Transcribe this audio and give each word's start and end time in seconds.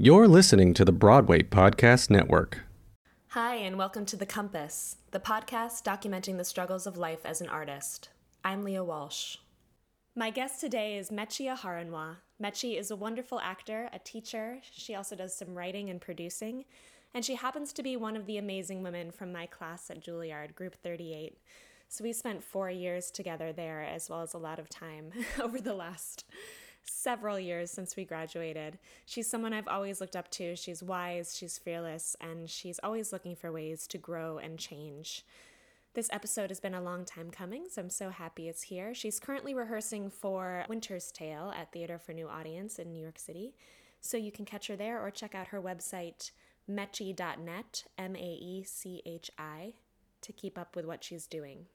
You're 0.00 0.28
listening 0.28 0.74
to 0.74 0.84
the 0.84 0.92
Broadway 0.92 1.42
Podcast 1.42 2.08
Network. 2.08 2.60
Hi, 3.30 3.56
and 3.56 3.76
welcome 3.76 4.06
to 4.06 4.16
The 4.16 4.26
Compass, 4.26 4.94
the 5.10 5.18
podcast 5.18 5.82
documenting 5.82 6.36
the 6.36 6.44
struggles 6.44 6.86
of 6.86 6.96
life 6.96 7.26
as 7.26 7.40
an 7.40 7.48
artist. 7.48 8.10
I'm 8.44 8.62
Leah 8.62 8.84
Walsh. 8.84 9.38
My 10.14 10.30
guest 10.30 10.60
today 10.60 10.96
is 10.98 11.10
Maechi 11.10 11.52
Aharanwa. 11.52 12.18
Maechi 12.40 12.78
is 12.78 12.92
a 12.92 12.96
wonderful 12.96 13.40
actor, 13.40 13.90
a 13.92 13.98
teacher. 13.98 14.58
She 14.70 14.94
also 14.94 15.16
does 15.16 15.34
some 15.34 15.56
writing 15.56 15.90
and 15.90 16.00
producing, 16.00 16.64
and 17.12 17.24
she 17.24 17.34
happens 17.34 17.72
to 17.72 17.82
be 17.82 17.96
one 17.96 18.14
of 18.14 18.26
the 18.26 18.38
amazing 18.38 18.84
women 18.84 19.10
from 19.10 19.32
my 19.32 19.46
class 19.46 19.90
at 19.90 20.00
Juilliard, 20.00 20.54
Group 20.54 20.76
38. 20.76 21.38
So 21.88 22.04
we 22.04 22.12
spent 22.12 22.44
four 22.44 22.70
years 22.70 23.10
together 23.10 23.52
there, 23.52 23.82
as 23.82 24.08
well 24.08 24.22
as 24.22 24.32
a 24.32 24.38
lot 24.38 24.60
of 24.60 24.68
time 24.68 25.10
over 25.42 25.60
the 25.60 25.74
last 25.74 26.24
several 26.88 27.38
years 27.38 27.70
since 27.70 27.96
we 27.96 28.04
graduated. 28.04 28.78
She's 29.06 29.28
someone 29.28 29.52
I've 29.52 29.68
always 29.68 30.00
looked 30.00 30.16
up 30.16 30.30
to. 30.32 30.56
She's 30.56 30.82
wise, 30.82 31.36
she's 31.36 31.58
fearless, 31.58 32.16
and 32.20 32.48
she's 32.48 32.80
always 32.82 33.12
looking 33.12 33.36
for 33.36 33.52
ways 33.52 33.86
to 33.88 33.98
grow 33.98 34.38
and 34.38 34.58
change. 34.58 35.24
This 35.94 36.08
episode 36.12 36.50
has 36.50 36.60
been 36.60 36.74
a 36.74 36.82
long 36.82 37.04
time 37.04 37.30
coming, 37.30 37.66
so 37.68 37.82
I'm 37.82 37.90
so 37.90 38.10
happy 38.10 38.48
it's 38.48 38.62
here. 38.62 38.94
She's 38.94 39.18
currently 39.18 39.54
rehearsing 39.54 40.10
for 40.10 40.64
Winter's 40.68 41.10
Tale 41.10 41.52
at 41.56 41.72
Theater 41.72 41.98
for 41.98 42.12
New 42.12 42.28
Audience 42.28 42.78
in 42.78 42.92
New 42.92 43.02
York 43.02 43.18
City. 43.18 43.54
So 44.00 44.16
you 44.16 44.30
can 44.30 44.44
catch 44.44 44.68
her 44.68 44.76
there 44.76 45.00
or 45.00 45.10
check 45.10 45.34
out 45.34 45.48
her 45.48 45.60
website, 45.60 46.30
maechi.net, 46.70 47.84
M 47.96 48.14
A 48.14 48.18
E 48.18 48.62
C 48.64 49.02
H 49.04 49.30
I, 49.38 49.72
to 50.20 50.32
keep 50.32 50.56
up 50.56 50.76
with 50.76 50.84
what 50.84 51.02
she's 51.02 51.26
doing. 51.26 51.66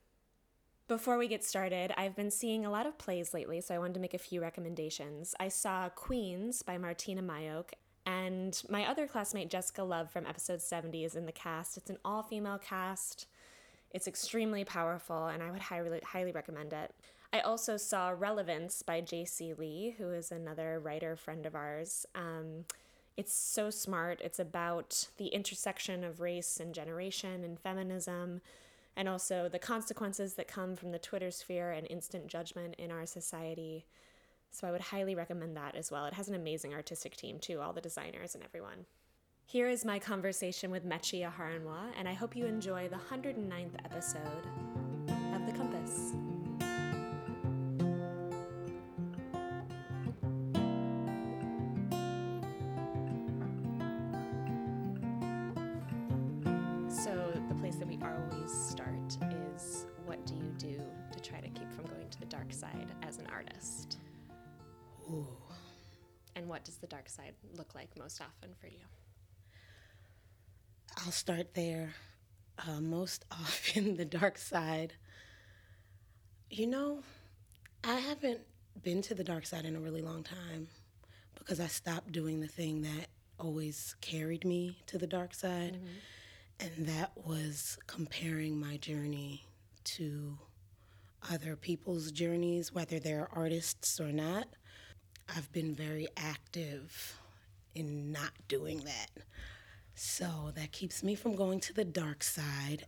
Before 0.90 1.18
we 1.18 1.30
get 1.30 1.46
started, 1.46 1.94
I've 1.96 2.16
been 2.16 2.30
seeing 2.30 2.66
a 2.66 2.70
lot 2.70 2.86
of 2.86 2.98
plays 2.98 3.34
lately, 3.34 3.62
so 3.62 3.74
I 3.74 3.80
wanted 3.80 3.94
to 3.94 4.00
make 4.02 4.14
a 4.14 4.18
few 4.18 4.42
recommendations. 4.42 5.34
I 5.40 5.48
saw 5.48 5.88
Queens 5.88 6.62
by 6.62 6.78
Martyna 6.78 7.22
Majok, 7.22 7.70
and 8.06 8.62
my 8.70 8.86
other 8.86 9.08
classmate, 9.08 9.50
Jessica 9.50 9.82
Love 9.84 10.12
from 10.12 10.26
episode 10.26 10.62
70, 10.62 11.06
is 11.06 11.16
in 11.16 11.26
the 11.26 11.32
cast. 11.32 11.78
It's 11.78 11.90
an 11.90 12.00
all 12.04 12.22
female 12.22 12.58
cast. 12.58 13.28
It's 13.92 14.10
extremely 14.10 14.66
powerful, 14.66 15.28
and 15.28 15.42
I 15.42 15.52
would 15.52 15.62
highly, 15.62 16.02
highly 16.04 16.34
recommend 16.34 16.74
it. 16.74 16.94
I 17.32 17.40
also 17.40 17.78
saw 17.78 18.10
Relevance 18.10 18.82
by 18.82 19.00
J.C. 19.00 19.54
Lee, 19.54 19.96
who 19.98 20.12
is 20.12 20.34
another 20.34 20.82
writer 20.82 21.16
friend 21.16 21.46
of 21.46 21.56
ours. 21.56 22.06
Um, 22.14 22.66
it's 23.16 23.34
so 23.34 23.70
smart. 23.70 24.20
It's 24.22 24.40
about 24.40 25.08
the 25.16 25.28
intersection 25.28 26.04
of 26.04 26.20
race 26.20 26.60
and 26.60 26.76
generation 26.76 27.46
and 27.46 27.58
feminism 27.58 28.42
and 28.96 29.10
also 29.10 29.50
the 29.50 29.60
consequences 29.60 30.36
that 30.36 30.48
come 30.48 30.76
from 30.76 30.92
the 30.92 31.00
Twitter 31.00 31.32
sphere 31.32 31.72
and 31.72 31.88
instant 31.90 32.28
judgment 32.28 32.76
in 32.78 32.92
our 32.92 33.06
society. 33.06 33.86
So 34.52 34.68
I 34.68 34.72
would 34.72 34.82
highly 34.82 35.16
recommend 35.16 35.58
that 35.58 35.76
as 35.76 35.92
well. 35.92 36.06
It 36.06 36.14
has 36.14 36.28
an 36.30 36.36
amazing 36.36 36.74
artistic 36.74 37.16
team 37.16 37.40
too, 37.40 37.60
all 37.60 37.74
the 37.74 37.82
designers 37.82 38.36
and 38.36 38.44
everyone. 38.44 38.86
Here 39.46 39.68
is 39.68 39.84
my 39.84 40.00
conversation 40.00 40.72
with 40.72 40.88
Maechi 40.88 41.30
Aharanwa, 41.30 41.92
and 41.98 42.08
I 42.08 42.14
hope 42.14 42.36
you 42.36 42.46
enjoy 42.46 42.88
the 42.88 42.96
109th 42.96 43.76
episode 43.84 44.48
of 45.36 45.46
The 45.46 45.52
Compass. 45.58 46.14
Side 67.16 67.34
look 67.56 67.76
like 67.76 67.90
most 67.98 68.22
often 68.22 68.54
for 68.60 68.68
you? 68.68 68.86
I'll 70.98 71.12
start 71.12 71.54
there. 71.54 71.94
Uh, 72.58 72.82
most 72.82 73.26
often, 73.32 73.98
the 73.98 74.06
dark 74.06 74.38
side. 74.38 74.94
You 76.50 76.68
know, 76.68 77.04
I 77.84 77.96
haven't 77.96 78.42
been 78.84 79.02
to 79.04 79.16
the 79.16 79.24
dark 79.24 79.46
side 79.46 79.66
in 79.66 79.76
a 79.76 79.80
really 79.80 80.02
long 80.02 80.24
time 80.24 80.68
because 81.38 81.60
I 81.60 81.68
stopped 81.68 82.12
doing 82.12 82.40
the 82.40 82.48
thing 82.48 82.82
that 82.84 83.08
always 83.40 83.96
carried 84.02 84.46
me 84.46 84.78
to 84.88 84.98
the 84.98 85.08
dark 85.08 85.34
side, 85.34 85.80
and 86.60 86.88
that 86.88 87.12
was 87.16 87.78
comparing 87.88 88.60
my 88.60 88.78
journey 88.78 89.46
to 89.86 90.38
other 91.32 91.56
people's 91.56 92.12
journeys, 92.12 92.74
whether 92.74 93.00
they're 93.00 93.30
artists 93.34 94.00
or 94.00 94.12
not. 94.12 94.48
I've 95.30 95.52
been 95.52 95.74
very 95.74 96.08
active 96.18 97.18
in 97.76 98.12
not 98.12 98.32
doing 98.48 98.80
that. 98.80 99.10
So 99.96 100.52
that 100.56 100.72
keeps 100.72 101.04
me 101.04 101.16
from 101.16 101.36
going 101.36 101.60
to 101.62 101.74
the 101.74 101.86
dark 101.86 102.24
side. 102.24 102.86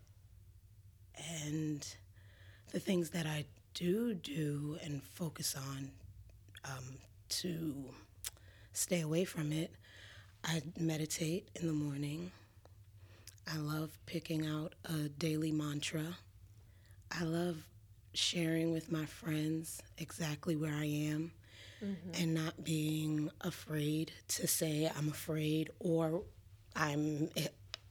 And 1.44 1.86
the 2.72 2.80
things 2.80 3.12
that 3.12 3.26
I 3.26 3.46
do 3.74 4.14
do 4.14 4.78
and 4.84 5.02
focus 5.02 5.56
on 5.56 5.92
um, 6.66 6.98
to 7.30 7.76
stay 8.74 9.02
away 9.02 9.24
from 9.24 9.52
it, 9.52 9.72
I 10.44 10.62
meditate 10.80 11.50
in 11.56 11.68
the 11.68 11.74
morning. 11.74 12.32
I 13.52 13.58
love 13.58 13.98
picking 14.06 14.46
out 14.46 14.74
a 14.86 15.10
daily 15.10 15.52
mantra. 15.52 16.18
I 17.12 17.24
love 17.24 17.58
sharing 18.14 18.72
with 18.72 18.92
my 18.92 19.06
friends 19.06 19.82
exactly 19.98 20.56
where 20.56 20.74
I 20.74 20.86
am 20.86 21.32
Mm-hmm. 21.84 22.22
and 22.24 22.34
not 22.34 22.64
being 22.64 23.30
afraid 23.42 24.12
to 24.30 24.48
say 24.48 24.90
I'm 24.98 25.10
afraid 25.10 25.72
or 25.80 26.24
I'm 26.76 27.30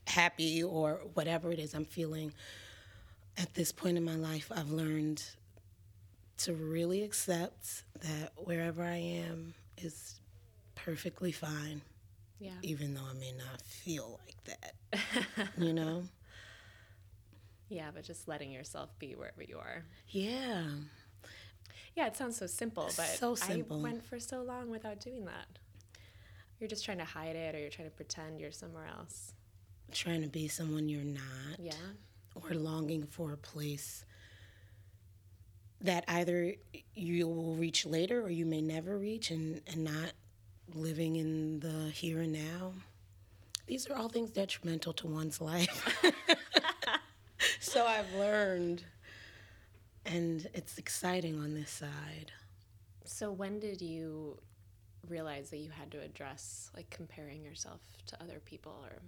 happy 0.07 0.63
or 0.63 1.01
whatever 1.13 1.51
it 1.51 1.59
is 1.59 1.73
I'm 1.75 1.85
feeling. 1.85 2.33
At 3.37 3.53
this 3.53 3.71
point 3.71 3.97
in 3.97 4.03
my 4.03 4.15
life, 4.15 4.51
I've 4.53 4.71
learned 4.71 5.23
to 6.39 6.53
really 6.53 7.03
accept 7.03 7.83
that 8.01 8.31
wherever 8.37 8.83
I 8.83 8.95
am 8.97 9.53
is 9.77 10.19
perfectly 10.73 11.31
fine, 11.31 11.81
Yeah. 12.39 12.51
even 12.63 12.93
though 12.95 13.05
I 13.09 13.13
may 13.13 13.33
not 13.33 13.61
feel 13.61 14.19
like 14.25 14.43
that. 14.45 15.49
you 15.57 15.73
know? 15.73 16.03
Yeah, 17.69 17.89
but 17.93 18.03
just 18.03 18.27
letting 18.27 18.51
yourself 18.51 18.89
be 18.99 19.15
wherever 19.15 19.43
you 19.43 19.57
are. 19.57 19.83
Yeah. 20.09 20.63
Yeah, 21.95 22.07
it 22.07 22.17
sounds 22.17 22.37
so 22.37 22.45
simple, 22.47 22.83
but 22.97 23.05
So 23.05 23.35
simple. 23.35 23.79
I 23.79 23.83
went 23.83 24.03
for 24.05 24.19
so 24.19 24.41
long 24.41 24.69
without 24.69 24.99
doing 24.99 25.25
that. 25.25 25.47
You're 26.59 26.67
just 26.69 26.83
trying 26.85 26.97
to 26.99 27.05
hide 27.05 27.35
it 27.35 27.55
or 27.55 27.59
you're 27.59 27.69
trying 27.69 27.89
to 27.89 27.95
pretend 27.95 28.39
you're 28.39 28.51
somewhere 28.51 28.87
else. 28.87 29.33
Trying 29.91 30.21
to 30.23 30.27
be 30.27 30.47
someone 30.47 30.89
you're 30.89 31.03
not. 31.03 31.59
Yeah. 31.59 31.73
or 32.35 32.53
longing 32.53 33.05
for 33.05 33.31
a 33.31 33.37
place 33.37 34.03
that 35.81 36.03
either 36.07 36.53
you 36.95 37.27
will 37.27 37.55
reach 37.55 37.85
later 37.85 38.21
or 38.21 38.29
you 38.29 38.45
may 38.45 38.61
never 38.61 38.97
reach 38.97 39.31
and, 39.31 39.61
and 39.67 39.83
not 39.83 40.11
living 40.73 41.15
in 41.15 41.59
the 41.61 41.89
here 41.91 42.19
and 42.21 42.33
now. 42.33 42.73
These 43.67 43.87
are 43.89 43.95
all 43.95 44.09
things 44.09 44.31
detrimental 44.31 44.93
to 44.93 45.07
one's 45.07 45.39
life. 45.41 46.03
so 47.59 47.85
I've 47.85 48.11
learned, 48.13 48.83
and 50.05 50.47
it's 50.53 50.77
exciting 50.77 51.39
on 51.39 51.53
this 51.53 51.69
side. 51.69 52.31
So 53.03 53.31
when 53.31 53.59
did 53.59 53.81
you 53.81 54.37
realize 55.07 55.49
that 55.51 55.57
you 55.57 55.69
had 55.69 55.91
to 55.91 56.01
address 56.01 56.71
like 56.75 56.89
comparing 56.89 57.43
yourself 57.43 57.81
to 58.07 58.21
other 58.21 58.39
people 58.43 58.75
or 58.83 59.01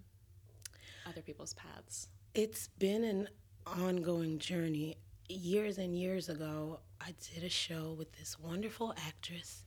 other 1.10 1.22
people's 1.22 1.54
paths? 1.54 2.08
It's 2.34 2.68
been 2.80 3.04
an 3.04 3.30
ongoing 3.66 4.40
journey. 4.40 4.98
Years 5.30 5.78
and 5.78 5.98
years 5.98 6.30
ago, 6.30 6.80
I 7.02 7.14
did 7.34 7.44
a 7.44 7.50
show 7.50 7.96
with 7.98 8.12
this 8.14 8.40
wonderful 8.40 8.94
actress, 9.08 9.64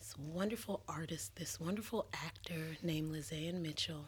this 0.00 0.16
wonderful 0.18 0.82
artist, 0.88 1.36
this 1.36 1.60
wonderful 1.60 2.08
actor 2.14 2.76
named 2.82 3.12
Lizan 3.12 3.60
Mitchell. 3.62 4.06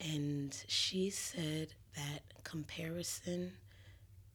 And 0.00 0.56
she 0.66 1.10
said 1.10 1.74
that 1.96 2.22
comparison 2.44 3.52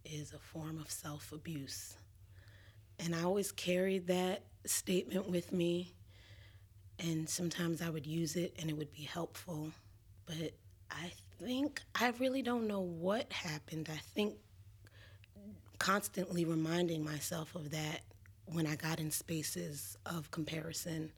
is 0.06 0.34
a 0.34 0.40
form 0.40 0.80
of 0.80 0.90
self 0.92 1.32
abuse. 1.32 1.96
And 3.00 3.16
I 3.16 3.24
always 3.24 3.52
carried 3.52 4.08
that 4.08 4.44
statement 4.66 5.30
with 5.30 5.52
me. 5.52 5.94
And 7.00 7.30
sometimes 7.30 7.82
I 7.82 7.90
would 7.90 8.06
use 8.06 8.36
it 8.36 8.56
and 8.60 8.70
it 8.70 8.78
would 8.78 8.92
be 8.94 9.04
helpful. 9.04 9.72
But 10.26 10.54
I 10.90 11.12
think, 11.40 11.82
I 11.94 12.14
really 12.20 12.42
don't 12.42 12.68
know 12.68 12.80
what 12.80 13.32
happened. 13.34 13.90
I 13.92 13.98
think 13.98 14.36
constantly 15.78 16.46
reminding 16.46 17.04
myself 17.04 17.54
of 17.56 17.72
that 17.72 18.02
when 18.46 18.66
I 18.66 18.76
got 18.76 19.00
in 19.00 19.12
spaces 19.12 19.98
of 20.06 20.32
comparison, 20.32 21.12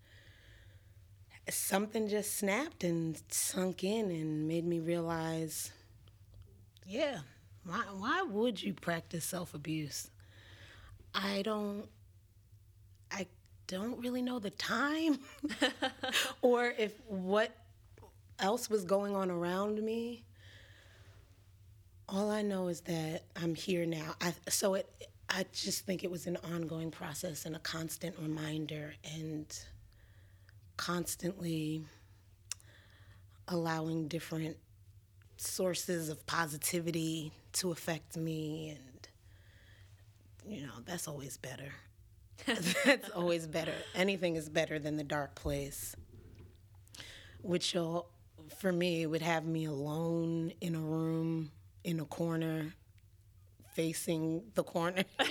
something 1.50 2.08
just 2.08 2.38
snapped 2.38 2.84
and 2.84 3.22
sunk 3.30 3.84
in 3.84 4.10
and 4.10 4.48
made 4.48 4.66
me 4.66 4.80
realize 4.80 5.72
yeah, 6.90 7.20
why, 7.68 7.84
why 7.98 8.22
would 8.24 8.62
you 8.62 8.74
practice 8.74 9.26
self 9.26 9.54
abuse? 9.54 10.10
I 11.14 11.42
don't, 11.42 11.86
I 13.12 13.28
don't 13.68 14.00
really 14.00 14.22
know 14.22 14.40
the 14.40 14.52
time 14.52 15.20
or 16.42 16.74
if 16.78 16.94
what 17.08 17.52
else 18.40 18.70
was 18.70 18.86
going 18.86 19.16
on 19.16 19.30
around 19.30 19.82
me, 19.82 20.24
all 22.08 22.32
I 22.32 22.42
know 22.42 22.70
is 22.70 22.82
that 22.82 23.24
I'm 23.36 23.54
here 23.56 23.86
now. 23.86 24.16
I, 24.22 24.34
so 24.48 24.76
it, 24.76 24.90
I 25.30 25.46
just 25.52 25.86
think 25.86 26.04
it 26.04 26.12
was 26.12 26.26
an 26.26 26.38
ongoing 26.38 26.92
process 26.92 27.46
and 27.46 27.56
a 27.56 27.60
constant 27.60 28.16
reminder 28.18 28.94
and 29.16 29.46
constantly 30.78 31.84
allowing 33.50 34.08
different 34.08 34.56
sources 35.38 36.10
of 36.10 36.26
positivity 36.26 37.32
to 37.60 37.72
affect 37.72 38.18
me 38.18 38.70
and 38.78 39.08
you 40.56 40.66
know 40.66 40.74
that's 40.86 41.08
always 41.08 41.38
better 41.38 41.72
that's 42.86 43.10
always 43.10 43.48
better 43.48 43.74
anything 43.96 44.36
is 44.36 44.50
better 44.50 44.80
than 44.80 44.96
the 44.98 45.04
dark 45.04 45.36
place 45.36 45.96
which 47.42 47.74
will 47.74 48.08
for 48.60 48.72
me 48.72 49.06
would 49.06 49.22
have 49.22 49.46
me 49.46 49.66
alone 49.66 50.52
in 50.62 50.76
a 50.76 50.80
room 50.80 51.52
in 51.84 52.00
a 52.00 52.06
corner 52.06 52.74
facing 53.74 54.42
the 54.56 54.64
corner 54.64 55.04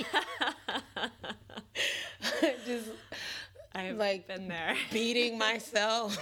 just 2.66 2.88
I've 3.74 3.96
like 3.96 4.26
been 4.26 4.48
there. 4.48 4.74
beating 4.90 5.38
myself 5.38 6.16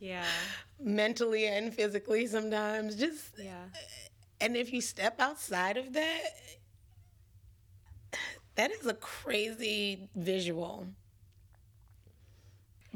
yeah. 0.00 0.24
mentally 0.80 1.46
and 1.46 1.72
physically 1.72 2.26
sometimes 2.26 2.96
just 2.96 3.34
Yeah. 3.38 3.64
And 4.40 4.56
if 4.56 4.72
you 4.72 4.80
step 4.80 5.20
outside 5.20 5.76
of 5.76 5.92
that 5.92 6.30
that 8.54 8.70
is 8.70 8.86
a 8.86 8.94
crazy 8.94 10.08
visual 10.14 10.86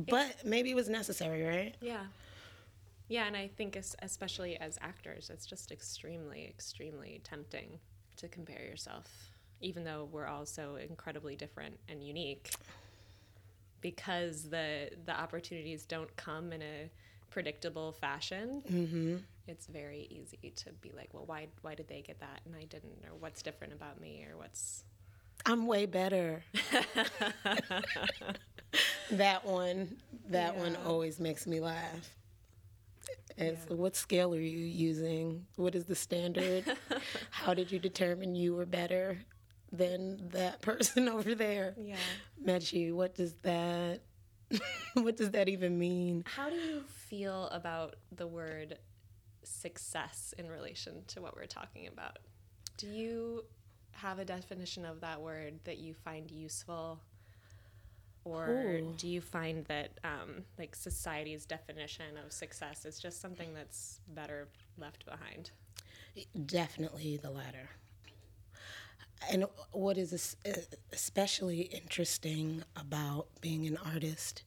but 0.08 0.36
maybe 0.44 0.70
it 0.70 0.76
was 0.76 0.88
necessary 0.88 1.42
right 1.42 1.74
Yeah. 1.80 2.04
Yeah, 3.12 3.26
and 3.26 3.36
I 3.36 3.48
think 3.48 3.76
especially 4.00 4.56
as 4.56 4.78
actors, 4.80 5.28
it's 5.28 5.44
just 5.44 5.70
extremely, 5.70 6.46
extremely 6.46 7.20
tempting 7.24 7.78
to 8.16 8.26
compare 8.26 8.62
yourself, 8.64 9.06
even 9.60 9.84
though 9.84 10.08
we're 10.10 10.26
all 10.26 10.46
so 10.46 10.76
incredibly 10.76 11.36
different 11.36 11.78
and 11.90 12.02
unique. 12.02 12.54
Because 13.82 14.48
the 14.48 14.92
the 15.04 15.12
opportunities 15.12 15.84
don't 15.84 16.16
come 16.16 16.54
in 16.54 16.62
a 16.62 16.90
predictable 17.28 17.92
fashion, 17.92 18.62
mm-hmm. 18.66 19.16
It's 19.46 19.66
very 19.66 20.06
easy 20.10 20.52
to 20.56 20.72
be 20.80 20.92
like, 20.96 21.12
well, 21.12 21.24
why 21.26 21.48
why 21.62 21.74
did 21.74 21.88
they 21.88 22.02
get 22.02 22.20
that? 22.20 22.40
And 22.44 22.54
I 22.54 22.64
didn't, 22.64 23.04
or 23.04 23.14
what's 23.18 23.42
different 23.42 23.72
about 23.72 24.00
me, 24.00 24.26
or 24.30 24.36
what's 24.36 24.84
i'm 25.46 25.66
way 25.66 25.86
better. 25.86 26.44
That 29.12 29.44
one 29.44 29.96
that 30.30 30.56
one 30.56 30.76
always 30.86 31.20
makes 31.20 31.46
me 31.46 31.60
laugh. 31.60 32.16
And 33.36 33.58
so 33.68 33.74
what 33.74 33.96
scale 33.96 34.34
are 34.34 34.40
you 34.40 34.58
using? 34.58 35.46
What 35.56 35.74
is 35.74 35.84
the 35.84 35.94
standard? 35.94 36.64
How 37.30 37.52
did 37.52 37.70
you 37.70 37.78
determine 37.78 38.34
you 38.34 38.54
were 38.54 38.66
better 38.66 39.18
than 39.70 40.28
that 40.30 40.62
person 40.62 41.08
over 41.10 41.34
there? 41.34 41.74
Yeah. 41.78 41.96
Maechi, 42.42 42.92
what 42.92 43.14
does 43.14 43.34
that 43.42 44.00
what 44.94 45.16
does 45.16 45.30
that 45.32 45.48
even 45.48 45.78
mean? 45.78 46.24
How 46.26 46.48
do 46.48 46.56
you 46.56 46.82
feel 46.88 47.48
about 47.48 47.96
the 48.16 48.26
word 48.26 48.78
success 49.44 50.34
in 50.38 50.48
relation 50.48 51.02
to 51.08 51.20
what 51.20 51.36
we're 51.36 51.46
talking 51.46 51.86
about? 51.86 52.18
Do 52.76 52.86
you 52.86 53.44
have 53.92 54.18
a 54.18 54.24
definition 54.24 54.84
of 54.84 55.00
that 55.00 55.20
word 55.20 55.60
that 55.64 55.78
you 55.78 55.94
find 55.94 56.30
useful? 56.30 57.00
Or 58.24 58.48
Ooh. 58.48 58.94
do 58.96 59.08
you 59.08 59.20
find 59.20 59.64
that 59.66 59.98
um, 60.04 60.44
like 60.58 60.74
society's 60.76 61.44
definition 61.44 62.16
of 62.24 62.32
success 62.32 62.84
is 62.84 63.00
just 63.00 63.20
something 63.20 63.52
that's 63.54 64.00
better 64.08 64.48
left 64.78 65.04
behind? 65.04 65.50
Definitely 66.46 67.16
the 67.16 67.30
latter. 67.30 67.70
And 69.30 69.46
what 69.70 69.98
is 69.98 70.36
especially 70.92 71.60
interesting 71.62 72.64
about 72.76 73.26
being 73.40 73.66
an 73.66 73.78
artist 73.92 74.42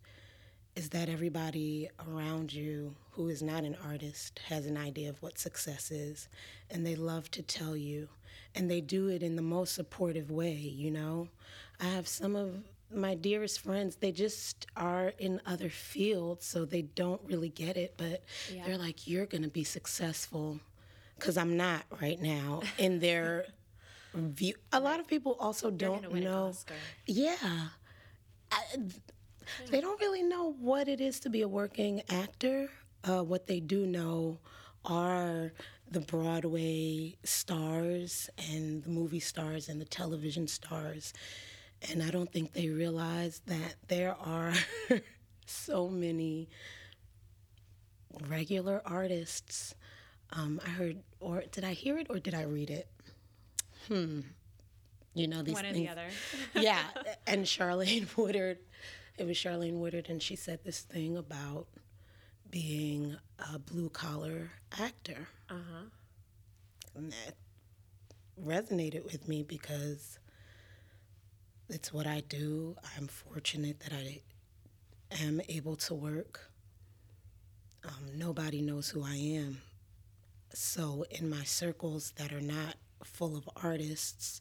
is 0.76 0.90
that 0.90 1.08
everybody 1.08 1.90
around 2.08 2.54
you 2.54 2.96
who 3.16 3.30
is 3.30 3.42
not 3.42 3.64
an 3.64 3.78
artist 3.86 4.40
has 4.50 4.66
an 4.66 4.78
idea 4.78 5.10
of 5.10 5.22
what 5.22 5.38
success 5.40 5.90
is, 5.92 6.28
and 6.70 6.86
they 6.86 6.96
love 6.96 7.32
to 7.32 7.42
tell 7.42 7.76
you, 7.76 8.10
and 8.54 8.70
they 8.70 8.82
do 8.82 9.08
it 9.08 9.24
in 9.24 9.36
the 9.36 9.42
most 9.42 9.74
supportive 9.74 10.30
way, 10.30 10.54
you 10.54 10.92
know? 10.92 11.30
I 11.80 11.86
have 11.86 12.08
some 12.08 12.36
of 12.36 12.64
my 12.94 13.16
dearest 13.16 13.62
friends, 13.62 13.96
they 13.98 14.12
just 14.12 14.68
are 14.76 15.14
in 15.18 15.42
other 15.46 15.70
fields, 15.70 16.46
so 16.46 16.66
they 16.66 16.82
don't 16.84 17.22
really 17.26 17.50
get 17.50 17.78
it, 17.78 17.94
but 17.98 18.24
Yeah. 18.54 18.66
they're 18.66 18.78
like, 18.78 19.08
you're 19.08 19.26
gonna 19.26 19.48
be 19.48 19.64
successful. 19.64 20.60
Because 21.18 21.38
I'm 21.38 21.56
not 21.56 21.84
right 22.02 22.22
now 22.22 22.62
in 22.78 23.00
their 23.00 23.46
view. 24.14 24.56
A 24.74 24.80
lot 24.82 25.00
of 25.00 25.08
people 25.08 25.38
also 25.40 25.72
don't 25.72 26.12
know. 26.14 26.54
Yeah. 27.08 27.70
I, 28.52 28.62
they 29.70 29.80
don't 29.80 30.00
really 30.02 30.24
know 30.24 30.52
what 30.60 30.88
it 30.88 31.00
is 31.00 31.20
to 31.22 31.30
be 31.30 31.42
a 31.42 31.48
working 31.48 32.02
actor. 32.10 32.70
Uh, 33.08 33.24
what 33.24 33.48
they 33.48 33.60
do 33.60 33.86
know 33.86 34.40
are 34.84 35.54
the 35.90 36.00
Broadway 36.00 37.16
stars 37.24 38.30
and 38.52 38.84
the 38.84 38.90
movie 38.90 39.20
stars 39.20 39.70
and 39.70 39.80
the 39.80 39.86
television 39.86 40.48
stars. 40.48 41.14
And 41.92 42.02
I 42.02 42.10
don't 42.10 42.32
think 42.32 42.54
they 42.54 42.70
realize 42.70 43.42
that 43.46 43.76
there 43.88 44.16
are 44.16 44.54
so 45.46 45.88
many 45.88 46.50
regular 48.28 48.82
artists. 48.86 49.76
Um, 50.32 50.60
I 50.66 50.70
heard, 50.70 50.98
or 51.20 51.44
did 51.52 51.64
I 51.64 51.74
hear 51.74 51.98
it 51.98 52.08
or 52.10 52.20
did 52.20 52.34
I 52.34 52.44
read 52.44 52.70
it? 52.70 52.88
Hmm. 53.88 54.22
You 55.14 55.28
know, 55.28 55.44
these 55.44 55.54
One 55.54 55.66
or 55.66 55.72
things 55.72 55.86
the 55.86 55.92
other. 55.92 56.08
yeah, 56.56 56.84
and 57.28 57.46
Charlayne 57.46 58.16
Woodard, 58.18 58.58
it 59.18 59.26
was 59.26 59.38
Charlayne 59.38 59.80
Woodard, 59.80 60.08
and 60.10 60.22
she 60.22 60.36
said 60.36 60.60
this 60.66 60.82
thing 60.82 61.16
about 61.16 61.68
being 62.56 63.18
a 63.54 63.60
blue 63.60 63.90
collar 63.90 64.50
actor. 64.80 65.28
Uh 65.50 65.56
huh. 65.56 65.86
And 66.96 67.12
that 67.12 67.36
resonated 68.42 69.04
with 69.04 69.28
me 69.28 69.44
because 69.44 70.20
it's 71.68 71.92
what 71.92 72.08
I 72.08 72.22
do. 72.30 72.78
I'm 72.96 73.08
fortunate 73.08 73.82
that 73.82 73.92
I 73.92 74.22
am 75.22 75.42
able 75.50 75.76
to 75.76 75.94
work. 75.94 76.50
Um, 77.84 78.18
nobody 78.18 78.62
knows 78.62 78.88
who 78.88 79.04
I 79.04 79.16
am. 79.16 79.58
So, 80.54 81.04
in 81.12 81.30
my 81.30 81.44
circles 81.44 82.14
that 82.16 82.32
are 82.32 82.40
not 82.40 82.76
full 83.04 83.36
of 83.36 83.50
artists, 83.62 84.40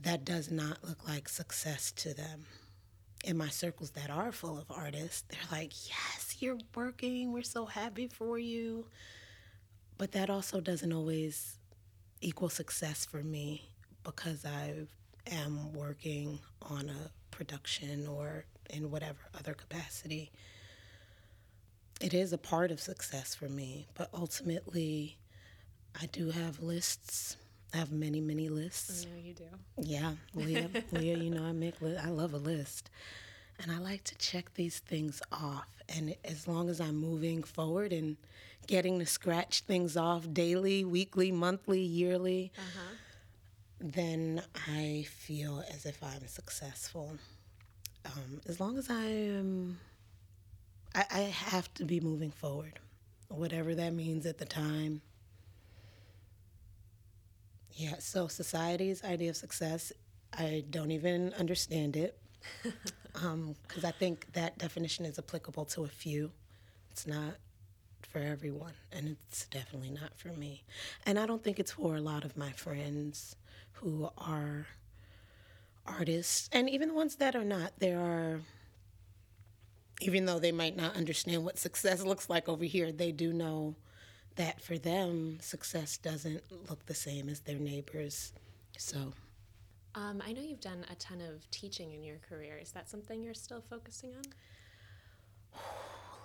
that 0.00 0.24
does 0.24 0.50
not 0.50 0.82
look 0.82 1.06
like 1.06 1.28
success 1.28 1.92
to 1.96 2.14
them. 2.14 2.46
In 3.24 3.36
my 3.36 3.48
circles 3.48 3.90
that 3.90 4.10
are 4.10 4.32
full 4.32 4.58
of 4.58 4.70
artists, 4.70 5.24
they're 5.28 5.40
like, 5.50 5.72
yes, 5.88 6.36
you're 6.38 6.58
working. 6.74 7.32
We're 7.32 7.42
so 7.42 7.66
happy 7.66 8.06
for 8.06 8.38
you. 8.38 8.86
But 9.98 10.12
that 10.12 10.30
also 10.30 10.60
doesn't 10.60 10.92
always 10.92 11.58
equal 12.20 12.48
success 12.48 13.04
for 13.04 13.22
me 13.22 13.68
because 14.04 14.44
I 14.44 14.86
am 15.30 15.72
working 15.72 16.38
on 16.62 16.88
a 16.88 17.10
production 17.30 18.06
or 18.06 18.44
in 18.70 18.90
whatever 18.90 19.18
other 19.38 19.54
capacity. 19.54 20.30
It 22.00 22.14
is 22.14 22.32
a 22.32 22.38
part 22.38 22.70
of 22.70 22.80
success 22.80 23.34
for 23.34 23.48
me, 23.48 23.88
but 23.94 24.08
ultimately, 24.14 25.18
I 26.00 26.06
do 26.06 26.30
have 26.30 26.62
lists. 26.62 27.36
I 27.74 27.76
have 27.78 27.92
many, 27.92 28.20
many 28.20 28.48
lists. 28.48 29.06
I 29.06 29.10
know 29.14 29.20
you 29.22 29.34
do. 29.34 29.44
Yeah, 29.80 30.12
Leah, 30.34 30.70
Leah, 30.92 31.16
you 31.16 31.30
know 31.30 31.44
I 31.44 31.52
make 31.52 31.80
li- 31.80 31.96
I 31.96 32.08
love 32.08 32.32
a 32.34 32.38
list, 32.38 32.90
and 33.60 33.70
I 33.70 33.78
like 33.78 34.04
to 34.04 34.16
check 34.18 34.54
these 34.54 34.78
things 34.80 35.20
off. 35.30 35.66
And 35.88 36.14
as 36.24 36.46
long 36.48 36.68
as 36.68 36.80
I'm 36.80 36.96
moving 36.96 37.42
forward 37.42 37.92
and 37.92 38.16
getting 38.66 38.98
to 38.98 39.06
scratch 39.06 39.62
things 39.62 39.96
off 39.96 40.26
daily, 40.32 40.84
weekly, 40.84 41.30
monthly, 41.32 41.80
yearly, 41.80 42.52
Uh 42.56 42.60
huh. 42.74 42.94
then 43.80 44.42
I 44.66 45.06
feel 45.08 45.62
as 45.72 45.86
if 45.86 46.02
I'm 46.02 46.26
successful. 46.26 47.16
Um, 48.04 48.40
as 48.48 48.60
long 48.60 48.78
as 48.78 48.90
I 48.90 49.04
am, 49.04 49.78
I, 50.94 51.04
I 51.10 51.18
have 51.20 51.72
to 51.74 51.84
be 51.84 52.00
moving 52.00 52.30
forward, 52.30 52.78
whatever 53.28 53.74
that 53.74 53.92
means 53.92 54.26
at 54.26 54.38
the 54.38 54.44
time. 54.46 55.00
Yeah, 57.78 57.96
so 58.00 58.26
society's 58.26 59.04
idea 59.04 59.30
of 59.30 59.36
success, 59.36 59.92
I 60.36 60.64
don't 60.70 60.90
even 60.90 61.32
understand 61.34 61.96
it 61.96 62.18
um, 63.22 63.54
because 63.66 63.84
I 63.84 63.92
think 63.92 64.32
that 64.34 64.58
definition 64.58 65.06
is 65.06 65.18
applicable 65.18 65.64
to 65.66 65.84
a 65.84 65.88
few. 65.88 66.32
It's 66.90 67.06
not 67.06 67.36
for 68.02 68.20
everyone, 68.20 68.74
and 68.92 69.16
it's 69.28 69.46
definitely 69.46 69.90
not 69.90 70.18
for 70.18 70.30
me. 70.30 70.64
And 71.06 71.18
I 71.18 71.26
don't 71.26 71.44
think 71.44 71.60
it's 71.60 71.72
for 71.72 71.96
a 71.96 72.02
lot 72.02 72.24
of 72.24 72.36
my 72.36 72.52
friends 72.52 73.36
who 73.74 74.10
are 74.18 74.66
artists, 75.86 76.48
and 76.52 76.68
even 76.70 76.88
the 76.88 76.94
ones 76.94 77.16
that 77.16 77.34
are 77.34 77.44
not. 77.44 77.72
There 77.78 77.98
are 77.98 78.40
even 80.00 80.26
though 80.26 80.38
they 80.38 80.52
might 80.52 80.76
not 80.76 80.96
understand 80.96 81.44
what 81.44 81.58
success 81.58 82.02
looks 82.04 82.30
like 82.30 82.48
over 82.48 82.64
here, 82.64 82.92
they 82.92 83.12
do 83.12 83.32
know 83.32 83.74
that 84.38 84.60
for 84.62 84.78
them, 84.78 85.38
success 85.40 85.98
doesn't 85.98 86.42
look 86.68 86.84
the 86.86 86.94
same 86.94 87.28
as 87.28 87.40
their 87.40 87.58
neighbors. 87.58 88.32
So, 88.76 89.12
Um, 89.94 90.22
I 90.24 90.32
know 90.32 90.40
you've 90.42 90.60
done 90.60 90.84
a 90.90 90.94
ton 90.94 91.20
of 91.20 91.48
teaching 91.50 91.92
in 91.92 92.02
your 92.04 92.18
career. 92.18 92.56
Is 92.56 92.70
that 92.72 92.88
something 92.88 93.22
you're 93.22 93.34
still 93.34 93.60
focusing 93.68 94.14
on? 94.16 94.22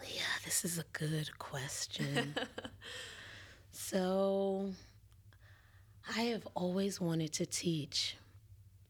yeah, 0.04 0.22
this 0.46 0.64
is 0.64 0.78
a 0.80 0.84
good 0.94 1.38
question. 1.40 2.36
so, 3.72 4.72
I 6.16 6.22
have 6.24 6.48
always 6.56 7.00
wanted 7.02 7.34
to 7.34 7.46
teach 7.46 8.18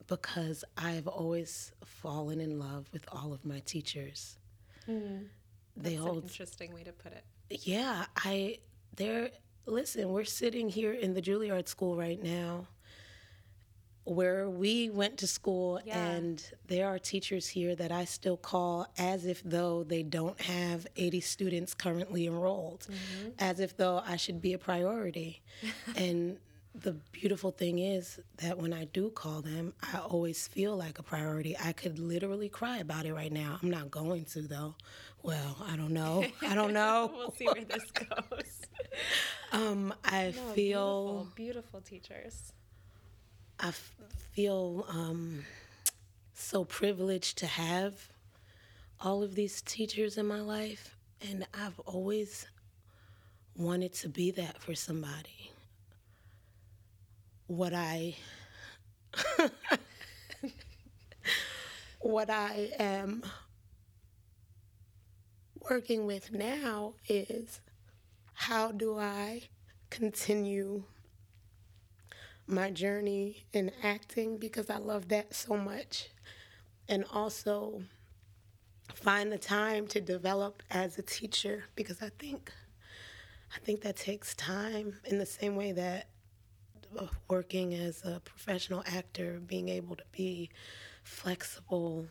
because 0.08 0.64
I've 0.78 1.08
always 1.08 1.72
fallen 1.86 2.42
in 2.42 2.60
love 2.60 2.88
with 2.92 3.06
all 3.12 3.32
of 3.34 3.46
my 3.46 3.60
teachers. 3.60 4.38
They 4.86 5.96
That's 5.96 6.06
an 6.06 6.16
interesting 6.18 6.74
way 6.74 6.84
to 6.84 6.92
put 6.92 7.14
it. 7.14 7.24
yeah, 7.50 8.06
I 8.18 8.58
there 8.96 9.30
listen, 9.66 10.10
we're 10.10 10.24
sitting 10.26 10.70
here 10.70 10.94
in 10.94 11.14
the 11.14 11.22
Juilliard 11.22 11.68
school 11.68 11.96
right 11.96 12.22
now 12.22 12.68
where 14.06 14.50
we 14.50 14.90
went 14.90 15.18
to 15.18 15.28
school 15.28 15.80
Yeah. 15.86 15.98
and 15.98 16.44
there 16.68 16.88
are 16.88 17.00
teachers 17.00 17.48
here 17.48 17.74
that 17.76 17.92
I 17.92 18.04
still 18.04 18.36
call 18.36 18.86
as 18.98 19.26
if 19.26 19.42
though 19.44 19.84
they 19.84 20.04
don't 20.04 20.40
have 20.42 20.86
80 20.98 21.22
students 21.22 21.74
currently 21.74 22.28
enrolled, 22.28 22.82
mm-hmm. 22.82 23.30
as 23.40 23.62
if 23.62 23.78
though 23.78 24.04
I 24.06 24.18
should 24.18 24.42
be 24.42 24.52
a 24.54 24.58
priority. 24.58 25.42
and 25.96 26.38
the 26.76 26.94
beautiful 27.12 27.52
thing 27.52 27.78
is 27.80 28.20
that 28.38 28.58
when 28.58 28.74
I 28.74 28.86
do 28.86 29.10
call 29.12 29.42
them, 29.42 29.74
I 29.94 30.00
always 30.00 30.48
feel 30.48 30.76
like 30.76 30.98
a 30.98 31.04
priority. 31.04 31.56
I 31.58 31.72
could 31.72 32.00
literally 32.00 32.50
cry 32.50 32.78
about 32.80 33.06
it 33.06 33.14
right 33.14 33.32
now. 33.32 33.60
I'm 33.62 33.70
not 33.70 33.92
going 33.92 34.26
to 34.26 34.42
though. 34.42 34.76
Well, 35.22 35.58
I 35.68 35.76
don't 35.76 35.94
know. 35.94 36.26
I 36.42 36.56
don't 36.56 36.74
know. 36.82 37.12
we'll 37.16 37.32
see 37.32 37.46
where 37.46 37.64
this 37.66 37.92
goes. 37.92 38.62
Um, 39.52 39.94
I 40.04 40.34
No, 40.36 40.42
feel 40.54 40.56
beautiful, 40.56 41.28
beautiful 41.36 41.82
teachers. 41.82 42.54
I 43.60 43.68
f- 43.70 43.96
feel 44.32 44.86
um, 44.90 45.46
so 46.34 46.64
privileged 46.66 47.38
to 47.40 47.46
have 47.48 48.10
all 49.00 49.22
of 49.24 49.36
these 49.36 49.62
teachers 49.62 50.18
in 50.18 50.26
my 50.28 50.42
life, 50.42 50.96
and 51.22 51.46
I've 51.54 51.80
always 51.82 52.48
wanted 53.56 53.94
to 53.96 54.10
be 54.10 54.32
that 54.32 54.60
for 54.62 54.74
somebody. 54.74 55.52
What 57.54 57.72
I 57.76 58.16
what 62.02 62.32
I 62.32 62.72
am 62.80 63.22
working 65.70 66.08
with 66.08 66.32
now 66.32 66.96
is 67.08 67.62
how 68.34 68.72
do 68.72 68.98
I 68.98 69.44
continue 69.92 70.82
my 72.48 72.72
journey 72.72 73.46
in 73.54 73.72
acting 73.84 74.40
because 74.40 74.72
I 74.72 74.78
love 74.78 75.10
that 75.10 75.36
so 75.36 75.56
much. 75.56 76.10
And 76.90 77.06
also 77.14 77.84
find 78.96 79.32
the 79.32 79.38
time 79.38 79.86
to 79.90 80.02
develop 80.02 80.64
as 80.72 80.98
a 80.98 81.04
teacher 81.04 81.66
because 81.76 82.02
I 82.02 82.10
think 82.18 82.52
I 83.56 83.60
think 83.60 83.82
that 83.82 83.96
takes 83.96 84.34
time 84.34 84.96
in 85.06 85.20
the 85.20 85.28
same 85.28 85.56
way 85.56 85.72
that 85.74 86.08
working 87.28 87.74
as 87.74 88.04
a 88.04 88.20
professional 88.24 88.84
actor, 88.86 89.40
being 89.46 89.70
able 89.70 89.96
to 89.96 90.04
be 90.12 90.50
flexible 91.04 92.08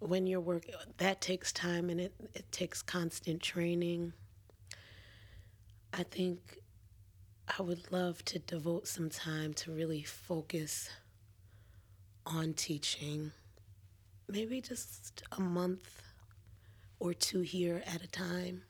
when 0.00 0.26
you're 0.26 0.40
working, 0.40 0.74
that 0.98 1.20
takes 1.20 1.52
time 1.52 1.90
and 1.90 2.00
it, 2.00 2.14
it 2.34 2.50
takes 2.52 2.82
constant 2.82 3.42
training. 3.42 4.12
I 5.92 6.04
think 6.04 6.58
I 7.58 7.62
would 7.62 7.90
love 7.90 8.24
to 8.26 8.38
devote 8.38 8.86
some 8.86 9.10
time 9.10 9.54
to 9.54 9.72
really 9.72 10.02
focus 10.02 10.90
on 12.26 12.52
teaching. 12.52 13.32
Maybe 14.28 14.60
just 14.60 15.22
a 15.32 15.40
month 15.40 16.02
or 17.00 17.14
two 17.14 17.40
here 17.40 17.82
at 17.86 18.02
a 18.02 18.08
time. 18.08 18.62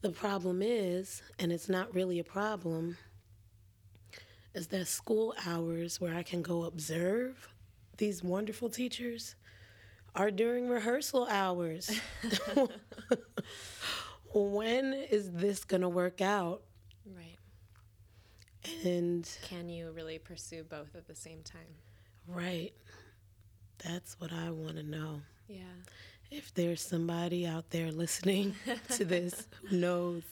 The 0.00 0.10
problem 0.10 0.60
is, 0.62 1.22
and 1.38 1.52
it's 1.52 1.68
not 1.68 1.94
really 1.94 2.18
a 2.18 2.24
problem, 2.24 2.96
is 4.58 4.66
that 4.68 4.88
school 4.88 5.34
hours 5.46 6.00
where 6.00 6.14
I 6.14 6.24
can 6.24 6.42
go 6.42 6.64
observe 6.64 7.48
these 7.96 8.24
wonderful 8.24 8.68
teachers 8.68 9.36
are 10.16 10.32
during 10.32 10.68
rehearsal 10.68 11.28
hours. 11.30 11.88
when 14.34 14.94
is 14.94 15.30
this 15.30 15.64
going 15.64 15.82
to 15.82 15.88
work 15.88 16.20
out? 16.20 16.62
Right. 17.06 17.36
And 18.84 19.30
Can 19.42 19.68
you 19.68 19.92
really 19.92 20.18
pursue 20.18 20.64
both 20.64 20.94
at 20.96 21.06
the 21.06 21.14
same 21.14 21.42
time? 21.42 21.74
right, 22.26 22.72
that's 23.82 24.20
what 24.20 24.32
I 24.32 24.50
want 24.50 24.76
to 24.76 24.82
know. 24.82 25.22
Yeah. 25.46 25.62
If 26.30 26.52
there's 26.52 26.82
somebody 26.82 27.46
out 27.46 27.70
there 27.70 27.90
listening 27.90 28.54
to 28.90 29.04
this 29.04 29.46
who 29.70 29.76
knows, 29.78 30.24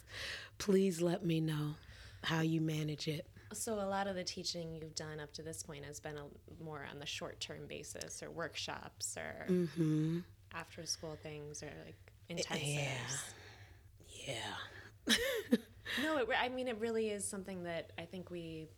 please 0.59 1.01
let 1.01 1.25
me 1.25 1.41
know 1.41 1.77
how 2.23 2.41
you 2.41 2.61
manage 2.61 3.09
it. 3.09 3.27
So 3.53 3.75
a 3.75 3.87
lot 3.87 4.07
of 4.07 4.17
the 4.17 4.25
teaching 4.25 4.75
you've 4.75 4.95
done 4.95 5.21
up 5.21 5.33
to 5.35 5.43
this 5.43 5.63
point 5.63 5.85
has 5.85 6.01
been 6.01 6.17
a, 6.17 6.25
more 6.63 6.87
on 6.91 6.99
the 6.99 7.07
short-term 7.07 7.67
basis, 7.69 8.23
or 8.23 8.31
workshops, 8.31 9.17
or 9.17 9.47
Mm-hmm. 9.49 10.19
after-school 10.55 11.17
things, 11.23 11.63
or 11.63 11.71
like 11.85 12.13
intensives. 12.31 13.23
Yeah. 14.27 15.15
No, 16.03 16.19
it, 16.19 16.29
I 16.39 16.49
mean 16.51 16.69
it 16.69 16.79
really 16.81 17.09
is 17.11 17.25
something 17.27 17.63
that 17.63 17.93
I 17.97 18.03
think 18.03 18.29
we, 18.31 18.69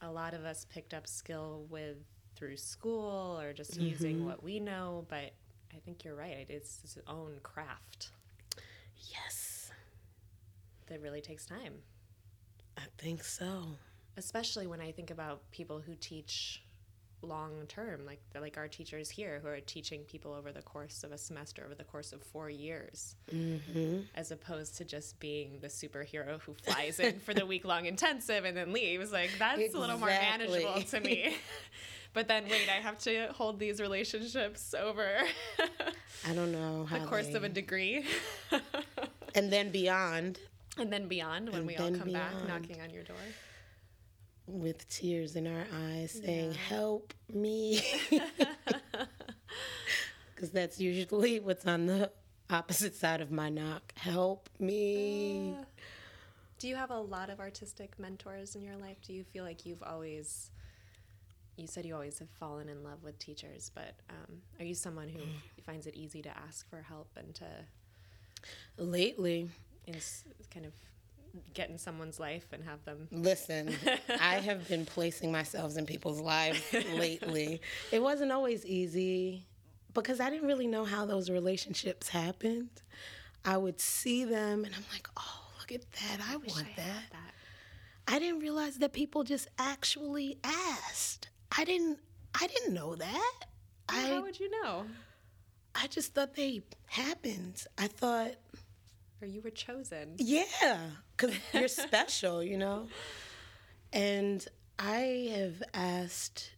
a 0.00 0.10
lot 0.10 0.34
of 0.34 0.44
us 0.44 0.66
picked 0.72 0.94
up 0.94 1.06
skill 1.06 1.66
with 1.70 1.98
through 2.34 2.56
school 2.56 3.38
or 3.40 3.52
just 3.52 3.78
using 3.80 4.24
what 4.24 4.42
we 4.42 4.58
know. 4.58 5.04
But 5.08 5.32
I 5.72 5.78
think 5.84 6.02
you're 6.04 6.16
right; 6.16 6.36
it 6.48 6.50
is 6.50 6.80
its 6.82 6.98
own 7.06 7.38
craft 7.42 8.10
Yes, 9.12 9.70
that 10.88 11.00
really 11.02 11.20
takes 11.20 11.46
time. 11.46 11.74
I 12.76 12.82
think 12.98 13.22
so. 13.22 13.76
Especially 14.16 14.66
when 14.66 14.80
I 14.80 14.92
think 14.92 15.10
about 15.10 15.50
people 15.50 15.80
who 15.80 15.94
teach 15.94 16.62
long 17.22 17.52
term, 17.66 18.04
like 18.06 18.20
like 18.40 18.56
our 18.56 18.68
teachers 18.68 19.08
here 19.10 19.40
who 19.42 19.48
are 19.48 19.58
teaching 19.60 20.02
people 20.02 20.32
over 20.34 20.52
the 20.52 20.62
course 20.62 21.02
of 21.02 21.12
a 21.12 21.18
semester, 21.18 21.64
over 21.64 21.74
the 21.74 21.82
course 21.84 22.12
of 22.12 22.22
four 22.22 22.50
years, 22.50 23.16
Mm-hmm. 23.34 24.00
as 24.14 24.30
opposed 24.30 24.76
to 24.76 24.84
just 24.84 25.18
being 25.18 25.58
the 25.60 25.68
superhero 25.68 26.40
who 26.42 26.54
flies 26.54 27.00
in 27.00 27.18
for 27.20 27.34
the 27.34 27.46
week 27.46 27.64
long 27.64 27.86
intensive 27.86 28.44
and 28.44 28.56
then 28.56 28.72
leaves. 28.72 29.12
Like 29.12 29.30
that's 29.38 29.74
a 29.74 29.78
little 29.78 29.98
more 29.98 30.08
manageable 30.08 30.82
to 30.82 31.00
me. 31.00 31.36
but 32.12 32.28
then 32.28 32.44
wait, 32.44 32.68
I 32.68 32.80
have 32.82 32.98
to 33.00 33.28
hold 33.32 33.58
these 33.58 33.80
relationships 33.80 34.74
over 34.74 35.06
I 36.28 36.32
don't 36.34 36.52
know 36.52 36.84
how 36.88 36.98
the 36.98 37.06
course 37.06 37.32
of 37.34 37.44
a 37.44 37.48
degree. 37.48 38.04
and 39.34 39.50
then 39.52 39.70
beyond 39.70 40.38
and 40.78 40.92
then 40.92 41.08
beyond 41.08 41.48
when 41.48 41.58
And 41.60 41.66
we 41.66 41.76
all 41.76 41.90
come 41.92 42.12
back 42.12 42.32
knocking 42.46 42.80
on 42.82 42.90
your 42.90 43.02
door. 43.02 43.16
With 44.46 44.88
tears 44.88 45.36
in 45.36 45.46
our 45.46 45.64
eyes 45.90 46.20
saying, 46.24 46.54
Help 46.54 47.14
me. 47.32 47.82
Because 50.34 50.50
that's 50.50 50.78
usually 50.78 51.40
what's 51.40 51.66
on 51.66 51.86
the 51.86 52.10
opposite 52.50 52.94
side 52.94 53.22
of 53.22 53.30
my 53.30 53.48
knock. 53.48 53.94
Help 53.96 54.50
me. 54.58 55.56
Do 56.58 56.68
you 56.68 56.76
have 56.76 56.90
a 56.90 56.98
lot 57.00 57.30
of 57.30 57.40
artistic 57.40 57.98
mentors 57.98 58.54
in 58.54 58.62
your 58.62 58.76
life? 58.76 58.98
Do 59.02 59.14
you 59.14 59.24
feel 59.24 59.44
like 59.44 59.64
you've 59.64 59.82
always, 59.82 60.50
you 61.56 61.66
said 61.66 61.86
you 61.86 61.94
always 61.94 62.18
have 62.18 62.28
fallen 62.28 62.68
in 62.68 62.84
love 62.84 63.02
with 63.02 63.18
teachers, 63.18 63.70
but 63.74 63.94
um, 64.10 64.42
are 64.58 64.64
you 64.66 64.74
someone 64.74 65.08
who 65.08 65.20
finds 65.62 65.86
it 65.86 65.94
easy 65.94 66.20
to 66.20 66.36
ask 66.46 66.68
for 66.68 66.82
help 66.82 67.08
and 67.16 67.34
to 67.36 67.46
Lately, 68.76 69.48
ins- 69.86 70.24
kind 70.52 70.66
of 70.66 70.72
get 71.54 71.70
in 71.70 71.78
someone's 71.78 72.18
life 72.20 72.46
and 72.52 72.62
have 72.64 72.84
them? 72.84 73.08
listen, 73.10 73.74
I 74.20 74.36
have 74.36 74.68
been 74.68 74.84
placing 74.86 75.30
myself 75.32 75.76
in 75.76 75.86
people's 75.86 76.20
lives 76.20 76.60
lately. 76.94 77.60
It 77.92 78.02
wasn't 78.02 78.32
always 78.32 78.64
easy 78.66 79.46
because 79.94 80.20
I 80.20 80.30
didn't 80.30 80.46
really 80.46 80.66
know 80.66 80.84
how 80.84 81.06
those 81.06 81.30
relationships 81.30 82.08
happened. 82.08 82.70
I 83.44 83.56
would 83.56 83.80
see 83.80 84.24
them 84.24 84.64
and 84.64 84.74
I'm 84.74 84.84
like, 84.92 85.08
oh, 85.16 85.40
look 85.58 85.72
at 85.72 85.90
that. 85.92 86.18
I 86.28 86.36
Wish 86.36 86.54
want 86.54 86.66
I 86.66 86.82
that. 86.82 87.02
that. 87.12 87.32
I 88.08 88.18
didn't 88.18 88.40
realize 88.40 88.78
that 88.78 88.92
people 88.92 89.24
just 89.24 89.48
actually 89.58 90.38
asked. 90.44 91.28
I 91.56 91.64
didn't 91.64 91.98
I 92.40 92.46
didn't 92.46 92.74
know 92.74 92.94
that. 92.96 93.34
How 93.88 94.16
I 94.16 94.18
would 94.20 94.38
you 94.38 94.50
know? 94.62 94.84
I 95.74 95.86
just 95.88 96.14
thought 96.14 96.34
they 96.34 96.62
happened. 96.86 97.64
I 97.78 97.86
thought, 97.86 98.32
Or 99.20 99.26
you 99.26 99.40
were 99.40 99.50
chosen? 99.50 100.14
yeah, 100.18 100.90
cuz 101.16 101.34
you're 101.52 101.68
special, 101.68 102.42
you 102.42 102.58
know. 102.58 102.88
And 103.92 104.46
I 104.78 105.30
have 105.34 105.62
asked 105.72 106.52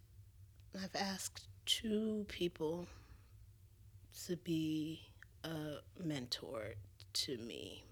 I've 0.74 0.94
asked 0.94 1.48
two 1.66 2.24
people 2.28 2.86
to 4.26 4.36
be 4.36 5.00
a 5.44 5.76
mentor 6.02 6.74
to 7.12 7.36
me? 7.38 7.84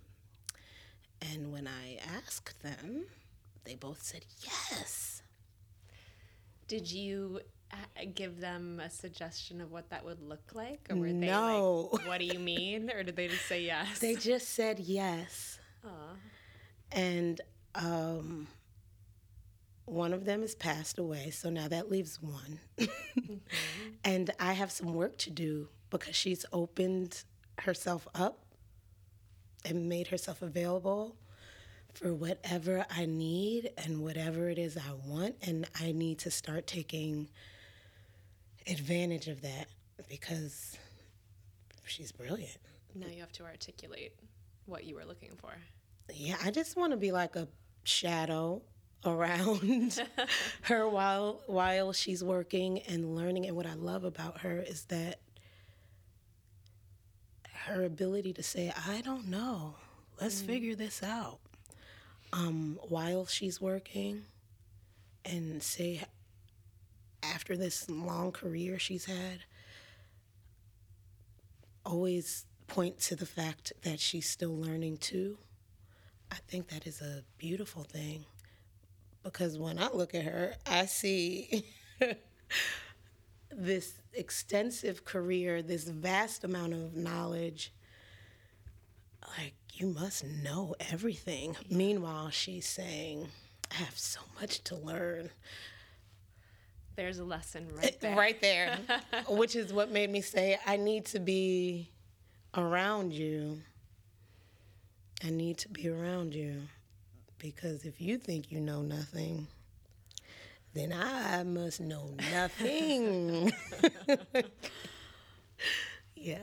And 1.32 1.52
when 1.52 1.66
I 1.66 1.98
asked 2.16 2.62
them, 2.62 3.06
they 3.64 3.74
both 3.74 4.02
said 4.02 4.24
yes. 4.42 5.22
Did 6.68 6.90
you 6.90 7.40
give 8.14 8.40
them 8.40 8.80
a 8.80 8.88
suggestion 8.90 9.60
of 9.60 9.70
what 9.72 9.90
that 9.90 10.04
would 10.04 10.20
look 10.20 10.52
like? 10.54 10.86
Or 10.90 10.96
were 10.96 11.08
No. 11.08 11.88
they 11.92 11.98
like, 11.98 12.08
what 12.08 12.18
do 12.18 12.24
you 12.26 12.38
mean? 12.38 12.90
Or 12.90 13.02
did 13.02 13.16
they 13.16 13.28
just 13.28 13.46
say 13.46 13.62
yes? 13.62 13.98
They 13.98 14.14
just 14.14 14.50
said 14.50 14.78
yes. 14.80 15.58
And 16.92 17.40
um, 17.74 18.46
one 19.84 20.12
of 20.12 20.24
them 20.24 20.40
has 20.42 20.54
passed 20.54 20.98
away, 20.98 21.30
so 21.30 21.50
now 21.50 21.68
that 21.68 21.90
leaves 21.90 22.20
one. 22.20 22.60
And 24.04 24.30
I 24.38 24.52
have 24.52 24.70
some 24.70 24.94
work 24.94 25.18
to 25.18 25.30
do 25.30 25.68
because 25.90 26.14
she's 26.14 26.44
opened 26.52 27.24
herself 27.58 28.06
up 28.14 28.38
and 29.64 29.88
made 29.88 30.08
herself 30.08 30.42
available 30.42 31.16
for 31.92 32.14
whatever 32.14 32.86
I 32.88 33.06
need 33.06 33.70
and 33.78 34.02
whatever 34.02 34.48
it 34.48 34.58
is 34.58 34.76
I 34.76 34.92
want. 35.04 35.36
And 35.42 35.66
I 35.80 35.90
need 35.92 36.18
to 36.20 36.30
start 36.30 36.66
taking 36.68 37.28
advantage 38.66 39.28
of 39.28 39.42
that 39.42 39.66
because 40.08 40.76
she's 41.84 42.12
brilliant. 42.12 42.58
now 42.94 43.06
you 43.08 43.20
have 43.20 43.32
to 43.32 43.44
articulate 43.44 44.12
what 44.66 44.84
you 44.84 44.94
were 44.96 45.04
looking 45.04 45.30
for. 45.36 45.50
Yeah, 46.12 46.36
I 46.44 46.50
just 46.50 46.76
want 46.76 46.92
to 46.92 46.96
be 46.96 47.12
like 47.12 47.36
a 47.36 47.48
shadow 47.84 48.62
around 49.04 50.00
her 50.62 50.88
while 50.88 51.40
while 51.46 51.92
she's 51.92 52.24
working 52.24 52.80
and 52.88 53.14
learning 53.14 53.46
and 53.46 53.54
what 53.54 53.66
I 53.66 53.74
love 53.74 54.04
about 54.04 54.40
her 54.40 54.60
is 54.60 54.84
that 54.86 55.20
her 57.66 57.84
ability 57.84 58.32
to 58.34 58.42
say 58.42 58.72
I 58.88 59.00
don't 59.02 59.28
know. 59.28 59.74
Let's 60.20 60.40
figure 60.40 60.74
this 60.74 61.02
out. 61.02 61.38
Um 62.32 62.78
while 62.88 63.26
she's 63.26 63.60
working 63.60 64.22
and 65.24 65.62
say 65.62 66.02
after 67.22 67.56
this 67.56 67.88
long 67.90 68.32
career 68.32 68.78
she's 68.78 69.04
had 69.06 69.44
always 71.84 72.44
point 72.66 72.98
to 72.98 73.16
the 73.16 73.26
fact 73.26 73.72
that 73.82 74.00
she's 74.00 74.28
still 74.28 74.56
learning 74.56 74.98
too. 74.98 75.38
I 76.32 76.36
think 76.48 76.68
that 76.68 76.86
is 76.86 77.00
a 77.00 77.22
beautiful 77.38 77.84
thing 77.84 78.24
because 79.22 79.58
when 79.58 79.78
I 79.78 79.88
look 79.92 80.14
at 80.14 80.24
her, 80.24 80.54
I 80.66 80.86
see 80.86 81.64
this 83.50 83.94
extensive 84.12 85.04
career, 85.04 85.62
this 85.62 85.84
vast 85.84 86.44
amount 86.44 86.74
of 86.74 86.96
knowledge. 86.96 87.72
Like, 89.38 89.54
you 89.74 89.88
must 89.88 90.24
know 90.24 90.74
everything. 90.90 91.56
Meanwhile, 91.70 92.30
she's 92.30 92.66
saying, 92.66 93.28
I 93.70 93.74
have 93.74 93.98
so 93.98 94.20
much 94.40 94.62
to 94.64 94.76
learn. 94.76 95.30
There's 96.96 97.18
a 97.18 97.24
lesson 97.24 97.68
right 97.76 98.00
there. 98.00 98.16
Right 98.16 98.40
there. 98.40 98.78
Which 99.28 99.54
is 99.54 99.72
what 99.72 99.90
made 99.90 100.10
me 100.10 100.20
say, 100.20 100.58
I 100.66 100.76
need 100.76 101.04
to 101.06 101.20
be 101.20 101.90
around 102.54 103.12
you. 103.12 103.60
I 105.24 105.30
need 105.30 105.58
to 105.58 105.68
be 105.68 105.88
around 105.88 106.34
you. 106.34 106.62
Because 107.38 107.84
if 107.84 108.00
you 108.00 108.16
think 108.16 108.50
you 108.50 108.60
know 108.60 108.80
nothing, 108.82 109.46
then 110.74 110.92
I 110.92 111.42
must 111.42 111.80
know 111.80 112.14
nothing. 112.32 113.52
yeah. 116.16 116.38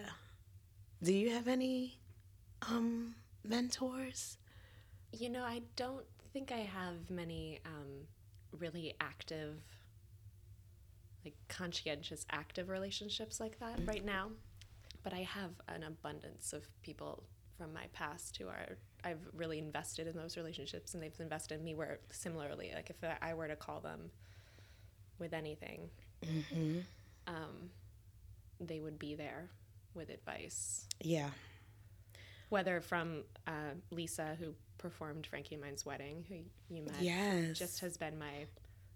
Do 1.01 1.13
you 1.13 1.31
have 1.31 1.47
any 1.47 1.97
um, 2.67 3.15
mentors? 3.43 4.37
You 5.11 5.29
know, 5.29 5.43
I 5.43 5.61
don't 5.75 6.05
think 6.31 6.51
I 6.51 6.59
have 6.59 7.09
many 7.09 7.59
um, 7.65 8.07
really 8.59 8.93
active, 8.99 9.55
like 11.23 11.35
conscientious, 11.47 12.25
active 12.31 12.69
relationships 12.69 13.39
like 13.39 13.59
that 13.59 13.79
right 13.85 14.03
now. 14.05 14.29
But 15.03 15.13
I 15.13 15.19
have 15.23 15.51
an 15.67 15.83
abundance 15.83 16.53
of 16.53 16.63
people 16.81 17.23
from 17.57 17.73
my 17.73 17.85
past 17.93 18.37
who 18.37 18.47
are, 18.47 18.77
I've 19.03 19.19
really 19.33 19.59
invested 19.59 20.07
in 20.07 20.15
those 20.15 20.37
relationships 20.37 20.93
and 20.93 21.03
they've 21.03 21.19
invested 21.19 21.59
in 21.59 21.63
me 21.63 21.75
where 21.75 21.99
similarly, 22.09 22.71
like 22.73 22.89
if 22.89 22.95
I 23.21 23.33
were 23.33 23.47
to 23.47 23.55
call 23.55 23.79
them 23.79 24.09
with 25.19 25.33
anything, 25.33 25.89
um, 27.27 27.69
they 28.59 28.79
would 28.79 28.97
be 28.99 29.15
there 29.15 29.49
with 29.93 30.09
advice 30.09 30.87
Yeah. 31.01 31.29
whether 32.49 32.81
from 32.81 33.23
uh, 33.47 33.71
Lisa, 33.91 34.35
who 34.39 34.53
performed 34.77 35.27
Frankie 35.27 35.55
and 35.55 35.63
Mine's 35.63 35.85
wedding, 35.85 36.25
who 36.27 36.35
you 36.73 36.83
met, 36.83 37.01
Yes. 37.01 37.57
just 37.57 37.79
has 37.81 37.97
been 37.97 38.17
my 38.17 38.45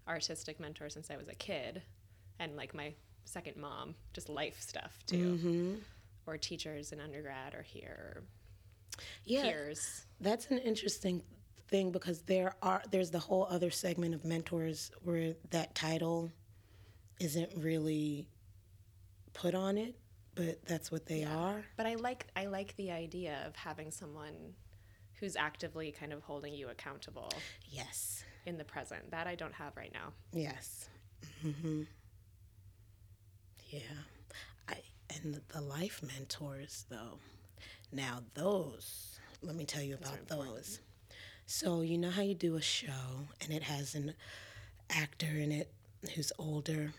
artistic 0.08 0.58
mentor 0.58 0.88
since 0.88 1.10
I 1.10 1.16
was 1.16 1.28
a 1.28 1.34
kid, 1.34 1.82
and 2.38 2.56
like 2.56 2.74
my 2.74 2.94
second 3.24 3.56
mom, 3.56 3.94
just 4.12 4.28
life 4.28 4.60
stuff 4.60 4.98
too, 5.06 5.78
or 6.26 6.36
teachers 6.38 6.92
in 6.92 7.00
undergrad 7.00 7.54
or 7.54 7.62
here, 7.62 8.22
Yeah. 9.24 9.42
peers. 9.42 10.06
That's 10.20 10.46
an 10.46 10.58
interesting 10.58 11.22
thing 11.68 11.92
because 11.92 12.22
there 12.22 12.54
are 12.62 12.82
there's 12.90 13.10
the 13.10 13.18
whole 13.18 13.46
other 13.50 13.70
segment 13.70 14.14
of 14.14 14.24
mentors 14.24 14.90
where 15.02 15.34
that 15.50 15.74
title 15.74 16.32
isn't 17.20 17.52
really 17.56 18.28
put 19.34 19.54
on 19.54 19.76
it, 19.76 19.94
but 20.34 20.64
that's 20.64 20.90
what 20.90 21.04
they 21.06 21.24
are. 21.24 21.64
But 21.76 21.86
I 21.86 21.94
like 21.96 22.26
I 22.36 22.46
like 22.46 22.74
the 22.76 22.90
idea 22.90 23.42
of 23.46 23.54
having 23.56 23.90
someone 23.90 24.54
who's 25.14 25.36
actively 25.36 25.90
kind 25.92 26.12
of 26.12 26.22
holding 26.22 26.54
you 26.54 26.68
accountable 26.68 27.30
Yes. 27.70 28.24
in 28.46 28.56
the 28.56 28.64
present. 28.64 29.10
That 29.10 29.26
I 29.26 29.34
don't 29.34 29.52
have 29.54 29.76
right 29.76 29.92
now. 29.92 30.12
Yes. 30.32 30.88
hmm 31.42 31.82
Yeah. 33.68 33.80
I 34.68 34.76
and 35.10 35.34
the, 35.34 35.42
the 35.48 35.60
life 35.60 36.02
mentors 36.02 36.84
though. 36.88 37.18
Now 37.92 38.22
those, 38.34 39.18
let 39.42 39.56
me 39.56 39.64
tell 39.64 39.82
you 39.82 39.94
about 39.94 40.28
those. 40.28 40.80
So 41.46 41.80
you 41.80 41.96
know 41.96 42.10
how 42.10 42.22
you 42.22 42.34
do 42.34 42.56
a 42.56 42.62
show 42.62 43.26
and 43.40 43.52
it 43.52 43.62
has 43.62 43.94
an 43.94 44.14
actor 44.90 45.26
in 45.26 45.50
it 45.52 45.72
who's 46.14 46.32
older, 46.38 46.92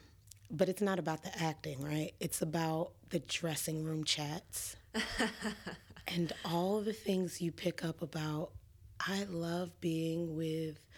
but 0.50 0.70
it's 0.70 0.82
not 0.82 0.98
about 1.00 1.24
the 1.24 1.42
acting, 1.42 1.82
right? 1.84 2.14
It's 2.20 2.42
about 2.42 2.92
the 3.10 3.20
dressing 3.20 3.84
room 3.84 4.04
chats 4.04 4.76
and 6.08 6.34
all 6.44 6.82
the 6.82 6.94
things 6.94 7.42
you 7.42 7.52
pick 7.52 7.84
up 7.86 8.02
about. 8.02 8.52
I 9.00 9.26
love 9.30 9.80
being 9.80 10.36
with 10.36 10.89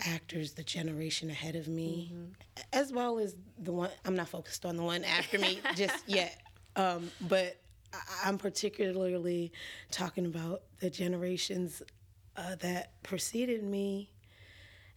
actors 0.00 0.52
the 0.52 0.62
generation 0.62 1.30
ahead 1.30 1.56
of 1.56 1.68
me, 1.68 2.12
as 2.72 2.92
well 2.92 3.18
as 3.18 3.34
the 3.58 3.72
one. 3.72 3.90
I'm 4.04 4.14
not 4.16 4.28
focused 4.28 4.64
on 4.64 4.76
the 4.76 4.82
one 4.82 5.04
after 5.04 5.38
me 5.38 5.60
just 5.76 6.08
yet, 6.08 6.40
um, 6.76 7.10
but 7.28 7.56
I'm 8.24 8.38
particularly 8.38 9.52
talking 9.90 10.26
about 10.26 10.62
the 10.80 10.90
generations 10.90 11.82
uh, 12.36 12.54
that 12.56 13.02
preceded 13.02 13.62
me, 13.64 14.10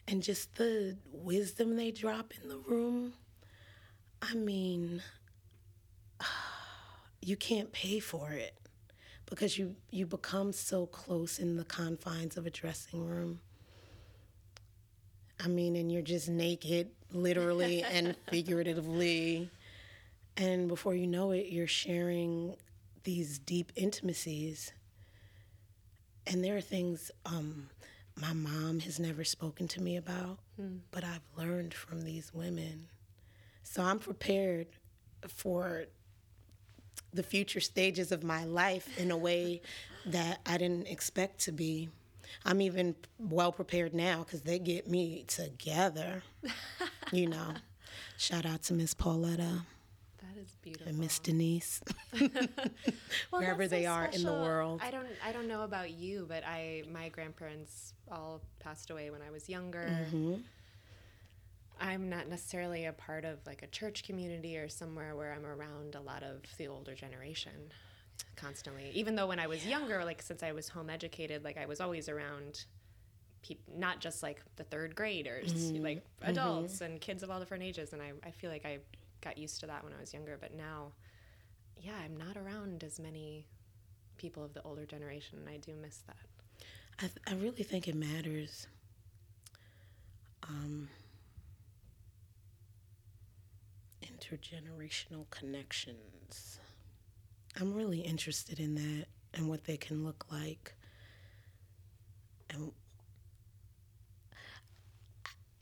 and 0.08 0.22
just 0.22 0.56
the 0.56 0.98
wisdom 1.12 1.76
they 1.76 1.92
drop 1.92 2.34
in 2.42 2.50
the 2.50 2.58
room. 2.58 3.14
I 4.22 4.36
mean, 4.36 5.02
you 7.22 7.36
can't 7.38 7.72
pay 7.72 8.00
for 8.00 8.32
it 8.32 8.56
because 9.26 9.58
you 9.58 9.76
you 9.90 10.06
become 10.06 10.52
so 10.54 10.86
close 10.86 11.40
in 11.40 11.56
the 11.56 11.64
confines 11.66 12.38
of 12.38 12.46
a 12.46 12.50
dressing 12.52 13.04
room. 13.04 13.40
I 15.44 15.48
mean, 15.48 15.76
and 15.76 15.92
you're 15.92 16.02
just 16.02 16.30
naked, 16.30 16.90
literally 17.12 17.84
and 17.84 18.16
figuratively. 18.30 19.50
And 20.38 20.68
before 20.68 20.96
you 20.96 21.08
know 21.08 21.32
it, 21.32 21.48
you're 21.48 21.68
sharing 21.68 22.56
these 23.04 23.40
deep 23.40 23.72
intimacies. 23.76 24.72
And 26.28 26.44
there 26.44 26.56
are 26.56 26.62
things 26.62 27.12
um, 27.26 27.70
my 28.16 28.34
mom 28.34 28.80
has 28.82 29.00
never 29.00 29.24
spoken 29.24 29.68
to 29.70 29.82
me 29.82 29.98
about, 29.98 30.38
but 30.92 31.04
I've 31.04 31.22
learned 31.38 31.74
from 31.74 32.04
these 32.04 32.32
women. 32.34 32.88
So 33.64 33.82
I'm 33.82 34.00
prepared 34.00 34.68
for 35.28 35.86
the 37.14 37.24
future 37.24 37.60
stages 37.60 38.12
of 38.12 38.24
my 38.24 38.46
life 38.46 38.98
in 38.98 39.12
a 39.12 39.18
way 39.18 39.62
that 40.06 40.40
I 40.46 40.58
didn't 40.58 40.88
expect 40.88 41.40
to 41.42 41.52
be. 41.52 41.90
I'm 42.46 42.62
even 42.62 42.96
well 43.20 43.52
prepared 43.52 43.94
now 43.94 44.20
because 44.24 44.42
they 44.42 44.60
get 44.60 44.88
me 44.90 45.26
together. 45.28 46.24
you 47.12 47.28
know, 47.28 47.54
shout 48.18 48.46
out 48.46 48.64
to 48.64 48.74
Miss 48.74 48.94
Pauletta 48.94 49.62
That 50.22 50.42
is 50.42 50.56
beautiful. 50.62 50.88
and 50.90 50.98
Miss 51.00 51.20
Denise, 51.20 51.82
Well, 52.14 53.42
wherever 53.42 53.68
that's 53.68 53.72
so 53.72 53.76
they 53.78 53.86
are 53.86 54.06
in 54.06 54.24
the 54.24 54.34
world. 54.34 54.82
I 54.84 54.92
don't 54.92 55.08
I 55.26 55.32
don't 55.32 55.48
know 55.48 55.64
about 55.64 55.92
you, 55.92 56.26
but 56.28 56.44
I 56.46 56.84
my 56.92 57.10
grandparents 57.10 57.94
all 58.12 58.42
passed 58.60 58.90
away 58.90 59.10
when 59.10 59.22
I 59.22 59.32
was 59.32 59.48
younger. 59.50 59.84
Mm-hmm. 59.90 60.36
I'm 61.80 62.10
not 62.10 62.28
necessarily 62.28 62.86
a 62.86 62.94
part 62.94 63.26
of 63.26 63.40
like 63.48 63.64
a 63.64 63.68
church 63.68 64.04
community 64.04 64.56
or 64.58 64.70
somewhere 64.70 65.16
where 65.16 65.34
I'm 65.34 65.46
around 65.46 65.96
a 65.96 66.02
lot 66.02 66.22
of 66.22 66.42
the 66.58 66.68
older 66.68 66.94
generation 66.94 67.72
constantly. 68.36 68.92
Even 68.94 69.16
though 69.16 69.28
when 69.28 69.40
I 69.40 69.48
was 69.48 69.64
yeah. 69.64 69.78
younger, 69.78 70.04
like 70.06 70.22
since 70.22 70.44
I 70.44 70.52
was 70.52 70.70
home 70.70 70.90
educated, 70.90 71.44
like 71.44 71.58
I 71.58 71.66
was 71.66 71.82
always 71.82 72.10
around 72.10 72.66
people, 73.42 73.74
not 73.78 74.00
just 74.00 74.24
like 74.24 74.42
the 74.56 74.64
third 74.64 74.96
graders, 74.96 75.54
mm-hmm. 75.54 75.84
like 75.84 76.06
adults 76.24 76.76
mm-hmm. 76.76 76.86
and 76.86 77.02
kids 77.02 77.24
of 77.24 77.32
all 77.32 77.40
different 77.40 77.64
ages. 77.64 77.94
And 77.94 78.02
I, 78.02 78.12
I 78.26 78.32
feel 78.32 78.50
like 78.50 78.66
I 78.66 78.80
got 79.22 79.38
used 79.38 79.60
to 79.62 79.68
that 79.68 79.84
when 79.84 79.94
I 79.94 80.00
was 80.00 80.14
younger. 80.14 80.38
But 80.40 80.54
now, 80.56 80.92
yeah, 81.78 81.94
I'm 82.04 82.18
not 82.18 82.38
around 82.38 82.84
as 82.84 83.00
many 83.00 83.46
people 84.18 84.44
of 84.44 84.54
the 84.54 84.62
older 84.64 84.86
generation, 84.86 85.40
and 85.40 85.50
I 85.50 85.58
do 85.58 85.74
miss 85.82 85.98
that. 86.08 86.16
I, 87.00 87.02
th- 87.02 87.18
I 87.28 87.34
really 87.34 87.64
think 87.64 87.88
it 87.88 87.96
matters. 87.96 88.68
Um, 90.48 90.90
intergenerational 94.04 95.30
connections. 95.30 96.60
I'm 97.60 97.74
really 97.74 98.00
interested 98.00 98.60
in 98.60 98.76
that 98.76 99.06
and 99.34 99.50
what 99.50 99.66
they 99.66 99.78
can 99.78 100.04
look 100.04 100.26
like. 100.32 100.74
And 102.50 102.72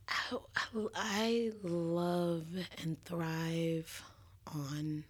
I, 0.07 0.37
I 0.95 1.51
love 1.63 2.47
and 2.81 3.03
thrive 3.05 4.03
on 4.47 5.03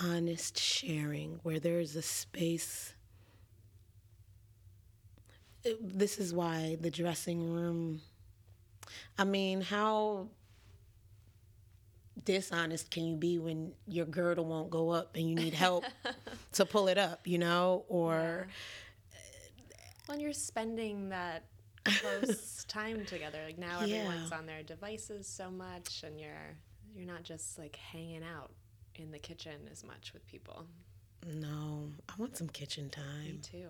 honest 0.00 0.58
sharing 0.58 1.40
where 1.42 1.58
there's 1.58 1.96
a 1.96 2.02
space. 2.02 2.94
This 5.80 6.18
is 6.18 6.32
why 6.32 6.78
the 6.80 6.90
dressing 6.90 7.52
room. 7.52 8.00
I 9.18 9.24
mean, 9.24 9.60
how 9.60 10.28
dishonest 12.24 12.90
can 12.90 13.04
you 13.04 13.16
be 13.16 13.38
when 13.38 13.72
your 13.86 14.06
girdle 14.06 14.44
won't 14.44 14.70
go 14.70 14.90
up 14.90 15.14
and 15.14 15.28
you 15.28 15.34
need 15.34 15.54
help 15.54 15.84
to 16.52 16.64
pull 16.64 16.88
it 16.88 16.98
up, 16.98 17.26
you 17.26 17.38
know? 17.38 17.84
Or 17.88 18.48
yeah. 19.12 19.74
when 20.06 20.20
you're 20.20 20.32
spending 20.32 21.10
that 21.10 21.44
close 21.84 22.64
time 22.68 23.04
together, 23.04 23.38
like 23.46 23.58
now 23.58 23.82
yeah. 23.84 23.96
everyone's 23.96 24.32
on 24.32 24.46
their 24.46 24.62
devices 24.62 25.26
so 25.26 25.50
much 25.50 26.02
and 26.04 26.20
you're 26.20 26.56
you're 26.94 27.06
not 27.06 27.22
just 27.22 27.58
like 27.58 27.76
hanging 27.76 28.22
out 28.24 28.50
in 28.96 29.10
the 29.10 29.18
kitchen 29.18 29.68
as 29.70 29.84
much 29.84 30.12
with 30.12 30.26
people. 30.26 30.66
No, 31.26 31.90
I 32.08 32.12
want 32.18 32.36
some 32.36 32.48
kitchen 32.48 32.90
time. 32.90 33.24
Me 33.24 33.38
too. 33.42 33.68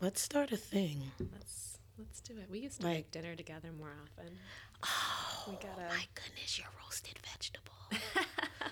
Let's 0.00 0.20
start 0.20 0.52
a 0.52 0.56
thing. 0.56 1.10
Let's 1.18 1.78
let's 2.06 2.20
do 2.20 2.34
it. 2.34 2.48
We 2.50 2.60
used 2.60 2.80
to 2.80 2.86
like, 2.86 2.96
make 2.96 3.10
dinner 3.10 3.34
together 3.34 3.68
more 3.76 3.92
often. 4.02 4.32
Oh 4.84 5.44
we 5.48 5.54
gotta... 5.54 5.88
my 5.88 6.04
goodness, 6.14 6.58
your 6.58 6.68
roasted 6.82 7.18
vegetable. 7.24 7.72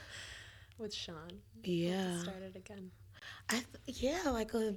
With 0.78 0.94
Sean. 0.94 1.40
Yeah. 1.64 2.20
start 2.20 2.42
it 2.42 2.56
again. 2.56 2.90
I 3.50 3.62
th- 3.84 4.00
yeah, 4.00 4.30
like 4.30 4.54
a 4.54 4.74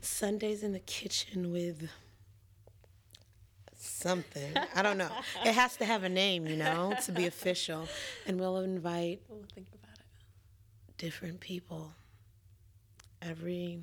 Sundays 0.00 0.62
in 0.62 0.72
the 0.72 0.80
kitchen 0.80 1.52
with 1.52 1.88
something. 3.76 4.54
I 4.74 4.82
don't 4.82 4.98
know. 4.98 5.10
It 5.44 5.52
has 5.52 5.76
to 5.76 5.84
have 5.84 6.02
a 6.04 6.08
name, 6.08 6.46
you 6.46 6.56
know, 6.56 6.94
to 7.04 7.12
be 7.12 7.26
official. 7.26 7.88
And 8.26 8.40
we'll 8.40 8.58
invite 8.58 9.20
we'll 9.28 9.44
think 9.54 9.68
about 9.74 9.98
it. 9.98 10.96
Different 10.98 11.40
people. 11.40 11.92
Every 13.20 13.80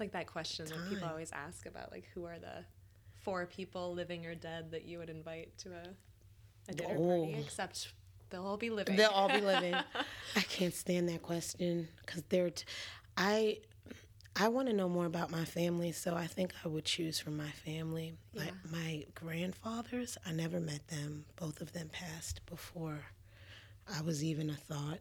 It's 0.00 0.14
like 0.14 0.24
that 0.24 0.32
question 0.32 0.64
time. 0.64 0.78
that 0.80 0.88
people 0.88 1.08
always 1.08 1.30
ask 1.30 1.66
about 1.66 1.92
like 1.92 2.08
who 2.14 2.24
are 2.24 2.38
the 2.38 2.64
four 3.20 3.44
people 3.44 3.92
living 3.92 4.24
or 4.24 4.34
dead 4.34 4.70
that 4.70 4.86
you 4.86 4.98
would 4.98 5.10
invite 5.10 5.56
to 5.58 5.68
a, 5.72 6.70
a 6.70 6.74
dinner 6.74 6.94
oh. 6.96 7.26
party 7.26 7.36
except 7.38 7.92
they'll 8.30 8.46
all 8.46 8.56
be 8.56 8.70
living. 8.70 8.96
They'll 8.96 9.10
all 9.10 9.28
be 9.28 9.42
living. 9.42 9.74
I 10.36 10.40
can't 10.40 10.72
stand 10.72 11.10
that 11.10 11.20
question 11.20 11.88
cuz 12.06 12.22
they're 12.30 12.48
t- 12.48 12.64
I 13.14 13.58
I 14.34 14.48
want 14.48 14.68
to 14.68 14.72
know 14.72 14.88
more 14.88 15.04
about 15.04 15.30
my 15.30 15.44
family, 15.44 15.92
so 15.92 16.14
I 16.14 16.26
think 16.26 16.54
I 16.64 16.68
would 16.68 16.86
choose 16.86 17.20
from 17.20 17.36
my 17.36 17.50
family. 17.50 18.14
Yeah. 18.32 18.44
My, 18.44 18.78
my 18.78 19.06
grandfathers, 19.14 20.16
I 20.24 20.32
never 20.32 20.60
met 20.60 20.88
them. 20.88 21.26
Both 21.36 21.60
of 21.60 21.72
them 21.72 21.90
passed 21.90 22.46
before 22.46 23.00
I 23.86 24.00
was 24.00 24.24
even 24.24 24.48
a 24.48 24.54
thought. 24.54 25.00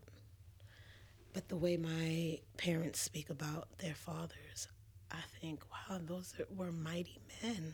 But 1.31 1.47
the 1.47 1.55
way 1.55 1.77
my 1.77 2.39
parents 2.57 2.99
speak 2.99 3.29
about 3.29 3.69
their 3.77 3.93
fathers, 3.93 4.67
I 5.11 5.21
think, 5.41 5.61
wow, 5.71 5.99
those 6.05 6.33
are, 6.39 6.45
were 6.55 6.71
mighty 6.71 7.19
men. 7.43 7.73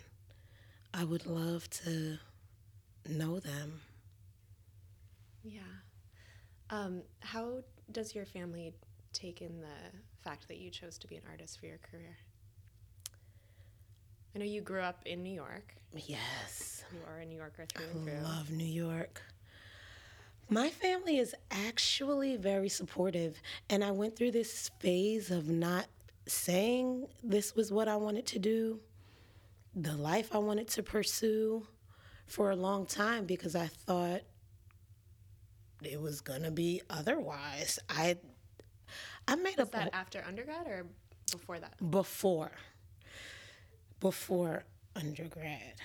I 0.93 1.03
would 1.03 1.25
love 1.25 1.69
to 1.83 2.17
know 3.09 3.39
them. 3.39 3.81
Yeah. 5.43 5.61
Um, 6.69 7.01
how 7.19 7.63
does 7.91 8.15
your 8.15 8.25
family 8.25 8.73
take 9.13 9.41
in 9.41 9.59
the 9.61 9.99
fact 10.23 10.47
that 10.47 10.57
you 10.57 10.69
chose 10.71 10.97
to 10.99 11.07
be 11.07 11.15
an 11.15 11.21
artist 11.29 11.59
for 11.59 11.65
your 11.65 11.79
career? 11.79 12.17
I 14.35 14.39
know 14.39 14.45
you 14.45 14.61
grew 14.61 14.81
up 14.81 14.99
in 15.05 15.21
New 15.23 15.33
York. 15.33 15.75
Yes. 15.93 16.83
You 16.91 16.99
are 17.07 17.19
a 17.19 17.25
New 17.25 17.37
Yorker 17.37 17.65
through 17.73 17.85
I 17.85 17.89
and 17.89 18.03
through. 18.05 18.19
love 18.23 18.51
New 18.51 18.65
York. 18.65 19.21
My 20.49 20.69
family 20.69 21.17
is 21.17 21.33
actually 21.49 22.35
very 22.37 22.69
supportive, 22.69 23.41
and 23.69 23.83
I 23.83 23.91
went 23.91 24.15
through 24.15 24.31
this 24.31 24.69
phase 24.79 25.31
of 25.31 25.49
not 25.49 25.87
saying 26.27 27.07
this 27.23 27.55
was 27.55 27.71
what 27.71 27.87
I 27.87 27.95
wanted 27.95 28.25
to 28.27 28.39
do, 28.39 28.79
the 29.75 29.95
life 29.95 30.33
I 30.33 30.39
wanted 30.39 30.67
to 30.69 30.83
pursue 30.83 31.67
for 32.25 32.51
a 32.51 32.55
long 32.55 32.85
time 32.85 33.25
because 33.25 33.55
I 33.55 33.67
thought 33.67 34.21
it 35.83 36.01
was 36.01 36.21
gonna 36.21 36.51
be 36.51 36.81
otherwise. 36.89 37.79
I 37.89 38.17
I 39.27 39.35
made 39.35 39.57
Was 39.57 39.69
that 39.71 39.89
after 39.93 40.23
undergrad 40.27 40.67
or 40.67 40.85
before 41.31 41.59
that? 41.59 41.91
Before. 41.91 42.51
Before 43.99 44.63
undergrad. 44.95 45.75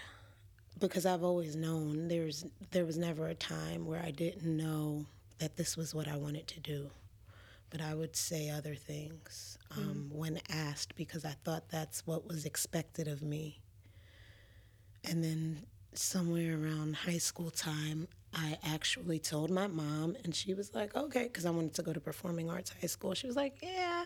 Because 0.78 1.04
I've 1.04 1.22
always 1.24 1.56
known 1.56 2.08
there's 2.08 2.46
there 2.70 2.84
was 2.84 2.96
never 2.96 3.28
a 3.28 3.34
time 3.34 3.86
where 3.86 4.02
I 4.02 4.10
didn't 4.10 4.44
know 4.56 5.06
that 5.38 5.56
this 5.56 5.76
was 5.76 5.94
what 5.94 6.08
I 6.08 6.16
wanted 6.16 6.46
to 6.48 6.60
do. 6.60 6.90
But 7.70 7.80
I 7.80 7.94
would 7.94 8.16
say 8.16 8.50
other 8.50 8.74
things 8.74 9.56
um, 9.76 10.10
mm. 10.10 10.16
when 10.16 10.40
asked 10.48 10.96
because 10.96 11.24
I 11.24 11.34
thought 11.44 11.68
that's 11.68 12.06
what 12.06 12.26
was 12.26 12.44
expected 12.44 13.06
of 13.06 13.22
me. 13.22 13.60
And 15.04 15.22
then 15.22 15.66
somewhere 15.94 16.58
around 16.60 16.96
high 16.96 17.18
school 17.18 17.50
time, 17.50 18.08
I 18.34 18.58
actually 18.64 19.18
told 19.18 19.50
my 19.50 19.66
mom, 19.66 20.16
and 20.24 20.34
she 20.34 20.54
was 20.54 20.74
like, 20.74 20.94
okay, 20.94 21.24
because 21.24 21.46
I 21.46 21.50
wanted 21.50 21.74
to 21.74 21.82
go 21.82 21.92
to 21.92 22.00
performing 22.00 22.48
arts 22.50 22.72
high 22.80 22.86
school. 22.86 23.14
She 23.14 23.26
was 23.26 23.36
like, 23.36 23.58
yeah, 23.62 24.04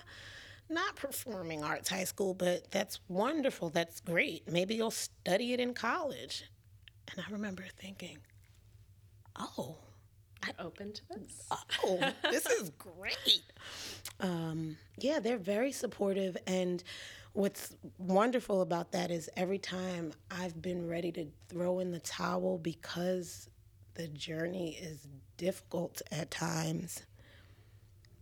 not 0.68 0.96
performing 0.96 1.62
arts 1.62 1.88
high 1.90 2.04
school, 2.04 2.32
but 2.34 2.70
that's 2.70 3.00
wonderful. 3.08 3.70
That's 3.70 4.00
great. 4.00 4.50
Maybe 4.50 4.74
you'll 4.74 4.90
study 4.90 5.52
it 5.52 5.60
in 5.60 5.74
college. 5.74 6.44
And 7.10 7.24
I 7.26 7.30
remember 7.30 7.64
thinking, 7.76 8.18
oh, 9.38 9.76
I'm 10.46 10.66
open 10.66 10.92
to 10.92 11.02
this. 11.10 11.48
Oh, 11.84 11.98
this 12.30 12.46
is 12.46 12.70
great. 12.78 13.42
Um, 14.20 14.76
yeah, 14.98 15.20
they're 15.20 15.38
very 15.38 15.72
supportive. 15.72 16.36
And 16.46 16.82
what's 17.32 17.74
wonderful 17.98 18.60
about 18.60 18.92
that 18.92 19.10
is 19.10 19.30
every 19.36 19.58
time 19.58 20.12
I've 20.30 20.60
been 20.60 20.88
ready 20.88 21.12
to 21.12 21.26
throw 21.48 21.78
in 21.78 21.90
the 21.90 22.00
towel 22.00 22.58
because 22.58 23.48
the 23.94 24.08
journey 24.08 24.76
is 24.80 25.06
difficult 25.36 26.02
at 26.12 26.30
times. 26.30 27.02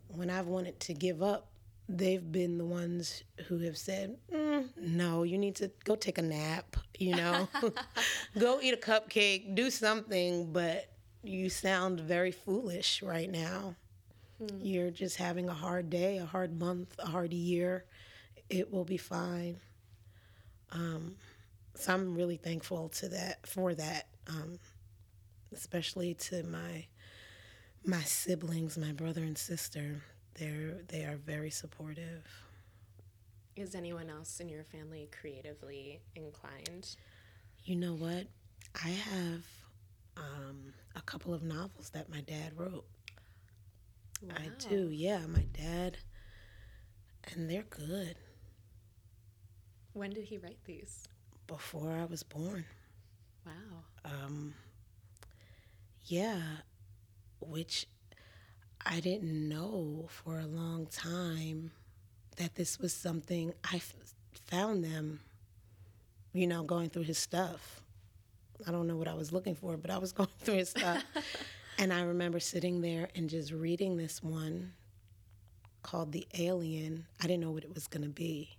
When 0.09 0.31
I've 0.31 0.47
wanted 0.47 0.79
to 0.81 0.95
give 0.95 1.23
up, 1.23 1.49
they've 1.89 2.31
been 2.33 2.59
the 2.59 2.65
ones 2.65 3.25
who 3.49 3.59
have 3.61 3.77
said, 3.79 4.17
mm, 4.33 4.69
"No, 4.77 5.23
you 5.23 5.39
need 5.39 5.57
to 5.57 5.71
go 5.85 5.97
take 5.97 6.19
a 6.19 6.23
nap. 6.23 6.77
You 6.99 7.17
know, 7.17 7.49
go 8.39 8.61
eat 8.61 8.75
a 8.75 8.77
cupcake, 8.77 9.55
do 9.55 9.71
something." 9.71 10.53
But 10.53 10.92
you 11.23 11.49
sound 11.49 12.01
very 12.01 12.33
foolish 12.33 13.03
right 13.03 13.31
now. 13.31 13.77
Hmm. 14.39 14.59
You're 14.61 14.91
just 14.91 15.17
having 15.17 15.49
a 15.49 15.55
hard 15.55 15.91
day, 15.91 16.19
a 16.19 16.27
hard 16.27 16.59
month, 16.59 16.95
a 16.99 17.07
hard 17.07 17.33
year. 17.33 17.85
It 18.51 18.73
will 18.73 18.85
be 18.85 18.97
fine. 18.97 19.57
Um, 20.73 21.17
so 21.75 21.93
I'm 21.93 22.15
really 22.15 22.37
thankful 22.37 22.89
to 22.91 23.09
that 23.11 23.47
for 23.47 23.75
that. 23.75 24.09
Um, 24.27 24.59
especially 25.53 26.15
to 26.15 26.43
my 26.45 26.87
my 27.85 28.03
siblings, 28.03 28.79
my 28.79 28.93
brother 28.93 29.23
and 29.23 29.37
sister. 29.37 30.03
They're 30.35 30.79
they 30.89 31.05
are 31.05 31.17
very 31.17 31.51
supportive. 31.51 32.27
Is 33.55 33.75
anyone 33.75 34.09
else 34.09 34.41
in 34.41 34.49
your 34.49 34.65
family 34.65 35.09
creatively 35.21 36.01
inclined? 36.17 36.97
You 37.65 37.77
know 37.77 37.95
what? 37.95 38.27
I 38.83 38.89
have 38.89 39.45
um, 40.17 40.73
a 40.95 41.01
couple 41.03 41.35
of 41.35 41.43
novels 41.43 41.91
that 41.91 42.09
my 42.09 42.21
dad 42.21 42.53
wrote. 42.57 42.85
Wow. 44.23 44.35
I 44.37 44.51
do, 44.69 44.89
yeah. 44.91 45.21
My 45.27 45.47
dad, 45.53 45.99
and 47.33 47.51
they're 47.51 47.65
good. 47.65 48.17
When 49.95 50.11
did 50.11 50.25
he 50.25 50.39
write 50.39 50.59
these? 50.65 51.09
Before 51.47 51.93
I 51.93 52.05
was 52.05 52.23
born. 52.23 52.65
Wow. 53.45 53.85
Um, 54.05 54.55
yeah, 56.05 56.41
which 57.41 57.87
I 58.85 59.01
didn't 59.01 59.49
know 59.49 60.07
for 60.09 60.39
a 60.39 60.47
long 60.47 60.87
time 60.87 61.73
that 62.37 62.55
this 62.55 62.79
was 62.79 62.93
something 62.93 63.53
I 63.71 63.77
f- 63.77 63.95
found 64.33 64.85
them, 64.85 65.21
you 66.33 66.47
know, 66.47 66.63
going 66.63 66.89
through 66.91 67.03
his 67.03 67.19
stuff. 67.19 67.82
I 68.67 68.71
don't 68.71 68.87
know 68.87 68.97
what 68.97 69.09
I 69.09 69.15
was 69.15 69.33
looking 69.33 69.55
for, 69.55 69.77
but 69.77 69.91
I 69.91 69.99
was 69.99 70.13
going 70.13 70.29
through 70.41 70.57
his 70.57 70.71
stuff. 70.71 71.03
and 71.79 71.93
I 71.93 72.03
remember 72.03 72.41
sitting 72.41 72.81
there 72.81 73.09
and 73.15 73.29
just 73.29 73.53
reading 73.53 73.97
this 73.97 74.23
one 74.23 74.73
called 75.83 76.13
The 76.13 76.27
Alien. 76.39 77.07
I 77.21 77.27
didn't 77.27 77.41
know 77.41 77.51
what 77.51 77.65
it 77.65 77.75
was 77.75 77.87
going 77.87 78.03
to 78.05 78.09
be, 78.09 78.57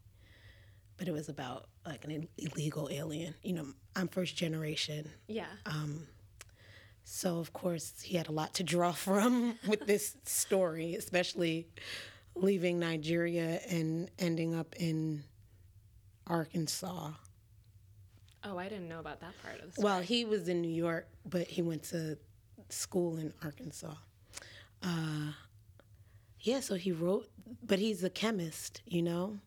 but 0.98 1.08
it 1.08 1.12
was 1.12 1.30
about 1.30 1.68
like 1.86 2.06
an 2.06 2.28
illegal 2.38 2.90
alien. 2.92 3.34
You 3.44 3.54
know, 3.54 3.68
I'm 3.96 4.08
first 4.08 4.36
generation. 4.36 5.10
Yeah. 5.28 5.46
Um, 5.66 6.08
so, 7.06 7.40
of 7.40 7.54
course, 7.54 8.02
he 8.02 8.18
had 8.18 8.28
a 8.28 8.32
lot 8.32 8.54
to 8.56 8.64
draw 8.64 8.92
from 8.94 9.58
with 9.68 9.86
this 9.86 10.16
story, 10.26 10.96
especially 10.96 11.68
leaving 12.36 12.80
Nigeria 12.80 13.60
and 13.70 14.10
ending 14.18 14.56
up 14.56 14.76
in 14.78 15.24
Arkansas. 16.28 17.12
Oh, 18.46 18.58
I 18.58 18.68
didn't 18.68 18.90
know 18.90 19.00
about 19.00 19.22
that 19.22 19.34
part 19.42 19.60
of 19.62 19.68
the 19.68 19.72
story. 19.74 19.86
Well, 19.86 20.02
he 20.02 20.26
was 20.26 20.50
in 20.50 20.62
New 20.62 20.72
York, 20.72 21.08
but 21.26 21.48
he 21.48 21.62
went 21.62 21.84
to 21.84 22.18
school 22.70 23.18
in 23.18 23.34
Arkansas. 23.44 23.94
Uh, 24.82 25.32
yeah, 26.42 26.60
so 26.60 26.76
he 26.76 26.92
wrote, 26.92 27.30
but 27.66 27.80
he's 27.80 28.04
a 28.04 28.10
chemist, 28.10 28.82
you 28.86 29.02
know? 29.02 29.40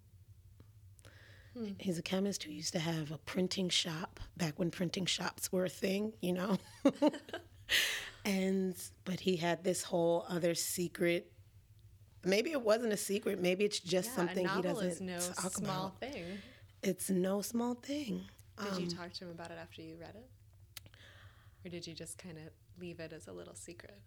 Hmm. 1.57 1.73
He's 1.79 1.99
a 1.99 2.03
chemist 2.03 2.45
who 2.45 2.53
used 2.53 2.73
to 2.73 2.79
have 2.79 3.11
a 3.11 3.19
printing 3.19 3.69
shop 3.69 4.19
back 4.37 4.59
when 4.59 4.71
printing 4.71 5.05
shops 5.05 5.53
were 5.53 5.67
a 5.67 5.71
thing, 5.71 6.15
you 6.23 6.33
know? 6.33 6.57
and, 8.25 8.75
but 9.05 9.21
he 9.21 9.37
had 9.37 9.63
this 9.63 9.83
whole 9.83 10.25
other 10.29 10.55
secret. 10.55 11.31
Maybe 12.25 12.53
it 12.53 12.63
wasn't 12.63 12.95
a 12.95 12.97
secret. 12.97 13.41
Maybe 13.41 13.65
it's 13.65 13.79
just 13.79 14.11
yeah, 14.11 14.17
something 14.17 14.49
he 14.49 14.63
doesn't 14.63 14.87
is 14.87 15.01
no 15.03 15.19
talk 15.19 15.53
small 15.53 15.87
about. 15.87 16.01
thing. 16.01 16.25
It's 16.83 17.11
no 17.11 17.43
small 17.43 17.75
thing. 17.75 18.25
Did 18.62 18.77
you 18.79 18.85
Um, 18.85 18.88
talk 18.88 19.12
to 19.14 19.25
him 19.25 19.31
about 19.31 19.51
it 19.51 19.59
after 19.61 19.83
you 19.83 19.97
read 19.97 20.14
it? 20.14 20.29
Or 21.64 21.69
did 21.69 21.87
you 21.87 21.95
just 21.95 22.16
kind 22.19 22.38
of 22.38 22.45
leave 22.81 23.01
it 23.01 23.12
as 23.12 23.27
a 23.29 23.33
little 23.33 23.55
secret? 23.55 23.99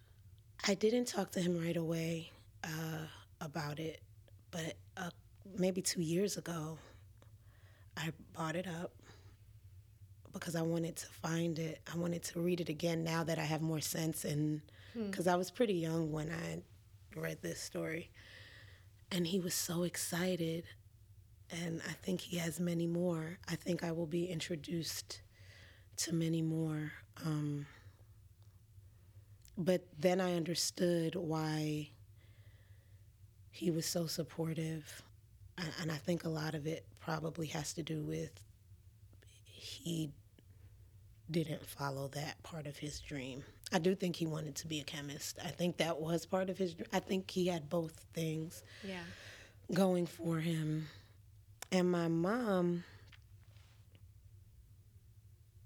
I 0.66 0.74
didn't 0.74 1.06
talk 1.06 1.30
to 1.32 1.40
him 1.40 1.58
right 1.58 1.76
away 1.76 2.30
uh, 2.64 3.06
about 3.40 3.78
it, 3.78 4.00
but 4.50 4.74
uh, 4.96 5.10
maybe 5.56 5.80
two 5.82 6.02
years 6.02 6.36
ago, 6.36 6.78
I 7.96 8.12
bought 8.34 8.56
it 8.56 8.66
up 8.66 8.92
because 10.32 10.54
I 10.54 10.62
wanted 10.62 10.96
to 10.96 11.06
find 11.06 11.58
it. 11.58 11.80
I 11.92 11.96
wanted 11.96 12.22
to 12.24 12.40
read 12.40 12.60
it 12.60 12.68
again 12.68 13.02
now 13.04 13.24
that 13.24 13.38
I 13.38 13.42
have 13.44 13.62
more 13.62 13.80
sense, 13.80 14.24
and 14.24 14.60
because 14.94 15.26
I 15.26 15.36
was 15.36 15.50
pretty 15.50 15.74
young 15.74 16.12
when 16.12 16.30
I 16.30 16.62
read 17.18 17.38
this 17.42 17.60
story, 17.60 18.10
and 19.12 19.26
he 19.26 19.38
was 19.40 19.54
so 19.54 19.82
excited, 19.84 20.64
and 21.52 21.80
I 21.88 21.92
think 21.92 22.20
he 22.20 22.36
has 22.38 22.60
many 22.60 22.86
more. 22.86 23.38
I 23.48 23.56
think 23.56 23.82
I 23.84 23.92
will 23.92 24.06
be 24.06 24.26
introduced 24.26 25.20
to 25.98 26.14
many 26.14 26.42
more. 26.42 26.92
Um, 27.24 27.66
but 29.58 29.86
then 29.98 30.20
I 30.20 30.34
understood 30.34 31.14
why 31.16 31.90
he 33.50 33.70
was 33.70 33.84
so 33.86 34.06
supportive. 34.06 35.02
And- 35.80 35.92
I 35.92 35.96
think 35.96 36.24
a 36.24 36.28
lot 36.28 36.54
of 36.54 36.66
it 36.66 36.86
probably 37.00 37.48
has 37.48 37.74
to 37.74 37.82
do 37.82 38.02
with 38.02 38.30
he 39.44 40.10
didn't 41.30 41.64
follow 41.66 42.08
that 42.08 42.42
part 42.42 42.66
of 42.66 42.76
his 42.78 42.98
dream. 43.00 43.44
I 43.72 43.78
do 43.78 43.94
think 43.94 44.16
he 44.16 44.26
wanted 44.26 44.54
to 44.56 44.66
be 44.66 44.80
a 44.80 44.84
chemist. 44.84 45.38
I 45.44 45.48
think 45.48 45.76
that 45.76 46.00
was 46.00 46.26
part 46.26 46.48
of 46.50 46.58
his 46.58 46.74
dream. 46.74 46.88
I 46.92 46.98
think 47.00 47.30
he 47.30 47.46
had 47.46 47.68
both 47.68 47.92
things 48.14 48.62
Yeah. 48.82 49.04
going 49.72 50.06
for 50.06 50.40
him. 50.40 50.88
And 51.72 51.90
my 51.90 52.08
mom. 52.08 52.84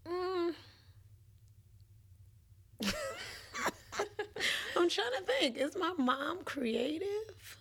Mm. 0.07 0.55
I'm 4.77 4.89
trying 4.89 5.13
to 5.19 5.23
think. 5.27 5.57
Is 5.57 5.77
my 5.77 5.93
mom 5.97 6.43
creative? 6.45 7.57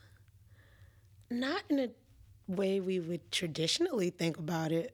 Not 1.30 1.64
in 1.70 1.80
a 1.80 1.90
way 2.48 2.80
we 2.82 3.00
would 3.00 3.32
traditionally 3.32 4.10
think 4.10 4.38
about 4.38 4.72
it. 4.72 4.94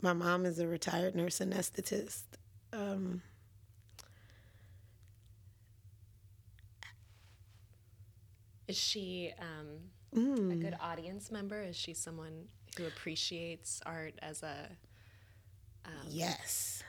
My 0.00 0.12
mom 0.14 0.46
is 0.46 0.58
a 0.58 0.66
retired 0.66 1.14
nurse 1.14 1.40
anesthetist. 1.40 2.24
Um, 2.72 3.22
Is 8.68 8.76
she 8.76 9.32
um, 9.38 9.78
mm. 10.14 10.52
a 10.52 10.56
good 10.56 10.76
audience 10.80 11.30
member? 11.30 11.62
Is 11.62 11.76
she 11.76 11.94
someone 11.94 12.46
who 12.76 12.86
appreciates 12.86 13.80
art 13.86 14.14
as 14.20 14.42
a 14.42 14.68
um, 15.84 15.92
yes. 16.08 16.82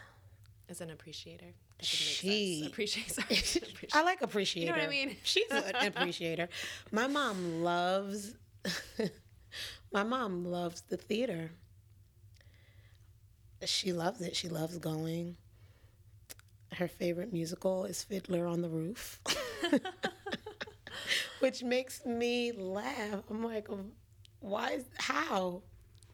as 0.69 0.81
an 0.81 0.89
appreciator? 0.89 1.45
That 1.45 1.51
would 1.77 1.79
make 1.79 1.87
She- 1.87 2.63
appreciates 2.65 3.17
art. 3.19 3.57
I 3.93 4.03
like 4.03 4.21
appreciator. 4.21 4.73
I 4.73 4.87
mean? 4.87 5.15
She's 5.23 5.49
an 5.51 5.87
appreciator. 5.87 6.49
My 6.91 7.07
mom 7.07 7.63
loves 7.63 8.35
my 9.91 10.03
mom 10.03 10.45
loves 10.45 10.81
the 10.81 10.97
theater. 10.97 11.51
She 13.65 13.93
loves 13.93 14.21
it. 14.21 14.35
She 14.35 14.49
loves 14.49 14.77
going. 14.77 15.37
Her 16.73 16.87
favorite 16.87 17.33
musical 17.33 17.85
is 17.85 18.03
Fiddler 18.03 18.45
on 18.45 18.61
the 18.61 18.69
Roof. 18.69 19.19
Which 21.39 21.63
makes 21.63 22.05
me 22.05 22.51
laugh. 22.51 23.23
I'm 23.29 23.43
like, 23.43 23.67
why 24.39 24.71
is 24.71 24.85
how? 24.97 25.61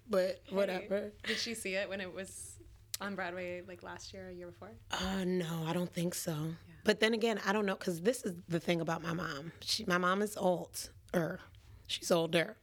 But 0.10 0.42
whatever. 0.50 1.12
Did 1.26 1.38
she 1.38 1.54
see 1.54 1.76
it 1.76 1.90
when 1.90 2.02
it 2.02 2.14
was 2.14 2.60
on 3.02 3.16
Broadway 3.16 3.62
like 3.68 3.84
last 3.84 4.14
year 4.14 4.28
or 4.28 4.32
year 4.32 4.48
before? 4.48 4.72
Uh, 4.92 5.24
no, 5.26 5.66
I 5.68 5.74
don't 5.74 5.92
think 5.92 6.14
so. 6.14 6.36
But 6.84 7.00
then 7.00 7.14
again, 7.14 7.40
I 7.46 7.54
don't 7.54 7.66
know 7.66 7.76
because 7.76 8.02
this 8.02 8.24
is 8.24 8.36
the 8.48 8.60
thing 8.60 8.82
about 8.82 9.02
my 9.02 9.14
mom. 9.14 9.54
She, 9.62 9.86
my 9.86 9.98
mom 9.98 10.22
is 10.22 10.36
old, 10.36 10.90
or 11.14 11.40
she's 11.88 12.12
older, 12.12 12.58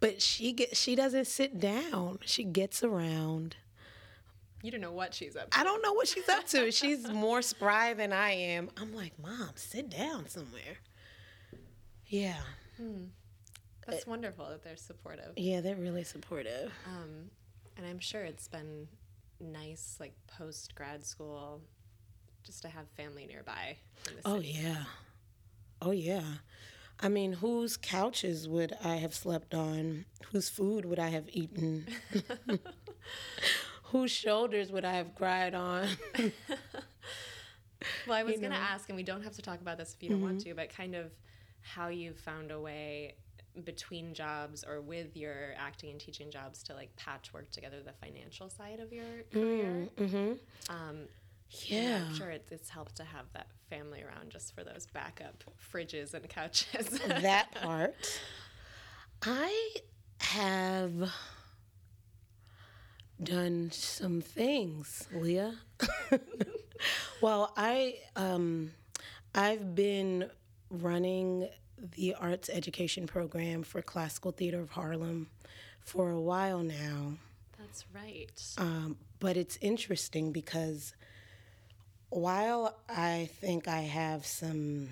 but 0.00 0.20
she 0.20 0.52
get 0.52 0.76
she 0.76 0.94
doesn't 0.96 1.26
sit 1.26 1.60
down. 1.60 2.18
She 2.24 2.42
gets 2.44 2.82
around. 2.82 3.56
You 4.62 4.72
don't 4.72 4.80
know 4.80 4.92
what 4.92 5.14
she's 5.14 5.36
up 5.36 5.50
to. 5.50 5.58
I 5.60 5.62
don't 5.62 5.80
know 5.82 5.92
what 5.92 6.08
she's 6.08 6.28
up 6.28 6.46
to. 6.48 6.72
She's 6.72 7.08
more 7.08 7.40
spry 7.40 7.94
than 7.94 8.12
I 8.12 8.32
am. 8.32 8.68
I'm 8.76 8.92
like, 8.96 9.12
mom, 9.16 9.50
sit 9.54 9.90
down 9.90 10.28
somewhere. 10.28 10.78
Yeah, 12.08 12.36
That's 13.86 14.06
wonderful 14.06 14.46
that 14.48 14.62
they're 14.62 14.76
supportive. 14.76 15.32
yeah, 15.36 15.60
they're 15.60 15.76
really 15.76 16.04
supportive. 16.04 16.72
Um, 16.86 17.30
and 17.76 17.86
I'm 17.86 17.98
sure 17.98 18.22
it's 18.22 18.48
been 18.48 18.88
nice, 19.40 19.96
like 20.00 20.14
post 20.26 20.74
grad 20.74 21.04
school, 21.04 21.60
just 22.44 22.62
to 22.62 22.68
have 22.68 22.88
family 22.96 23.26
nearby. 23.26 23.76
In 24.08 24.16
the 24.16 24.22
Oh 24.24 24.36
city. 24.40 24.58
yeah. 24.62 24.84
Oh 25.82 25.90
yeah. 25.90 26.22
I 27.00 27.08
mean, 27.08 27.34
whose 27.34 27.76
couches 27.76 28.48
would 28.48 28.72
I 28.82 28.96
have 28.96 29.14
slept 29.14 29.54
on? 29.54 30.06
Whose 30.32 30.48
food 30.48 30.84
would 30.86 30.98
I 30.98 31.08
have 31.08 31.28
eaten? 31.32 31.86
whose 33.84 34.10
shoulders 34.10 34.72
would 34.72 34.84
I 34.84 34.92
have 34.94 35.14
cried 35.14 35.54
on? 35.54 35.88
Well, 38.06 38.16
I 38.16 38.22
was 38.22 38.34
you 38.34 38.40
going 38.40 38.52
to 38.52 38.56
ask, 38.58 38.88
and 38.88 38.96
we 38.96 39.02
don't 39.02 39.22
have 39.22 39.34
to 39.36 39.42
talk 39.42 39.60
about 39.60 39.76
this 39.78 39.92
if 39.94 40.02
you 40.02 40.08
don't 40.10 40.22
want 40.22 40.40
to, 40.40 40.54
but 40.54 40.70
kind 40.70 40.94
of 40.94 41.10
how 41.74 41.88
you 41.88 42.12
found 42.14 42.50
a 42.50 42.60
way 42.60 43.14
between 43.64 44.14
jobs 44.14 44.64
or 44.68 44.80
with 44.80 45.16
your 45.16 45.54
acting 45.56 45.90
and 45.90 45.98
teaching 46.00 46.30
jobs 46.30 46.62
to 46.62 46.74
like 46.74 46.94
patchwork 46.96 47.50
together 47.50 47.76
the 47.84 47.92
financial 47.92 48.48
side 48.50 48.80
of 48.80 48.92
your 48.92 49.04
career. 49.32 49.88
mm-hmm. 49.98 50.32
Um, 50.72 51.08
Yeah. 51.64 52.04
I'm 52.08 52.14
sure 52.14 52.30
it's, 52.30 52.52
it's 52.52 52.68
helped 52.68 52.96
to 52.96 53.04
have 53.04 53.26
that 53.32 53.46
family 53.70 54.02
around 54.02 54.30
just 54.30 54.54
for 54.54 54.62
those 54.62 54.86
backup 54.92 55.42
fridges 55.72 56.14
and 56.14 56.28
couches. 56.28 56.88
that 57.06 57.50
part. 57.54 58.20
I 59.22 59.74
have 60.20 61.10
done 63.22 63.70
some 63.72 64.20
things, 64.20 65.08
Leah. 65.12 65.54
well, 67.22 67.52
I 67.56 67.96
um, 68.14 68.72
I've 69.34 69.74
been 69.74 70.30
running 70.70 71.48
the 71.78 72.14
arts 72.14 72.48
education 72.48 73.06
program 73.06 73.62
for 73.62 73.82
Classical 73.82 74.32
Theater 74.32 74.60
of 74.60 74.70
Harlem 74.70 75.28
for 75.80 76.10
a 76.10 76.20
while 76.20 76.60
now. 76.60 77.14
That's 77.58 77.84
right. 77.94 78.42
Um, 78.58 78.96
but 79.20 79.36
it's 79.36 79.58
interesting 79.60 80.32
because 80.32 80.94
while 82.08 82.78
I 82.88 83.28
think 83.40 83.68
I 83.68 83.80
have 83.80 84.24
some 84.26 84.90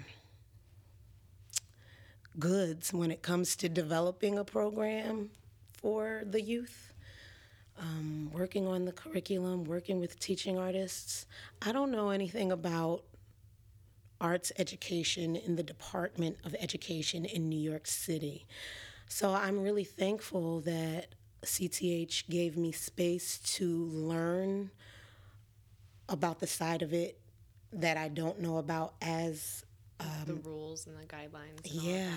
goods 2.39 2.93
when 2.93 3.11
it 3.11 3.23
comes 3.23 3.57
to 3.57 3.69
developing 3.69 4.39
a 4.39 4.45
program 4.45 5.31
for 5.73 6.23
the 6.25 6.41
youth, 6.41 6.93
um, 7.79 8.31
working 8.33 8.67
on 8.67 8.85
the 8.85 8.93
curriculum, 8.93 9.65
working 9.65 10.01
with 10.01 10.19
teaching 10.19 10.59
artists. 10.59 11.27
I 11.63 11.73
don't 11.73 11.91
know 11.91 12.11
anything 12.11 12.53
about 12.53 13.03
arts 14.21 14.53
education 14.59 15.37
in 15.37 15.57
the 15.57 15.63
Department 15.63 16.37
of 16.45 16.55
Education 16.59 17.25
in 17.25 17.49
New 17.49 17.59
York 17.61 17.87
City. 17.87 18.47
So 19.09 19.33
I'm 19.35 19.61
really 19.61 19.85
thankful 19.85 20.61
that 20.63 21.15
CTH 21.45 22.29
gave 22.29 22.57
me 22.57 22.73
space 22.73 23.39
to 23.57 23.85
learn 23.87 24.71
about 26.09 26.41
the 26.41 26.47
side 26.47 26.83
of 26.83 26.93
it 26.93 27.19
that 27.73 27.97
I 27.97 28.09
don't 28.09 28.41
know 28.41 28.59
about 28.59 28.95
as 29.03 29.65
the 30.27 30.35
rules 30.35 30.87
and 30.87 30.97
the 30.99 31.05
guidelines. 31.07 31.71
And 31.71 31.83
yeah. 31.83 32.11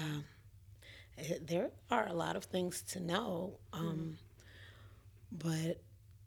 Eh, 1.17 1.37
There 1.41 1.71
are 1.89 2.07
a 2.07 2.13
lot 2.13 2.35
of 2.35 2.45
things 2.45 2.81
to 2.93 2.99
know. 2.99 3.59
Um, 3.73 4.17
But 5.31 5.81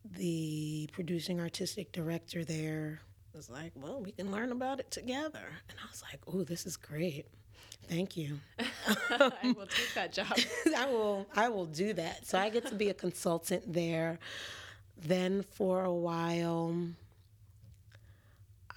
the 0.05 0.89
producing 0.93 1.41
artistic 1.41 1.93
director 1.93 2.45
there 2.45 3.01
was 3.35 3.51
like, 3.51 3.73
well, 3.77 4.01
we 4.01 4.13
can 4.13 4.31
learn 4.31 4.53
about 4.53 4.81
it 4.81 4.91
together. 4.91 5.47
And 5.69 5.79
I 5.83 5.87
was 5.91 6.03
like, 6.03 6.21
oh, 6.27 6.43
this 6.45 6.67
is 6.67 6.77
great. 6.77 7.27
Thank 7.89 8.17
you. 8.17 8.39
I 9.11 9.33
will 9.57 9.67
take 9.67 9.95
that 9.95 10.13
job. 10.13 10.37
I 10.77 10.87
will 10.87 11.27
I 11.35 11.49
will 11.49 11.67
do 11.67 11.93
that. 11.95 12.27
So 12.27 12.39
I 12.39 12.49
get 12.49 12.67
to 12.67 12.75
be 12.75 12.89
a 12.89 12.95
consultant 12.95 13.73
there. 13.73 14.19
Then 14.97 15.43
for 15.43 15.85
a 15.85 15.93
while 15.93 16.77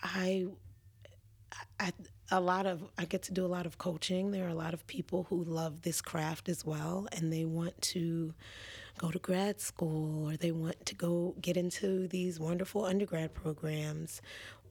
I 0.02 0.48
I 1.80 1.92
a 2.32 2.40
lot 2.40 2.66
of 2.66 2.82
I 2.98 3.06
get 3.06 3.24
to 3.24 3.34
do 3.34 3.46
a 3.46 3.48
lot 3.48 3.66
of 3.66 3.78
coaching. 3.78 4.32
There 4.32 4.46
are 4.46 4.50
a 4.50 4.56
lot 4.56 4.74
of 4.74 4.86
people 4.88 5.28
who 5.30 5.44
love 5.44 5.84
this 5.84 6.02
craft 6.02 6.50
as 6.50 6.66
well 6.66 7.08
and 7.12 7.32
they 7.32 7.46
want 7.46 7.80
to 7.94 8.34
go 8.98 9.12
to 9.12 9.20
grad 9.20 9.60
school 9.60 10.30
or 10.30 10.38
they 10.38 10.52
want 10.52 10.86
to 10.86 10.96
go 10.96 11.36
get 11.42 11.58
into 11.58 12.08
these 12.08 12.40
wonderful 12.40 12.86
undergrad 12.86 13.34
programs 13.34 14.22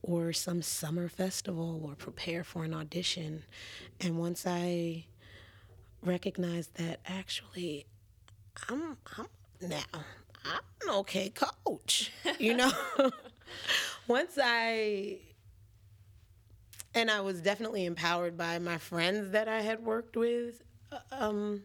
or 0.02 0.32
some 0.32 0.62
summer 0.62 1.08
festival 1.08 1.80
or 1.84 1.94
prepare 1.94 2.44
for 2.44 2.64
an 2.64 2.74
audition. 2.74 3.44
And 4.00 4.18
once 4.18 4.46
I 4.46 5.06
recognized 6.02 6.76
that 6.76 7.00
actually 7.06 7.86
I'm 8.68 8.96
I'm 9.16 9.26
now 9.60 9.82
I'm 10.44 10.60
an 10.82 10.94
okay 10.96 11.30
coach. 11.30 12.12
You 12.38 12.54
know? 12.54 12.72
Once 14.08 14.38
I 14.42 15.18
and 16.94 17.10
I 17.10 17.20
was 17.20 17.40
definitely 17.40 17.84
empowered 17.84 18.36
by 18.36 18.58
my 18.58 18.78
friends 18.78 19.30
that 19.30 19.48
I 19.48 19.60
had 19.60 19.84
worked 19.84 20.16
with 20.16 20.62
uh, 20.90 20.98
um 21.12 21.62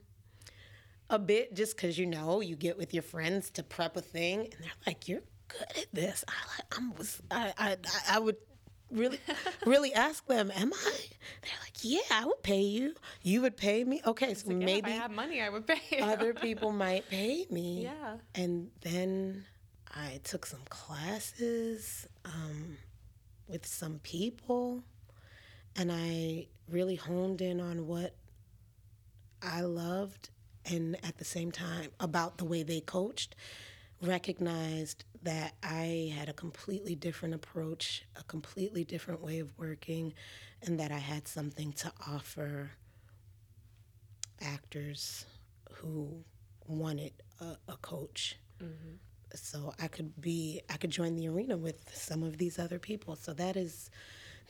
a 1.09 1.19
bit 1.19 1.53
just 1.53 1.77
cuz 1.77 1.97
you 1.97 2.05
know, 2.05 2.41
you 2.41 2.55
get 2.55 2.77
with 2.77 2.93
your 2.93 3.03
friends 3.03 3.49
to 3.51 3.63
prep 3.63 3.95
a 3.97 4.01
thing 4.01 4.41
and 4.41 4.53
they're 4.59 4.71
like 4.85 5.07
you're 5.07 5.23
good 5.47 5.77
at 5.77 5.85
this. 5.93 6.23
I 6.27 6.33
like 6.57 6.77
I'm 6.77 6.93
was 6.95 7.21
I 7.31 7.53
I 7.57 7.77
I 8.09 8.19
would 8.19 8.37
really 8.91 9.19
really 9.65 9.93
ask 9.93 10.25
them, 10.27 10.51
"Am 10.55 10.71
I?" 10.73 10.99
They're 11.41 11.59
like, 11.63 11.77
"Yeah, 11.81 11.99
I 12.11 12.25
would 12.25 12.41
pay 12.43 12.61
you. 12.61 12.95
You 13.21 13.41
would 13.41 13.57
pay 13.57 13.83
me." 13.83 14.01
Okay, 14.05 14.33
so 14.33 14.49
Yeah, 14.49 14.55
maybe 14.65 14.91
if 14.91 14.97
I 14.97 15.01
had 15.01 15.11
money, 15.11 15.41
I 15.41 15.49
would 15.49 15.67
pay. 15.67 15.81
you. 15.97 16.03
other 16.03 16.33
people 16.47 16.71
might 16.71 17.07
pay 17.09 17.45
me. 17.49 17.83
Yeah. 17.83 18.17
And 18.35 18.71
then 18.81 19.45
I 19.93 20.19
took 20.23 20.45
some 20.45 20.61
classes 20.69 22.07
um, 22.25 22.77
with 23.47 23.65
some 23.65 23.99
people, 24.03 24.83
and 25.75 25.91
I 25.91 26.47
really 26.69 26.95
honed 26.95 27.41
in 27.41 27.59
on 27.59 27.87
what 27.87 28.15
I 29.41 29.61
loved, 29.61 30.29
and 30.67 30.97
at 31.05 31.17
the 31.17 31.25
same 31.25 31.51
time, 31.51 31.91
about 31.99 32.37
the 32.37 32.45
way 32.45 32.63
they 32.63 32.81
coached, 32.81 33.35
recognized 34.01 35.03
that 35.23 35.53
I 35.63 36.13
had 36.15 36.29
a 36.29 36.33
completely 36.33 36.95
different 36.95 37.33
approach, 37.33 38.05
a 38.15 38.23
completely 38.23 38.83
different 38.83 39.21
way 39.21 39.39
of 39.39 39.57
working, 39.57 40.13
and 40.61 40.79
that 40.79 40.91
I 40.91 40.99
had 40.99 41.27
something 41.27 41.73
to 41.73 41.91
offer 42.07 42.71
actors 44.41 45.25
who 45.71 46.23
wanted 46.67 47.13
a, 47.39 47.57
a 47.67 47.77
coach. 47.81 48.37
Mm-hmm. 48.61 48.95
So 49.35 49.73
I 49.79 49.87
could 49.87 50.19
be, 50.21 50.61
I 50.69 50.77
could 50.77 50.91
join 50.91 51.15
the 51.15 51.27
arena 51.27 51.57
with 51.57 51.91
some 51.93 52.23
of 52.23 52.37
these 52.37 52.59
other 52.59 52.79
people. 52.79 53.15
So 53.15 53.33
that 53.33 53.57
is, 53.57 53.89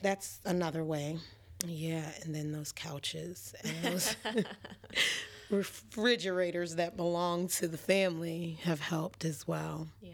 that's 0.02 0.40
another 0.44 0.84
way. 0.84 1.18
Yeah, 1.66 2.08
and 2.22 2.34
then 2.34 2.52
those 2.52 2.70
couches 2.70 3.54
and 3.64 3.82
those 3.82 4.16
refrigerators 5.50 6.76
that 6.76 6.96
belong 6.96 7.48
to 7.48 7.68
the 7.68 7.78
family 7.78 8.58
have 8.62 8.80
helped 8.80 9.24
as 9.24 9.46
well. 9.46 9.88
yeah. 10.00 10.12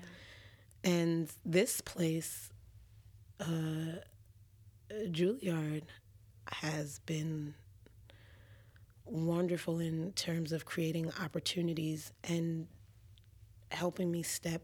And 0.82 1.30
this 1.44 1.80
place, 1.80 2.50
uh, 3.40 3.96
Juilliard, 4.90 5.84
has 6.46 6.98
been 7.00 7.54
wonderful 9.06 9.80
in 9.80 10.12
terms 10.12 10.52
of 10.52 10.64
creating 10.64 11.10
opportunities 11.22 12.12
and 12.24 12.66
helping 13.70 14.10
me 14.10 14.22
step. 14.22 14.62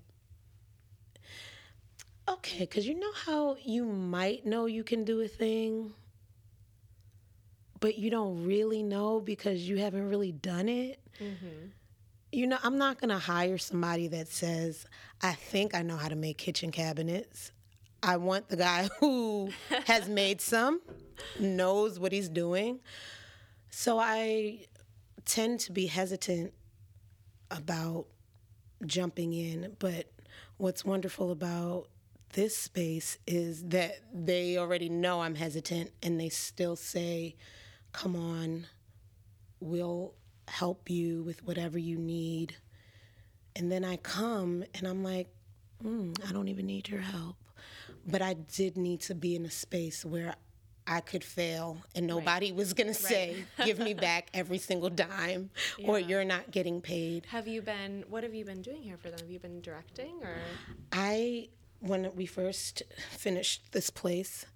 Okay, 2.29 2.61
because 2.61 2.87
you 2.87 2.99
know 2.99 3.13
how 3.13 3.57
you 3.63 3.85
might 3.85 4.47
know 4.47 4.67
you 4.67 4.85
can 4.85 5.05
do 5.05 5.21
a 5.21 5.29
thing, 5.29 5.93
but 7.81 7.99
you 7.99 8.11
don't 8.11 8.45
really 8.47 8.83
know 8.83 9.21
because 9.21 9.69
you 9.69 9.79
haven't 9.79 10.09
really 10.09 10.33
done 10.33 10.69
it? 10.69 11.01
Mm-hmm. 11.21 11.67
you 12.33 12.47
know, 12.47 12.57
I'm 12.63 12.79
not 12.79 12.99
going 12.99 13.11
to 13.11 13.19
hire 13.19 13.59
somebody 13.59 14.09
that 14.09 14.29
says, 14.29 14.87
I 15.21 15.33
think 15.33 15.75
I 15.75 15.83
know 15.83 15.97
how 15.97 16.09
to 16.09 16.17
make 16.17 16.39
kitchen 16.39 16.71
cabinets. 16.71 17.53
I 18.03 18.17
want 18.17 18.49
the 18.49 18.57
guy 18.57 18.89
who 19.01 19.51
has 19.85 20.09
made 20.23 20.41
some, 20.41 20.81
knows 21.39 21.99
what 21.99 22.13
he's 22.13 22.29
doing. 22.31 22.81
So 23.71 23.99
I 23.99 24.67
tend 25.27 25.61
to 25.61 25.73
be 25.73 25.87
hesitant 25.87 26.55
about 27.51 28.07
jumping 28.87 29.33
in. 29.35 29.77
But 29.79 30.07
what's 30.57 30.85
wonderful 30.85 31.31
about 31.31 31.89
this 32.33 32.57
space 32.57 33.19
is 33.27 33.65
that 33.65 33.97
they 34.15 34.57
already 34.57 34.89
know 34.89 35.21
I'm 35.21 35.35
hesitant 35.35 35.91
and 36.03 36.19
they 36.19 36.29
still 36.29 36.77
say, 36.77 37.37
come 37.93 38.17
on, 38.17 38.67
we'll 39.61 40.15
help 40.49 40.91
you 40.91 41.23
with 41.23 41.45
whatever 41.45 41.79
you 41.79 41.99
need. 41.99 42.57
And 43.57 43.71
then 43.71 43.85
I 43.85 43.97
come 43.97 44.65
and 44.75 44.87
I'm 44.87 45.03
like, 45.03 45.29
mm, 45.85 46.17
I 46.29 46.33
don't 46.33 46.49
even 46.49 46.67
need 46.67 46.89
your 46.89 47.01
help. 47.01 47.37
But 48.07 48.23
I 48.23 48.35
did 48.35 48.77
need 48.77 49.01
to 49.03 49.15
be 49.15 49.37
in 49.37 49.45
a 49.45 49.51
space 49.51 50.05
where 50.05 50.35
I 50.87 51.01
could 51.01 51.23
fail 51.23 51.79
and 51.95 52.07
nobody 52.07 52.53
was 52.53 52.73
going 52.73 52.89
to 52.89 52.95
say, 52.95 53.45
give 53.65 53.79
me 53.79 53.95
back 54.09 54.29
every 54.35 54.59
single 54.59 54.91
dime 54.91 55.51
or 55.85 55.99
you're 55.99 56.25
not 56.25 56.51
getting 56.51 56.81
paid. 56.81 57.27
Have 57.27 57.47
you 57.47 57.63
been? 57.63 58.05
What 58.09 58.25
have 58.25 58.35
you 58.35 58.45
been 58.45 58.63
doing 58.63 58.83
here 58.83 58.97
for 58.97 59.09
them? 59.11 59.21
Have 59.21 59.31
you 59.31 59.39
been 59.39 59.61
directing 59.61 60.23
or? 60.23 60.35
I, 60.93 61.49
when 61.81 62.11
we 62.17 62.27
first 62.27 62.83
finished 63.11 63.73
this 63.73 63.91
place, 63.91 64.47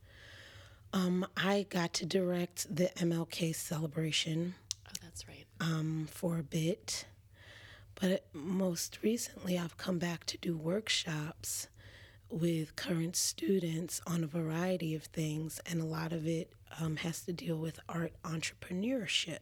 um, 0.94 1.26
I 1.36 1.66
got 1.68 1.92
to 1.94 2.06
direct 2.06 2.74
the 2.74 2.90
MLK 2.96 3.54
celebration. 3.54 4.54
Oh, 4.88 4.92
that's 5.02 5.26
right. 5.28 5.44
um, 5.60 6.06
for 6.10 6.38
a 6.38 6.42
bit. 6.42 7.04
But 8.00 8.24
most 8.32 8.98
recently, 9.02 9.58
I've 9.58 9.76
come 9.76 9.98
back 9.98 10.24
to 10.26 10.38
do 10.38 10.56
workshops 10.56 11.68
with 12.30 12.74
current 12.76 13.16
students 13.16 14.00
on 14.06 14.24
a 14.24 14.26
variety 14.26 14.94
of 14.94 15.04
things, 15.04 15.60
and 15.66 15.80
a 15.80 15.84
lot 15.84 16.12
of 16.12 16.26
it 16.26 16.52
um, 16.80 16.96
has 16.96 17.20
to 17.22 17.32
deal 17.32 17.56
with 17.56 17.78
art 17.88 18.12
entrepreneurship, 18.24 19.38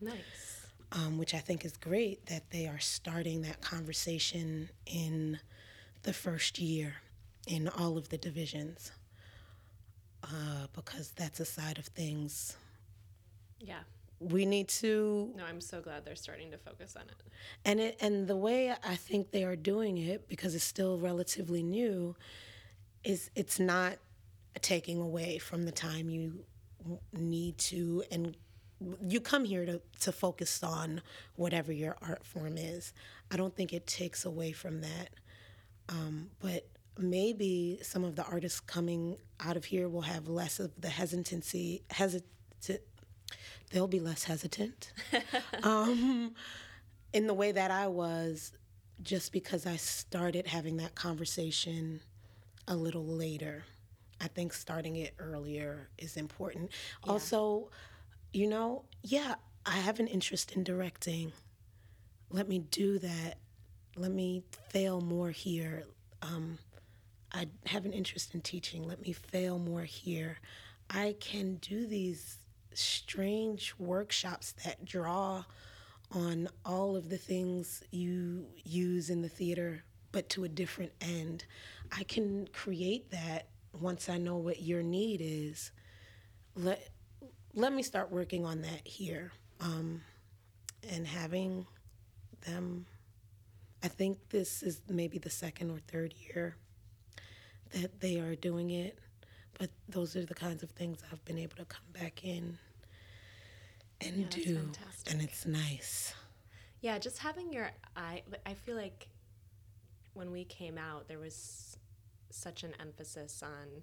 Nice. 0.00 0.66
um, 0.92 1.18
which 1.18 1.34
I 1.34 1.38
think 1.38 1.64
is 1.64 1.76
great 1.76 2.26
that 2.26 2.50
they 2.50 2.66
are 2.66 2.78
starting 2.78 3.42
that 3.42 3.60
conversation 3.60 4.70
in 4.86 5.38
the 6.02 6.12
first 6.14 6.58
year 6.58 6.96
in 7.46 7.68
all 7.68 7.98
of 7.98 8.08
the 8.08 8.16
divisions, 8.18 8.92
uh, 10.24 10.66
because 10.74 11.10
that's 11.12 11.40
a 11.40 11.44
side 11.44 11.78
of 11.78 11.86
things 11.86 12.56
Yeah. 13.58 13.80
we 14.18 14.44
need 14.44 14.68
to 14.68 15.32
No, 15.36 15.44
I'm 15.44 15.60
so 15.60 15.80
glad 15.80 16.04
they're 16.04 16.16
starting 16.16 16.50
to 16.50 16.58
focus 16.58 16.96
on 16.96 17.02
it. 17.02 17.16
And 17.64 17.80
it 17.80 17.96
and 18.00 18.26
the 18.28 18.36
way 18.36 18.70
I 18.70 18.96
think 18.96 19.30
they 19.30 19.44
are 19.44 19.56
doing 19.56 19.98
it 19.98 20.28
because 20.28 20.54
it's 20.54 20.64
still 20.64 20.98
relatively 20.98 21.62
new 21.62 22.16
is 23.04 23.30
it's 23.34 23.58
not 23.58 23.96
taking 24.60 25.00
away 25.00 25.38
from 25.38 25.64
the 25.64 25.72
time 25.72 26.10
you 26.10 26.44
need 27.12 27.56
to 27.58 28.02
and 28.10 28.36
you 29.06 29.20
come 29.20 29.44
here 29.44 29.66
to, 29.66 29.80
to 30.00 30.12
focus 30.12 30.62
on 30.62 31.02
whatever 31.36 31.72
your 31.72 31.96
art 32.02 32.24
form 32.24 32.56
is. 32.56 32.92
I 33.30 33.36
don't 33.36 33.54
think 33.54 33.72
it 33.72 33.86
takes 33.86 34.24
away 34.24 34.52
from 34.52 34.80
that. 34.80 35.10
Um, 35.90 36.30
but 36.40 36.66
maybe 36.98 37.78
some 37.82 38.04
of 38.04 38.16
the 38.16 38.24
artists 38.24 38.60
coming 38.60 39.16
out 39.40 39.56
of 39.56 39.64
here 39.64 39.88
will 39.88 40.02
have 40.02 40.28
less 40.28 40.60
of 40.60 40.70
the 40.78 40.88
hesitancy 40.88 41.82
hesitant 41.90 42.24
they'll 43.70 43.88
be 43.88 44.00
less 44.00 44.24
hesitant 44.24 44.92
um, 45.62 46.34
in 47.12 47.26
the 47.26 47.34
way 47.34 47.52
that 47.52 47.70
I 47.70 47.86
was 47.86 48.52
just 49.02 49.32
because 49.32 49.66
I 49.66 49.76
started 49.76 50.46
having 50.46 50.76
that 50.78 50.94
conversation 50.94 52.00
a 52.68 52.76
little 52.76 53.06
later. 53.06 53.64
I 54.20 54.28
think 54.28 54.52
starting 54.52 54.96
it 54.96 55.14
earlier 55.18 55.88
is 55.96 56.16
important. 56.16 56.70
Yeah. 57.04 57.12
Also, 57.12 57.70
you 58.32 58.48
know, 58.48 58.84
yeah, 59.02 59.36
I 59.64 59.76
have 59.76 59.98
an 59.98 60.06
interest 60.06 60.52
in 60.52 60.62
directing. 60.62 61.32
Let 62.30 62.48
me 62.48 62.58
do 62.58 62.98
that. 62.98 63.38
Let 63.96 64.10
me 64.12 64.42
fail 64.68 65.00
more 65.00 65.30
here. 65.30 65.84
Um, 66.22 66.58
I 67.32 67.46
have 67.66 67.84
an 67.84 67.92
interest 67.92 68.34
in 68.34 68.40
teaching. 68.40 68.86
Let 68.86 69.00
me 69.00 69.12
fail 69.12 69.58
more 69.58 69.84
here. 69.84 70.38
I 70.88 71.16
can 71.20 71.56
do 71.56 71.86
these 71.86 72.38
strange 72.74 73.74
workshops 73.78 74.52
that 74.64 74.84
draw 74.84 75.44
on 76.12 76.48
all 76.64 76.96
of 76.96 77.08
the 77.08 77.18
things 77.18 77.82
you 77.92 78.46
use 78.64 79.10
in 79.10 79.22
the 79.22 79.28
theater, 79.28 79.84
but 80.10 80.28
to 80.30 80.44
a 80.44 80.48
different 80.48 80.92
end. 81.00 81.44
I 81.96 82.02
can 82.02 82.48
create 82.52 83.10
that 83.12 83.48
once 83.78 84.08
I 84.08 84.18
know 84.18 84.36
what 84.36 84.62
your 84.62 84.82
need 84.82 85.20
is. 85.22 85.70
Let 86.56 86.88
let 87.54 87.72
me 87.72 87.82
start 87.82 88.10
working 88.12 88.44
on 88.44 88.62
that 88.62 88.86
here, 88.86 89.32
um, 89.60 90.02
and 90.88 91.06
having 91.06 91.66
them. 92.46 92.86
I 93.82 93.88
think 93.88 94.18
this 94.28 94.62
is 94.62 94.80
maybe 94.88 95.18
the 95.18 95.30
second 95.30 95.70
or 95.70 95.78
third 95.78 96.12
year 96.12 96.56
that 97.72 98.00
they 98.00 98.18
are 98.18 98.34
doing 98.34 98.70
it, 98.70 98.98
but 99.58 99.70
those 99.88 100.16
are 100.16 100.24
the 100.24 100.34
kinds 100.34 100.62
of 100.62 100.70
things 100.70 101.00
I've 101.10 101.24
been 101.24 101.38
able 101.38 101.56
to 101.56 101.64
come 101.64 101.84
back 101.92 102.24
in 102.24 102.58
and 104.00 104.16
yeah, 104.18 104.26
do, 104.30 104.56
fantastic. 104.56 105.12
and 105.12 105.22
it's 105.22 105.46
nice. 105.46 106.14
Yeah, 106.80 106.98
just 106.98 107.18
having 107.18 107.52
your 107.52 107.70
eye. 107.96 108.22
I 108.46 108.54
feel 108.54 108.76
like 108.76 109.08
when 110.14 110.30
we 110.32 110.44
came 110.44 110.78
out, 110.78 111.08
there 111.08 111.18
was 111.18 111.76
such 112.30 112.64
an 112.64 112.72
emphasis 112.80 113.42
on 113.42 113.82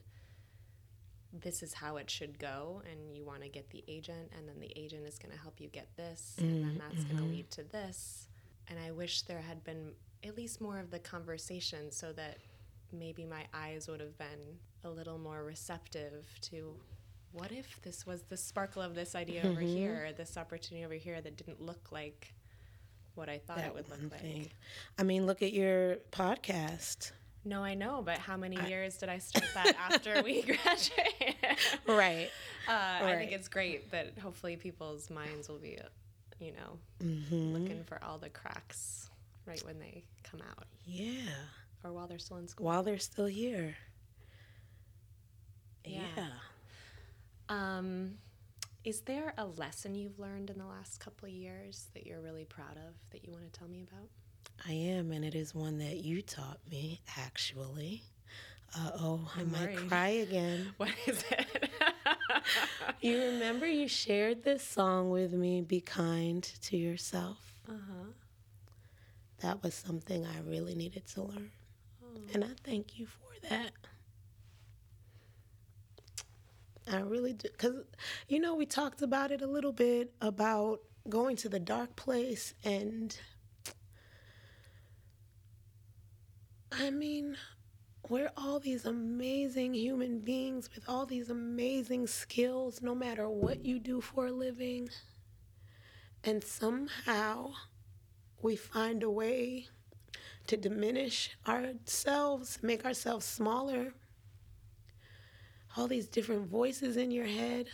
this 1.34 1.62
is 1.62 1.74
how 1.74 1.98
it 1.98 2.10
should 2.10 2.40
go 2.40 2.82
and 2.90 3.16
you 3.16 3.26
want 3.26 3.42
to 3.42 3.50
get 3.50 3.70
the 3.70 3.84
agent 3.88 4.32
and 4.36 4.48
then 4.48 4.60
the 4.60 4.72
agent 4.78 5.06
is 5.06 5.20
going 5.20 5.32
to 5.32 5.40
help 5.40 5.60
you 5.60 5.68
get 5.68 5.88
this 5.98 6.36
mm-hmm. 6.40 6.50
and 6.50 6.66
then 6.66 6.78
that's 6.80 7.04
mm-hmm. 7.04 7.18
going 7.18 7.30
to 7.30 7.36
lead 7.36 7.52
to 7.52 7.64
this 7.64 8.30
and 8.70 8.80
i 8.80 8.92
wish 8.92 9.24
there 9.24 9.42
had 9.42 9.64
been 9.64 9.92
at 10.24 10.38
least 10.38 10.62
more 10.62 10.80
of 10.80 10.90
the 10.90 11.00
conversation 11.00 11.92
so 11.92 12.14
that 12.14 12.38
maybe 12.92 13.26
my 13.26 13.46
eyes 13.54 13.88
would 13.88 14.00
have 14.00 14.18
been 14.18 14.60
a 14.84 14.90
little 14.90 15.18
more 15.18 15.44
receptive 15.44 16.26
to 16.42 16.76
what 17.32 17.52
if 17.52 17.82
this 17.82 18.06
was 18.06 18.24
the 18.24 18.38
sparkle 18.38 18.82
of 18.82 18.96
this 18.96 19.16
idea 19.16 19.42
mm-hmm. 19.42 19.52
over 19.52 19.62
here, 19.62 20.10
this 20.16 20.38
opportunity 20.38 20.86
over 20.86 20.94
here 20.94 21.22
that 21.22 21.38
didn't 21.38 21.62
look 21.62 21.92
like 21.92 22.34
what 23.16 23.30
I 23.30 23.40
thought 23.40 23.58
that 23.58 23.68
it 23.68 23.74
would 23.74 23.90
look 23.90 24.14
thing. 24.20 24.44
like. 24.44 24.56
I 24.98 25.04
mean, 25.04 25.26
look 25.26 25.42
at 25.42 25.54
your 25.54 25.98
podcast. 26.12 27.12
No, 27.44 27.64
I 27.64 27.76
know, 27.76 28.02
but 28.04 28.18
how 28.18 28.38
many 28.38 28.58
I, 28.58 28.68
years 28.68 28.98
did 28.98 29.10
I 29.10 29.20
start 29.20 29.46
that 29.54 29.74
after 29.92 30.22
we 30.22 30.42
graduated? 30.64 31.36
right. 31.88 32.30
Uh, 32.68 32.72
right. 32.72 33.04
I 33.04 33.16
think 33.18 33.32
it's 33.32 33.48
great 33.48 33.92
that 33.92 34.18
hopefully 34.20 34.56
people's 34.56 35.10
minds 35.10 35.48
will 35.48 35.60
be, 35.60 35.78
you 36.40 36.52
know, 36.52 36.80
mm-hmm. 37.04 37.54
looking 37.54 37.84
for 37.84 38.04
all 38.04 38.18
the 38.18 38.30
cracks 38.30 39.10
right 39.46 39.64
when 39.66 39.80
they 39.80 40.04
come 40.24 40.42
out. 40.42 40.66
Yeah 40.86 41.22
or 41.84 41.92
while 41.92 42.08
they're 42.08 42.20
still 42.20 42.38
in 42.38 42.48
school? 42.48 42.66
While 42.66 42.84
they're 42.84 42.98
still 43.00 43.26
here. 43.26 43.76
Yeah. 45.86 46.02
yeah. 46.18 46.28
Um, 47.50 48.16
is 48.84 49.02
there 49.02 49.34
a 49.38 49.46
lesson 49.46 49.96
you've 49.96 50.20
learned 50.20 50.50
in 50.50 50.58
the 50.58 50.66
last 50.66 51.00
couple 51.00 51.28
of 51.28 51.34
years 51.34 51.88
that 51.94 52.06
you're 52.06 52.22
really 52.22 52.46
proud 52.46 52.78
of 52.78 52.94
that 53.12 53.24
you 53.26 53.32
want 53.32 53.52
to 53.52 53.60
tell 53.60 53.68
me 53.68 53.84
about? 53.90 54.08
I 54.68 54.72
am, 54.74 55.12
and 55.12 55.24
it 55.24 55.36
is 55.36 55.54
one 55.54 55.78
that 55.80 55.98
you 55.98 56.22
taught 56.22 56.60
me, 56.70 57.02
actually. 57.18 58.04
Uh 58.76 58.92
oh, 59.00 59.32
I 59.36 59.44
might 59.44 59.62
worried. 59.76 59.90
cry 59.90 60.08
again. 60.10 60.74
What 60.78 60.90
is 61.06 61.24
it? 61.32 61.70
you 63.02 63.18
remember 63.20 63.66
you 63.66 63.88
shared 63.88 64.44
this 64.44 64.62
song 64.64 65.10
with 65.10 65.32
me, 65.34 65.62
Be 65.62 65.80
Kind 65.80 66.44
to 66.64 66.78
Yourself? 66.78 67.38
Uh 67.70 67.74
huh. 67.74 68.04
That 69.40 69.64
was 69.64 69.74
something 69.74 70.26
I 70.26 70.40
really 70.50 70.76
needed 70.76 71.08
to 71.14 71.24
learn. 71.24 71.52
Mm. 72.18 72.36
And 72.36 72.44
I 72.44 72.50
thank 72.64 73.00
you 73.00 73.06
for 73.06 73.48
that. 73.50 73.72
I 76.92 77.00
really 77.00 77.34
do. 77.34 77.50
Because, 77.50 77.84
you 78.28 78.40
know, 78.40 78.56
we 78.56 78.66
talked 78.66 79.02
about 79.02 79.32
it 79.32 79.42
a 79.42 79.48
little 79.48 79.74
bit 79.74 80.14
about 80.22 80.80
going 81.10 81.36
to 81.38 81.50
the 81.50 81.60
dark 81.60 81.96
place. 81.96 82.54
And 82.64 83.18
I 86.72 86.90
mean, 86.90 87.38
we're 88.10 88.32
all 88.38 88.60
these 88.60 88.86
amazing 88.86 89.74
human 89.74 90.20
beings 90.20 90.70
with 90.74 90.88
all 90.88 91.06
these 91.06 91.30
amazing 91.30 92.08
skills, 92.08 92.82
no 92.82 92.96
matter 92.96 93.30
what 93.30 93.66
you 93.66 93.80
do 93.80 94.00
for 94.00 94.28
a 94.28 94.32
living. 94.32 94.90
And 96.24 96.44
somehow 96.44 97.52
we 98.42 98.56
find 98.56 99.04
a 99.04 99.10
way 99.10 99.68
to 100.48 100.58
diminish 100.58 101.38
ourselves, 101.48 102.60
make 102.62 102.86
ourselves 102.86 103.26
smaller. 103.26 103.94
All 105.76 105.88
these 105.88 106.08
different 106.08 106.48
voices 106.48 106.98
in 106.98 107.12
your 107.12 107.26
head. 107.26 107.68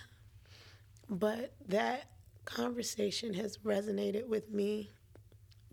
But 1.09 1.53
that 1.67 2.09
conversation 2.45 3.33
has 3.35 3.57
resonated 3.57 4.27
with 4.27 4.51
me. 4.51 4.91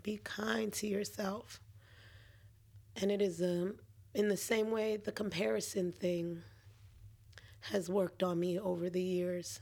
Be 0.03 0.21
kind 0.23 0.73
to 0.75 0.87
yourself. 0.87 1.61
And 3.01 3.11
it 3.11 3.23
is 3.23 3.41
um, 3.41 3.77
in 4.15 4.29
the 4.29 4.37
same 4.37 4.71
way 4.71 4.97
the 4.97 5.13
comparison 5.13 5.93
thing 5.93 6.43
has 7.63 7.89
worked 7.89 8.23
on 8.23 8.39
me 8.39 8.59
over 8.59 8.91
the 8.91 9.03
years. 9.03 9.61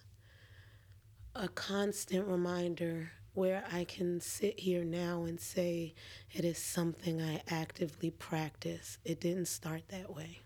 A 1.35 1.49
constant 1.49 2.27
reminder 2.27 3.13
where 3.39 3.63
I 3.73 3.85
can 3.85 4.21
sit 4.21 4.59
here 4.59 4.83
now 4.83 5.23
and 5.23 5.41
say 5.41 5.95
it 6.33 6.45
is 6.45 6.59
something 6.59 7.23
I 7.23 7.41
actively 7.49 8.11
practice. 8.11 8.99
It 9.05 9.21
didn't 9.21 9.47
start 9.47 9.83
that 9.91 10.13
way. 10.13 10.41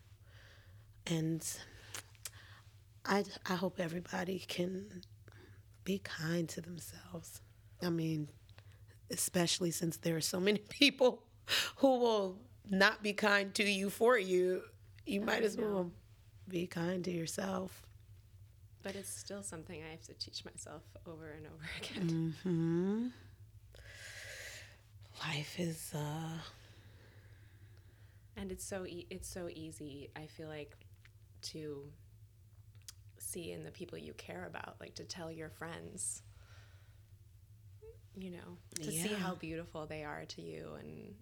And 1.07 1.43
I, 3.07 3.25
I 3.49 3.55
hope 3.55 3.81
everybody 3.81 4.41
can 4.41 5.01
be 5.85 6.01
kind 6.01 6.47
to 6.51 6.61
themselves. 6.61 7.41
I 7.83 7.89
mean, 7.89 8.29
especially 9.11 9.71
since 9.71 9.97
there 9.97 10.17
are 10.17 10.21
so 10.21 10.39
many 10.39 10.59
people 10.69 11.23
who 11.77 11.99
will 11.99 12.37
not 12.71 13.03
be 13.03 13.15
kind 13.15 13.55
to 13.55 13.65
you 13.65 13.89
for 13.89 14.19
you, 14.19 14.65
you 15.07 15.23
might 15.23 15.45
as 15.45 15.57
well 15.57 15.91
be 16.47 16.67
kind 16.67 17.03
to 17.05 17.11
yourself. 17.11 17.87
But 18.83 18.97
it's 18.97 19.09
still 19.09 19.43
something 19.43 19.81
I 19.83 19.91
have 19.93 20.03
to 20.03 20.15
teach 20.15 20.45
myself 20.45 20.83
over 21.07 21.31
and 21.31 21.47
over 21.47 21.65
again. 21.81 22.35
Mm-hmm. 22.45 23.07
Life 25.21 25.61
is 25.61 25.93
uh 25.95 26.39
and 28.37 28.51
it's 28.51 28.65
so 28.65 28.87
e- 28.87 29.07
it's 29.11 29.29
so 29.29 29.49
easy 29.55 30.11
I 30.17 30.27
feel 30.27 30.49
like 30.49 30.77
to 31.43 31.85
see 33.19 33.53
in 33.53 33.65
the 33.65 33.71
people 33.71 33.99
you 33.99 34.13
care 34.15 34.47
about 34.47 34.77
like 34.81 34.95
to 34.97 35.05
tell 35.05 35.31
your 35.31 35.49
friends 35.49 36.23
you 38.17 38.31
know 38.31 38.59
to 38.81 38.91
yeah. 38.91 39.03
see 39.03 39.15
how 39.15 39.35
beautiful 39.35 39.87
they 39.87 40.05
are 40.05 40.25
to 40.27 40.43
you 40.43 40.73
and 40.81 41.15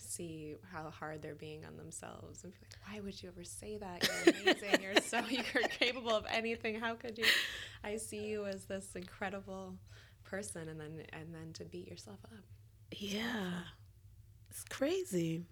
see 0.00 0.56
how 0.72 0.90
hard 0.90 1.22
they're 1.22 1.34
being 1.34 1.64
on 1.64 1.76
themselves 1.76 2.44
and 2.44 2.52
be 2.52 2.58
like, 2.62 2.76
why 2.94 3.00
would 3.00 3.22
you 3.22 3.28
ever 3.28 3.44
say 3.44 3.76
that? 3.78 4.08
You're 4.24 4.34
amazing. 4.42 4.82
you're 4.82 4.96
so 5.02 5.20
you're 5.28 5.68
capable 5.68 6.14
of 6.14 6.24
anything. 6.30 6.78
How 6.78 6.94
could 6.94 7.18
you? 7.18 7.24
I 7.84 7.96
see 7.96 8.26
you 8.26 8.46
as 8.46 8.64
this 8.64 8.94
incredible 8.94 9.74
person, 10.24 10.68
and 10.68 10.80
then 10.80 11.02
and 11.12 11.34
then 11.34 11.52
to 11.54 11.64
beat 11.64 11.88
yourself 11.88 12.18
up. 12.24 12.44
Yeah, 12.92 13.62
it's 14.50 14.64
crazy. 14.64 15.44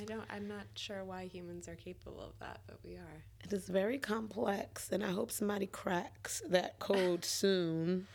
I 0.00 0.04
don't. 0.04 0.24
I'm 0.30 0.46
not 0.46 0.66
sure 0.74 1.04
why 1.04 1.24
humans 1.24 1.68
are 1.68 1.74
capable 1.74 2.20
of 2.20 2.38
that, 2.40 2.60
but 2.66 2.78
we 2.84 2.94
are. 2.94 3.24
It 3.44 3.52
is 3.52 3.68
very 3.68 3.98
complex, 3.98 4.90
and 4.92 5.04
I 5.04 5.10
hope 5.10 5.30
somebody 5.30 5.66
cracks 5.66 6.42
that 6.48 6.78
code 6.78 7.24
soon 7.24 8.06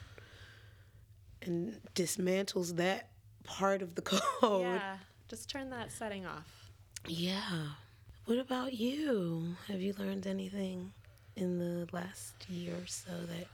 and 1.42 1.80
dismantles 1.94 2.78
that 2.78 3.10
part 3.44 3.82
of 3.82 3.96
the 3.96 4.02
code. 4.02 4.62
Yeah, 4.62 4.98
just 5.28 5.50
turn 5.50 5.70
that 5.72 5.92
setting 5.92 6.26
off. 6.26 6.72
Yeah. 7.08 7.70
What 8.26 8.38
about 8.38 8.74
you? 8.74 9.56
Have 9.68 9.82
you 9.82 9.94
learned 9.98 10.28
anything 10.28 10.94
in 11.36 11.60
the 11.60 11.88
last 11.92 12.34
year 12.50 12.74
or 12.76 12.88
so 12.88 13.12
that, 13.12 13.48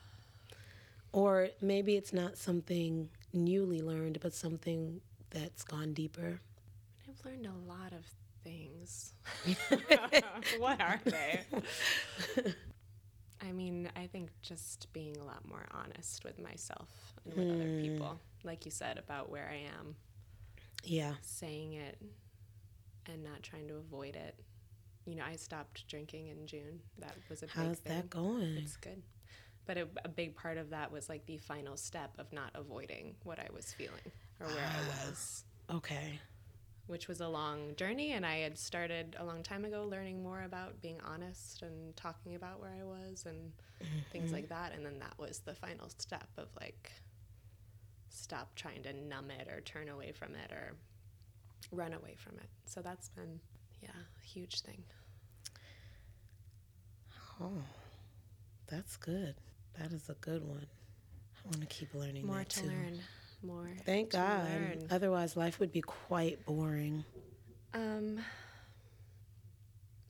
or 1.12 1.50
maybe 1.62 1.96
it's 1.96 2.14
not 2.14 2.38
something 2.38 3.10
newly 3.34 3.82
learned, 3.82 4.20
but 4.22 4.34
something 4.34 5.02
that's 5.32 5.64
gone 5.64 5.94
deeper? 5.94 6.40
I've 7.08 7.26
learned 7.26 7.48
a 7.48 7.70
lot 7.70 7.94
of 7.94 8.06
things. 8.44 9.14
what 10.60 10.80
are 10.80 11.02
they? 11.04 11.42
I 13.42 13.52
mean, 13.52 13.90
I 13.96 14.08
think 14.08 14.30
just 14.42 14.92
being 14.94 15.16
a 15.18 15.24
lot 15.24 15.48
more 15.48 15.66
honest 15.72 16.24
with 16.24 16.40
myself 16.40 16.90
and 17.26 17.34
with 17.36 17.48
mm. 17.48 17.56
other 17.56 17.70
hmm. 17.70 17.82
people, 17.82 18.20
like 18.44 18.66
you 18.66 18.72
said 18.72 18.98
about 18.98 19.30
where 19.30 19.50
I 19.50 19.62
am. 19.80 19.96
Yeah. 20.84 21.14
saying 21.22 21.74
it 21.74 21.98
and 23.06 23.24
not 23.24 23.44
trying 23.44 23.68
to 23.68 23.76
avoid 23.76 24.16
it. 24.16 24.36
You 25.06 25.16
know, 25.16 25.24
I 25.26 25.36
stopped 25.36 25.88
drinking 25.88 26.28
in 26.28 26.46
June. 26.48 26.80
That 27.00 27.16
was 27.30 27.40
a 27.40 27.48
big 27.48 27.52
How's 27.56 27.78
thing. 27.80 27.96
that 27.96 28.10
going? 28.10 28.58
It's 28.58 28.78
good. 28.78 29.02
But 29.66 29.78
a, 29.78 29.88
a 30.06 30.10
big 30.10 30.36
part 30.36 30.58
of 30.58 30.70
that 30.72 30.92
was 30.92 31.10
like 31.10 31.26
the 31.26 31.38
final 31.38 31.78
step 31.78 32.12
of 32.18 32.32
not 32.32 32.52
avoiding 32.56 33.16
what 33.24 33.40
I 33.40 33.48
was 33.54 33.74
feeling 33.74 34.12
or 34.40 34.48
where 34.48 34.58
Ah. 34.66 34.80
I 34.80 35.10
was, 35.10 35.44
Okay. 35.72 36.20
Which 36.90 37.08
was 37.08 37.22
a 37.22 37.28
long 37.30 37.76
journey. 37.76 38.12
And 38.14 38.26
I 38.26 38.38
had 38.40 38.58
started 38.58 39.16
a 39.20 39.24
long 39.26 39.44
time 39.44 39.66
ago 39.66 39.86
learning 39.90 40.24
more 40.24 40.42
about 40.44 40.82
being 40.82 41.00
honest 41.06 41.62
and 41.62 41.96
talking 41.96 42.36
about 42.36 42.60
where 42.60 42.72
I 42.80 42.84
was 42.84 43.26
and 43.26 43.52
things 44.12 44.32
Mm-hmm. 44.32 44.34
like 44.34 44.50
that. 44.50 44.74
And 44.74 44.86
then 44.86 45.00
that 45.00 45.14
was 45.18 45.40
the 45.40 45.54
final 45.56 45.90
step 45.98 46.28
of 46.38 46.48
like, 46.60 46.92
stop 48.10 48.56
trying 48.56 48.84
to 48.84 48.94
numb 48.94 49.32
it 49.32 49.48
or 49.48 49.62
turn 49.62 49.88
away 49.90 50.12
from 50.12 50.36
it 50.36 50.52
or 50.52 50.76
run 51.72 51.94
away 51.94 52.16
from 52.18 52.38
it. 52.38 52.50
So 52.66 52.82
that's 52.82 53.10
been, 53.10 53.40
yeah, 53.82 53.90
a 53.92 54.26
huge 54.28 54.62
thing. 54.62 54.84
Oh, 57.42 57.64
that's 58.68 58.98
good. 58.98 59.36
That 59.80 59.92
is 59.94 60.10
a 60.10 60.16
good 60.16 60.44
one. 60.48 60.66
I 61.46 61.48
want 61.48 61.62
to 61.62 61.68
keep 61.68 61.94
learning 61.94 62.28
More 62.28 62.40
that 62.40 62.50
to 62.50 62.62
too. 62.62 62.68
learn. 62.68 63.00
More. 63.42 63.72
Thank 63.86 64.12
God. 64.12 64.50
learn. 64.50 64.88
Otherwise, 64.92 65.38
life 65.38 65.60
would 65.60 65.72
be 65.72 65.82
quite 65.82 66.46
boring. 66.46 67.06
Um, 67.74 68.20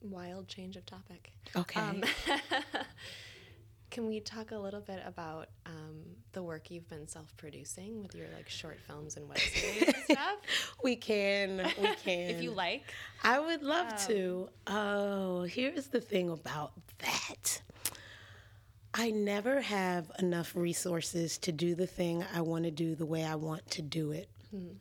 wild 0.00 0.48
change 0.48 0.76
of 0.76 0.86
topic. 0.86 1.32
Okay. 1.56 1.80
Um, 1.80 2.02
can 3.90 4.06
we 4.06 4.20
talk 4.20 4.50
a 4.50 4.56
little 4.58 4.80
bit 4.80 5.02
about 5.04 5.48
um, 5.66 6.02
the 6.32 6.42
work 6.42 6.70
you've 6.70 6.88
been 6.88 7.06
self-producing 7.06 8.02
with 8.02 8.14
your 8.14 8.26
like 8.34 8.48
short 8.48 8.78
films 8.86 9.16
and 9.16 9.28
web 9.28 9.38
series 9.38 9.82
and 9.82 9.96
stuff? 10.04 10.74
we 10.82 10.96
can. 10.96 11.58
We 11.80 11.94
can. 11.96 12.30
if 12.30 12.42
you 12.42 12.50
like. 12.50 12.82
I 13.22 13.38
would 13.38 13.62
love 13.62 14.06
to. 14.06 14.48
Oh, 14.66 15.42
here's 15.42 15.88
the 15.88 16.00
thing 16.00 16.30
about 16.30 16.72
that. 16.74 16.89
I 19.00 19.12
never 19.12 19.62
have 19.62 20.12
enough 20.18 20.54
resources 20.54 21.38
to 21.38 21.52
do 21.52 21.74
the 21.74 21.86
thing 21.86 22.22
I 22.34 22.42
want 22.42 22.64
to 22.64 22.70
do 22.70 22.94
the 22.94 23.06
way 23.06 23.24
I 23.24 23.34
want 23.34 23.70
to 23.70 23.80
do 23.80 24.12
it. 24.12 24.28
Hmm. 24.50 24.72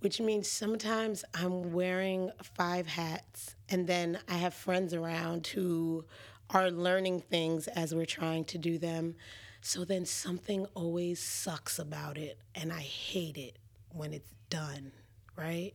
Which 0.00 0.20
means 0.20 0.50
sometimes 0.50 1.24
I'm 1.32 1.72
wearing 1.72 2.30
five 2.42 2.86
hats, 2.86 3.56
and 3.70 3.86
then 3.86 4.18
I 4.28 4.34
have 4.34 4.52
friends 4.52 4.92
around 4.92 5.46
who 5.46 6.04
are 6.50 6.70
learning 6.70 7.22
things 7.22 7.68
as 7.68 7.94
we're 7.94 8.04
trying 8.04 8.44
to 8.44 8.58
do 8.58 8.76
them. 8.76 9.14
So 9.62 9.86
then 9.86 10.04
something 10.04 10.66
always 10.74 11.22
sucks 11.22 11.78
about 11.78 12.18
it, 12.18 12.38
and 12.54 12.70
I 12.70 12.80
hate 12.80 13.38
it 13.38 13.58
when 13.92 14.12
it's 14.12 14.34
done, 14.50 14.92
right? 15.36 15.72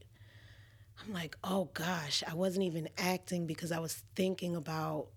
I'm 1.04 1.12
like, 1.12 1.38
oh 1.44 1.70
gosh, 1.74 2.24
I 2.28 2.36
wasn't 2.36 2.66
even 2.66 2.88
acting 3.00 3.48
because 3.48 3.72
I 3.72 3.80
was 3.80 4.04
thinking 4.16 4.56
about, 4.56 5.08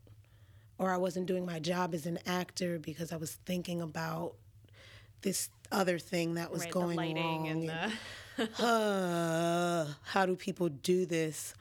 or 0.78 0.90
I 0.92 0.96
wasn't 0.96 1.26
doing 1.26 1.44
my 1.44 1.58
job 1.58 1.94
as 1.94 2.06
an 2.06 2.18
actor 2.26 2.78
because 2.78 3.12
I 3.12 3.16
was 3.16 3.34
thinking 3.44 3.80
about 3.82 4.34
this 5.22 5.50
other 5.72 5.98
thing 5.98 6.34
that 6.34 6.50
was 6.50 6.60
Right, 6.60 6.68
the 6.68 6.72
going 6.72 6.96
lighting 6.96 7.24
wrong. 7.24 7.48
and 7.48 7.70
and, 8.38 8.48
the 8.48 8.64
uh, 8.64 9.86
how 10.04 10.26
do 10.26 10.36
people 10.36 10.68
do 10.68 11.04
this? 11.06 11.54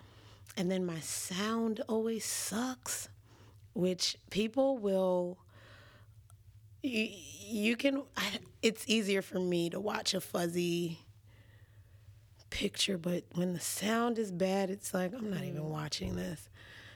And 0.56 0.70
then 0.72 0.86
my 0.86 1.00
sound 1.00 1.82
always 1.88 2.26
sucks, 2.26 3.10
which 3.74 4.18
people 4.30 4.78
will. 4.78 5.38
You, 6.84 7.10
you 7.50 7.76
can. 7.76 8.04
I, 8.16 8.40
it's 8.62 8.84
easier 8.88 9.22
for 9.22 9.40
me 9.40 9.70
to 9.72 9.80
watch 9.80 10.14
a 10.14 10.22
fuzzy 10.22 11.00
picture, 12.50 12.98
but 12.98 13.24
when 13.34 13.54
the 13.54 13.60
sound 13.60 14.18
is 14.18 14.32
bad, 14.32 14.70
it's 14.70 14.94
like 14.94 15.14
I'm 15.14 15.30
not 15.30 15.44
even 15.44 15.70
watching 15.70 16.16
this. 16.16 16.50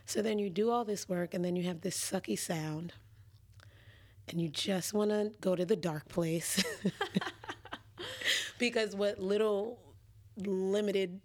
So 0.05 0.21
then 0.21 0.39
you 0.39 0.49
do 0.49 0.71
all 0.71 0.83
this 0.85 1.07
work, 1.07 1.33
and 1.33 1.43
then 1.43 1.55
you 1.55 1.63
have 1.63 1.81
this 1.81 1.97
sucky 1.97 2.37
sound, 2.37 2.93
and 4.27 4.41
you 4.41 4.49
just 4.49 4.93
want 4.93 5.11
to 5.11 5.31
go 5.41 5.55
to 5.55 5.65
the 5.65 5.75
dark 5.75 6.07
place. 6.09 6.63
Because 8.57 8.95
what 8.95 9.17
little 9.19 9.79
limited 10.37 11.19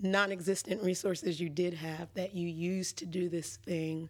non-existent 0.00 0.82
resources 0.82 1.40
you 1.40 1.48
did 1.48 1.74
have 1.74 2.12
that 2.14 2.34
you 2.34 2.48
used 2.48 2.96
to 2.98 3.06
do 3.06 3.28
this 3.28 3.56
thing 3.58 4.08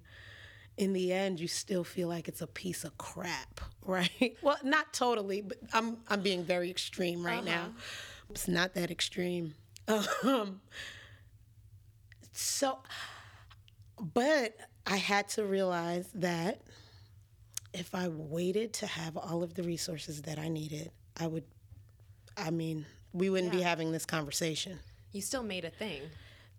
in 0.79 0.95
the 0.95 1.13
end 1.13 1.39
you 1.39 1.47
still 1.47 1.85
feel 1.85 2.09
like 2.09 2.29
it's 2.29 2.41
a 2.41 2.47
piece 2.47 2.83
of 2.85 2.97
crap 2.97 3.61
right? 3.85 4.37
Well 4.41 4.57
not 4.65 4.95
totally 4.95 5.43
but 5.43 5.59
i'm 5.75 5.99
i'm 6.09 6.23
being 6.23 6.45
very 6.45 6.71
extreme 6.71 7.25
right 7.25 7.45
now. 7.45 7.73
It's 8.31 8.49
not 8.49 8.75
that 8.75 8.91
extreme. 8.91 9.55
Um, 10.25 10.63
so 12.33 12.79
but 14.15 14.57
i 14.87 14.97
had 14.97 15.29
to 15.29 15.45
realize 15.45 16.09
that 16.15 16.61
if 17.73 17.95
i 17.95 18.09
waited 18.09 18.73
to 18.73 18.87
have 18.87 19.17
all 19.17 19.43
of 19.43 19.55
the 19.55 19.63
resources 19.63 20.23
that 20.23 20.39
i 20.39 20.49
needed 20.49 20.91
i 21.19 21.27
would 21.27 21.45
i 22.37 22.51
mean 22.51 22.85
we 23.13 23.31
wouldn't 23.31 23.53
be 23.53 23.61
having 23.61 23.93
this 23.93 24.05
conversation 24.07 24.79
you 25.13 25.21
still 25.21 25.43
made 25.43 25.65
a 25.65 25.71
thing. 25.71 26.01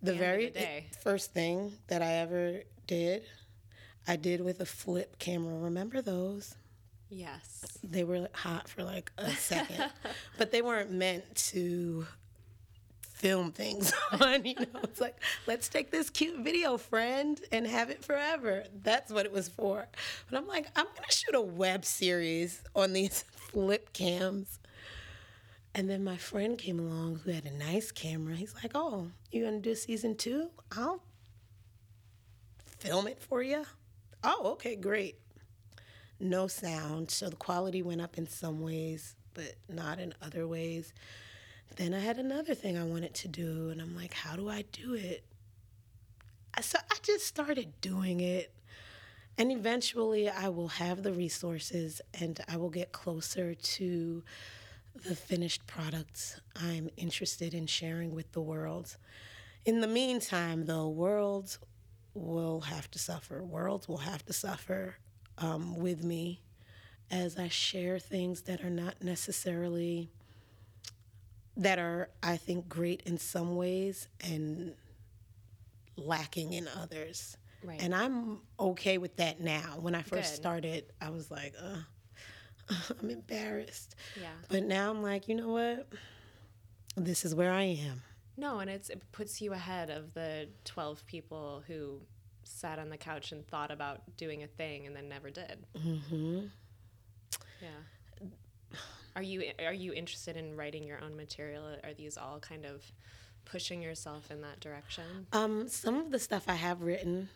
the 0.01 0.11
of 0.11 0.17
very 0.17 0.45
the 0.47 0.59
day. 0.59 0.85
first 1.01 1.33
thing 1.33 1.73
that 1.87 2.01
I 2.01 2.13
ever 2.17 2.61
did, 2.85 3.23
I 4.07 4.15
did 4.15 4.41
with 4.41 4.59
a 4.59 4.65
flip 4.65 5.17
camera. 5.17 5.55
Remember 5.57 6.01
those? 6.01 6.55
Yes. 7.09 7.65
They 7.83 8.03
were 8.03 8.27
hot 8.33 8.67
for 8.67 8.83
like 8.83 9.11
a 9.17 9.31
second, 9.31 9.85
but 10.37 10.51
they 10.51 10.61
weren't 10.61 10.91
meant 10.91 11.33
to 11.51 12.05
film 13.23 13.53
things 13.53 13.93
on. 14.19 14.43
You 14.43 14.55
know, 14.55 14.81
it's 14.83 14.99
like 14.99 15.15
let's 15.47 15.69
take 15.69 15.91
this 15.91 16.09
cute 16.09 16.43
video, 16.43 16.77
friend, 16.77 17.39
and 17.53 17.65
have 17.65 17.89
it 17.89 18.03
forever. 18.03 18.65
That's 18.83 19.11
what 19.13 19.25
it 19.25 19.31
was 19.31 19.47
for. 19.47 19.87
But 20.29 20.37
I'm 20.37 20.45
like, 20.45 20.67
I'm 20.75 20.85
gonna 20.85 21.09
shoot 21.09 21.33
a 21.33 21.41
web 21.41 21.85
series 21.85 22.61
on 22.75 22.91
these 22.91 23.23
flip 23.31 23.93
cams. 23.93 24.59
And 25.73 25.89
then 25.89 26.03
my 26.03 26.17
friend 26.17 26.57
came 26.57 26.79
along 26.79 27.21
who 27.23 27.31
had 27.31 27.45
a 27.45 27.57
nice 27.57 27.91
camera. 27.91 28.35
He's 28.35 28.53
like, 28.61 28.73
"Oh, 28.75 29.07
you 29.31 29.45
gonna 29.45 29.59
do 29.59 29.73
season 29.73 30.15
two? 30.15 30.49
I'll 30.75 31.01
film 32.79 33.07
it 33.07 33.21
for 33.21 33.41
you." 33.41 33.63
Oh, 34.21 34.51
okay, 34.53 34.75
great. 34.75 35.15
No 36.19 36.47
sound, 36.47 37.09
so 37.09 37.29
the 37.29 37.35
quality 37.37 37.81
went 37.81 38.01
up 38.01 38.17
in 38.17 38.27
some 38.27 38.61
ways, 38.61 39.15
but 39.33 39.55
not 39.69 39.99
in 39.99 40.13
other 40.21 40.45
ways. 40.45 40.93
Then 41.75 41.93
I 41.93 41.99
had 41.99 42.17
another 42.17 42.53
thing 42.53 42.77
I 42.77 42.83
wanted 42.83 43.13
to 43.15 43.27
do, 43.27 43.69
and 43.69 43.81
I'm 43.81 43.95
like, 43.95 44.13
"How 44.13 44.35
do 44.35 44.49
I 44.49 44.63
do 44.71 44.93
it?" 44.93 45.23
So 46.61 46.77
I 46.91 46.95
just 47.01 47.25
started 47.25 47.81
doing 47.81 48.19
it. 48.19 48.53
And 49.37 49.51
eventually, 49.51 50.29
I 50.29 50.49
will 50.49 50.67
have 50.67 51.01
the 51.01 51.11
resources 51.11 52.01
and 52.13 52.39
I 52.47 52.57
will 52.57 52.69
get 52.69 52.91
closer 52.91 53.55
to 53.55 54.23
the 55.07 55.15
finished 55.15 55.65
products 55.65 56.39
I'm 56.55 56.89
interested 56.97 57.55
in 57.55 57.65
sharing 57.65 58.13
with 58.13 58.31
the 58.31 58.41
world. 58.41 58.95
In 59.65 59.81
the 59.81 59.87
meantime, 59.87 60.65
though, 60.65 60.87
worlds 60.87 61.57
will 62.13 62.61
have 62.61 62.91
to 62.91 62.99
suffer. 62.99 63.43
Worlds 63.43 63.87
will 63.87 63.97
have 63.97 64.23
to 64.27 64.33
suffer 64.33 64.97
um, 65.39 65.77
with 65.77 66.03
me 66.03 66.41
as 67.09 67.37
I 67.37 67.47
share 67.47 67.97
things 67.97 68.43
that 68.43 68.63
are 68.63 68.69
not 68.69 69.03
necessarily, 69.03 70.11
that 71.57 71.79
are, 71.79 72.09
I 72.21 72.37
think, 72.37 72.67
great 72.67 73.03
in 73.05 73.17
some 73.17 73.55
ways 73.55 74.07
and 74.21 74.73
lacking 75.95 76.53
in 76.53 76.67
others. 76.67 77.37
Right. 77.63 77.81
And 77.81 77.93
I'm 77.95 78.39
okay 78.59 78.97
with 78.97 79.15
that 79.17 79.39
now. 79.39 79.77
When 79.79 79.95
I 79.95 80.01
first 80.01 80.33
Good. 80.33 80.35
started, 80.35 80.85
I 80.99 81.09
was 81.09 81.31
like, 81.31 81.53
uh, 81.61 81.77
I'm 83.01 83.09
embarrassed. 83.09 83.95
Yeah. 84.19 84.29
But 84.49 84.63
now 84.63 84.89
I'm 84.89 85.01
like, 85.01 85.27
you 85.27 85.35
know 85.35 85.49
what? 85.49 85.87
This 86.95 87.25
is 87.25 87.33
where 87.33 87.51
I 87.51 87.63
am. 87.63 88.01
No, 88.35 88.59
and 88.59 88.69
it's 88.69 88.89
it 88.89 89.01
puts 89.11 89.41
you 89.41 89.53
ahead 89.53 89.89
of 89.89 90.13
the 90.13 90.49
12 90.65 91.05
people 91.05 91.63
who 91.67 92.01
sat 92.43 92.79
on 92.79 92.89
the 92.89 92.97
couch 92.97 93.31
and 93.31 93.47
thought 93.47 93.71
about 93.71 94.01
doing 94.17 94.43
a 94.43 94.47
thing 94.47 94.87
and 94.87 94.95
then 94.95 95.07
never 95.07 95.29
did. 95.29 95.65
hmm 95.79 96.39
Yeah. 97.61 97.69
Are 99.15 99.21
you 99.21 99.43
are 99.63 99.73
you 99.73 99.93
interested 99.93 100.37
in 100.37 100.55
writing 100.55 100.83
your 100.83 100.99
own 101.03 101.15
material? 101.15 101.63
Are 101.83 101.93
these 101.93 102.17
all 102.17 102.39
kind 102.39 102.65
of 102.65 102.83
pushing 103.45 103.81
yourself 103.81 104.31
in 104.31 104.41
that 104.41 104.59
direction? 104.59 105.27
Um, 105.31 105.67
some 105.67 105.97
of 105.97 106.11
the 106.11 106.19
stuff 106.19 106.45
I 106.47 106.55
have 106.55 106.81
written, 106.81 107.29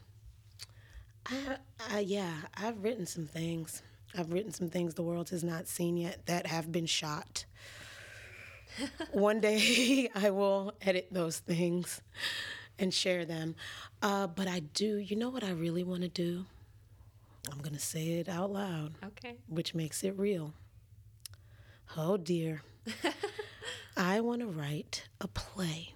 I, 1.26 1.58
I 1.92 2.00
yeah, 2.00 2.34
I've 2.56 2.84
written 2.84 3.06
some 3.06 3.28
things. 3.28 3.82
I've 4.18 4.32
written 4.32 4.52
some 4.52 4.70
things 4.70 4.94
the 4.96 5.04
world 5.04 5.30
has 5.30 5.44
not 5.44 5.68
seen 5.68 5.98
yet 5.98 6.26
that 6.26 6.48
have 6.48 6.72
been 6.72 6.86
shot. 6.86 7.46
One 9.12 9.40
day 9.40 10.10
I 10.16 10.30
will 10.32 10.74
edit 10.82 11.08
those 11.12 11.40
things 11.40 12.02
and 12.80 12.94
share 12.94 13.26
them. 13.26 13.56
Uh, 14.02 14.28
but 14.28 14.48
I 14.48 14.60
do, 14.60 14.98
you 14.98 15.16
know 15.16 15.30
what 15.30 15.44
I 15.44 15.52
really 15.52 15.84
want 15.84 16.04
to 16.04 16.08
do? 16.10 16.46
I'm 17.52 17.60
going 17.60 17.74
to 17.74 17.80
say 17.80 18.20
it 18.20 18.30
out 18.30 18.52
loud. 18.52 18.94
Okay. 19.06 19.36
which 19.48 19.74
makes 19.74 20.04
it 20.04 20.18
real. 20.18 20.54
Oh 21.96 22.18
dear. 22.18 22.62
I 23.98 24.20
want 24.20 24.42
to 24.42 24.48
write 24.48 25.04
a 25.22 25.28
play. 25.28 25.94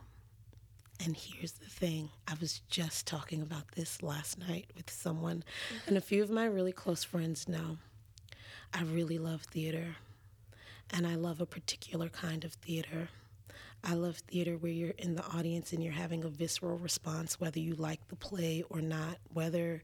And 1.04 1.16
here's 1.18 1.54
the 1.54 1.70
thing 1.70 2.10
I 2.28 2.36
was 2.40 2.62
just 2.70 3.08
talking 3.08 3.42
about 3.42 3.72
this 3.76 4.04
last 4.04 4.38
night 4.38 4.68
with 4.76 4.90
someone, 4.90 5.44
mm-hmm. 5.68 5.88
and 5.88 5.98
a 5.98 6.02
few 6.02 6.22
of 6.22 6.30
my 6.30 6.46
really 6.46 6.72
close 6.72 7.04
friends 7.04 7.48
know 7.48 7.78
I 8.74 8.84
really 8.84 9.18
love 9.18 9.42
theater, 9.44 9.96
and 10.92 11.06
I 11.06 11.16
love 11.16 11.42
a 11.42 11.46
particular 11.46 12.08
kind 12.10 12.44
of 12.46 12.54
theater. 12.54 13.10
I 13.84 13.96
love 13.96 14.18
theater 14.18 14.58
where 14.58 14.72
you're 14.72 14.94
in 14.98 15.16
the 15.16 15.26
audience 15.26 15.74
and 15.74 15.84
you're 15.84 15.94
having 15.94 16.24
a 16.24 16.30
visceral 16.30 16.78
response, 16.78 17.40
whether 17.40 17.60
you 17.60 17.74
like 17.76 18.08
the 18.08 18.16
play 18.16 18.64
or 18.70 18.80
not, 18.80 19.18
whether 19.34 19.82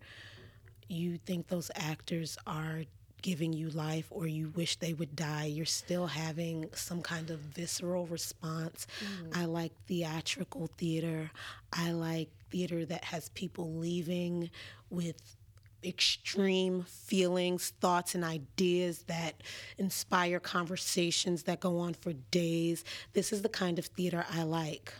you 0.87 1.17
think 1.17 1.47
those 1.47 1.71
actors 1.75 2.37
are 2.45 2.83
giving 3.28 3.51
you 3.51 3.69
life 3.71 4.07
or 4.09 4.25
you 4.25 4.47
wish 4.55 4.78
they 4.78 4.93
would 4.93 5.13
die, 5.13 5.43
you're 5.43 5.65
still 5.65 6.07
having 6.07 6.65
some 6.73 7.01
kind 7.01 7.30
of 7.30 7.39
visceral 7.39 8.05
response. 8.05 8.88
Mm. 9.03 9.38
I 9.38 9.43
like 9.43 9.73
theatrical 9.86 10.69
theater. 10.78 11.30
I 11.73 11.91
like 11.91 12.30
theater 12.49 12.86
that 12.86 13.03
has 13.03 13.28
people 13.30 13.73
leaving 13.73 14.49
with 14.89 15.36
extreme 15.84 16.84
feelings, 16.84 17.73
thoughts, 17.82 18.15
and 18.15 18.23
ideas 18.23 19.03
that 19.07 19.43
inspire 19.78 20.39
conversations 20.39 21.43
that 21.43 21.59
go 21.59 21.80
on 21.80 21.95
for 21.95 22.13
days. 22.32 22.86
This 23.11 23.34
is 23.34 23.41
the 23.41 23.49
kind 23.49 23.78
of 23.78 23.88
theater 23.88 24.25
I 24.32 24.43
like. 24.43 24.93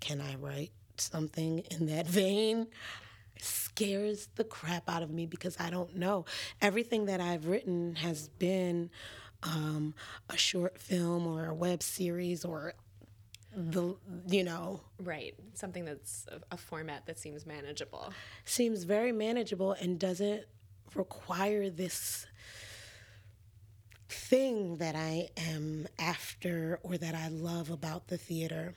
Can 0.00 0.20
I 0.20 0.34
write 0.34 0.72
something 0.98 1.60
in 1.70 1.86
that 1.86 2.06
vein? 2.20 2.66
Scares 3.42 4.28
the 4.36 4.44
crap 4.44 4.88
out 4.88 5.02
of 5.02 5.10
me 5.10 5.26
because 5.26 5.56
I 5.58 5.70
don't 5.70 5.96
know. 5.96 6.24
Everything 6.60 7.06
that 7.06 7.20
I've 7.20 7.46
written 7.46 7.96
has 7.96 8.28
been 8.28 8.90
um, 9.42 9.94
a 10.30 10.36
short 10.36 10.78
film 10.78 11.26
or 11.26 11.46
a 11.46 11.54
web 11.54 11.82
series 11.82 12.44
or 12.44 12.74
the 13.54 13.94
you 14.28 14.42
know 14.42 14.80
right 15.02 15.34
something 15.52 15.84
that's 15.84 16.24
a, 16.28 16.54
a 16.54 16.56
format 16.56 17.04
that 17.04 17.18
seems 17.18 17.44
manageable 17.44 18.10
seems 18.46 18.84
very 18.84 19.12
manageable 19.12 19.72
and 19.72 19.98
doesn't 19.98 20.46
require 20.94 21.68
this 21.68 22.26
thing 24.08 24.76
that 24.76 24.94
I 24.94 25.28
am 25.36 25.86
after 25.98 26.78
or 26.82 26.98
that 26.98 27.14
I 27.14 27.28
love 27.28 27.70
about 27.70 28.08
the 28.08 28.18
theater. 28.18 28.74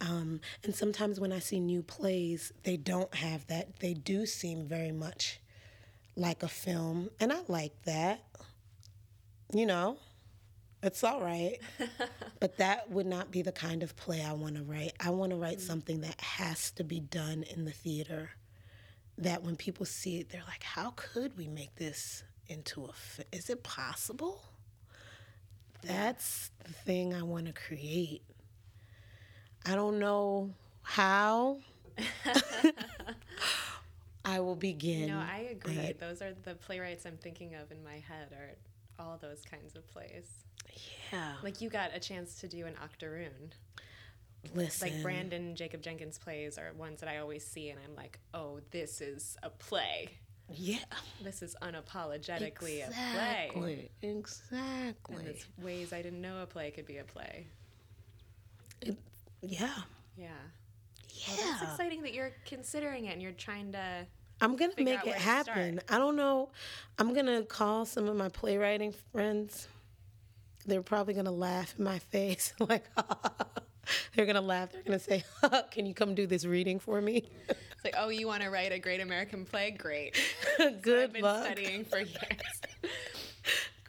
Um, 0.00 0.40
and 0.62 0.74
sometimes 0.74 1.18
when 1.18 1.32
I 1.32 1.40
see 1.40 1.58
new 1.60 1.82
plays, 1.82 2.52
they 2.62 2.76
don't 2.76 3.14
have 3.14 3.46
that. 3.48 3.80
They 3.80 3.94
do 3.94 4.26
seem 4.26 4.66
very 4.66 4.92
much 4.92 5.40
like 6.16 6.42
a 6.42 6.48
film. 6.48 7.10
And 7.20 7.32
I 7.32 7.40
like 7.48 7.72
that. 7.84 8.22
You 9.52 9.66
know, 9.66 9.96
it's 10.82 11.02
all 11.02 11.20
right. 11.20 11.58
but 12.40 12.58
that 12.58 12.90
would 12.90 13.06
not 13.06 13.30
be 13.30 13.42
the 13.42 13.52
kind 13.52 13.82
of 13.82 13.96
play 13.96 14.22
I 14.22 14.32
want 14.32 14.56
to 14.56 14.62
write. 14.62 14.92
I 15.00 15.10
want 15.10 15.30
to 15.30 15.36
write 15.36 15.60
something 15.60 16.00
that 16.02 16.20
has 16.20 16.70
to 16.72 16.84
be 16.84 17.00
done 17.00 17.44
in 17.54 17.64
the 17.64 17.72
theater. 17.72 18.30
That 19.16 19.42
when 19.42 19.56
people 19.56 19.84
see 19.84 20.20
it, 20.20 20.30
they're 20.30 20.44
like, 20.46 20.62
how 20.62 20.92
could 20.94 21.36
we 21.36 21.48
make 21.48 21.74
this 21.74 22.22
into 22.46 22.84
a 22.84 22.92
fi- 22.92 23.24
Is 23.32 23.50
it 23.50 23.64
possible? 23.64 24.42
That's 25.82 26.50
the 26.64 26.72
thing 26.72 27.14
I 27.14 27.22
want 27.22 27.46
to 27.46 27.52
create. 27.52 28.22
I 29.68 29.74
don't 29.74 29.98
know 29.98 30.50
how 30.82 31.58
I 34.24 34.40
will 34.40 34.54
begin. 34.54 35.08
No, 35.08 35.18
I 35.18 35.48
agree. 35.50 35.94
Those 35.98 36.22
are 36.22 36.32
the 36.44 36.54
playwrights 36.54 37.04
I'm 37.04 37.18
thinking 37.18 37.54
of 37.54 37.70
in 37.70 37.84
my 37.84 37.94
head 37.94 38.32
are 38.32 38.54
all 38.98 39.18
those 39.20 39.42
kinds 39.42 39.74
of 39.76 39.86
plays. 39.90 40.26
Yeah. 41.12 41.34
Like 41.42 41.60
you 41.60 41.68
got 41.68 41.90
a 41.94 42.00
chance 42.00 42.40
to 42.40 42.48
do 42.48 42.64
an 42.66 42.74
octoroon. 42.82 43.52
Listen. 44.54 44.88
Like 44.88 45.02
Branden 45.02 45.54
Jacobs-Jenkins 45.54 46.18
plays 46.18 46.56
are 46.56 46.72
ones 46.72 47.00
that 47.00 47.08
I 47.08 47.18
always 47.18 47.44
see 47.44 47.68
and 47.68 47.78
I'm 47.84 47.94
like, 47.94 48.18
"Oh, 48.32 48.60
this 48.70 49.00
is 49.00 49.36
a 49.42 49.50
play." 49.50 50.08
Yeah. 50.50 50.78
This 51.22 51.42
is 51.42 51.54
unapologetically 51.60 52.86
exactly. 52.86 53.48
a 53.48 53.52
play. 53.52 53.90
Exactly. 54.02 55.16
And 55.16 55.28
it's 55.28 55.44
ways 55.60 55.92
I 55.92 56.00
didn't 56.00 56.22
know 56.22 56.42
a 56.42 56.46
play 56.46 56.70
could 56.70 56.86
be 56.86 56.98
a 56.98 57.04
play. 57.04 57.46
It, 58.80 58.96
yeah. 59.42 59.70
Yeah. 60.16 60.28
Yeah. 61.10 61.34
Well, 61.36 61.36
that's 61.36 61.62
exciting 61.62 62.02
that 62.02 62.14
you're 62.14 62.32
considering 62.46 63.06
it 63.06 63.12
and 63.12 63.22
you're 63.22 63.32
trying 63.32 63.72
to. 63.72 64.06
I'm 64.40 64.56
gonna 64.56 64.72
make 64.78 65.04
it 65.06 65.14
happen. 65.14 65.80
I 65.88 65.98
don't 65.98 66.16
know. 66.16 66.50
I'm 66.98 67.12
gonna 67.12 67.42
call 67.42 67.84
some 67.84 68.08
of 68.08 68.16
my 68.16 68.28
playwriting 68.28 68.94
friends. 69.12 69.68
They're 70.64 70.82
probably 70.82 71.14
gonna 71.14 71.32
laugh 71.32 71.74
in 71.78 71.84
my 71.84 71.98
face, 71.98 72.52
like 72.60 72.84
they're 74.14 74.26
gonna 74.26 74.40
laugh. 74.40 74.72
They're 74.72 74.82
gonna 74.82 74.98
say, 74.98 75.24
"Can 75.70 75.86
you 75.86 75.94
come 75.94 76.14
do 76.14 76.26
this 76.26 76.44
reading 76.44 76.78
for 76.78 77.00
me?" 77.00 77.28
It's 77.48 77.84
like, 77.84 77.94
"Oh, 77.96 78.10
you 78.10 78.26
want 78.26 78.42
to 78.42 78.50
write 78.50 78.72
a 78.72 78.78
great 78.78 79.00
American 79.00 79.44
play? 79.44 79.70
Great. 79.72 80.20
Good 80.58 80.84
so 80.84 81.02
I've 81.02 81.12
been 81.12 81.22
luck. 81.22 81.44
studying 81.44 81.84
for 81.84 81.98
years. 81.98 82.60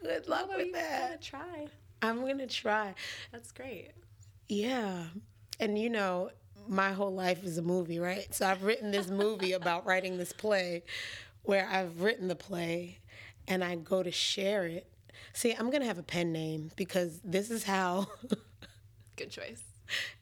Good 0.02 0.28
luck 0.28 0.48
Although 0.50 0.58
with 0.58 0.74
that. 0.74 1.22
Try. 1.22 1.68
I'm 2.02 2.22
gonna 2.22 2.48
try. 2.48 2.96
That's 3.32 3.52
great. 3.52 3.92
Yeah. 4.48 5.06
And 5.60 5.78
you 5.78 5.90
know, 5.90 6.30
my 6.68 6.92
whole 6.92 7.14
life 7.14 7.44
is 7.44 7.58
a 7.58 7.62
movie, 7.62 8.00
right? 8.00 8.34
So 8.34 8.48
I've 8.48 8.64
written 8.64 8.92
this 8.92 9.10
movie 9.10 9.54
about 9.54 9.86
writing 9.86 10.18
this 10.18 10.32
play 10.32 10.84
where 11.44 11.68
I've 11.68 12.02
written 12.02 12.28
the 12.28 12.36
play 12.36 13.00
and 13.48 13.64
I 13.64 13.76
go 13.76 14.04
to 14.04 14.12
share 14.12 14.66
it. 14.66 14.88
See, 15.34 15.54
I'm 15.54 15.70
going 15.70 15.82
to 15.82 15.88
have 15.88 15.98
a 15.98 16.04
pen 16.04 16.32
name 16.32 16.72
because 16.76 17.20
this 17.24 17.50
is 17.50 17.64
how. 17.64 18.08
Good 19.16 19.32
choice. 19.32 19.64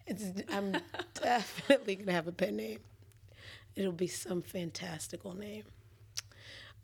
It's, 0.06 0.24
I'm 0.52 0.78
definitely 1.22 1.96
going 1.96 2.08
to 2.08 2.14
have 2.14 2.28
a 2.28 2.32
pen 2.32 2.56
name. 2.56 2.80
It'll 3.76 3.92
be 3.92 4.08
some 4.08 4.42
fantastical 4.42 5.36
name. 5.36 5.64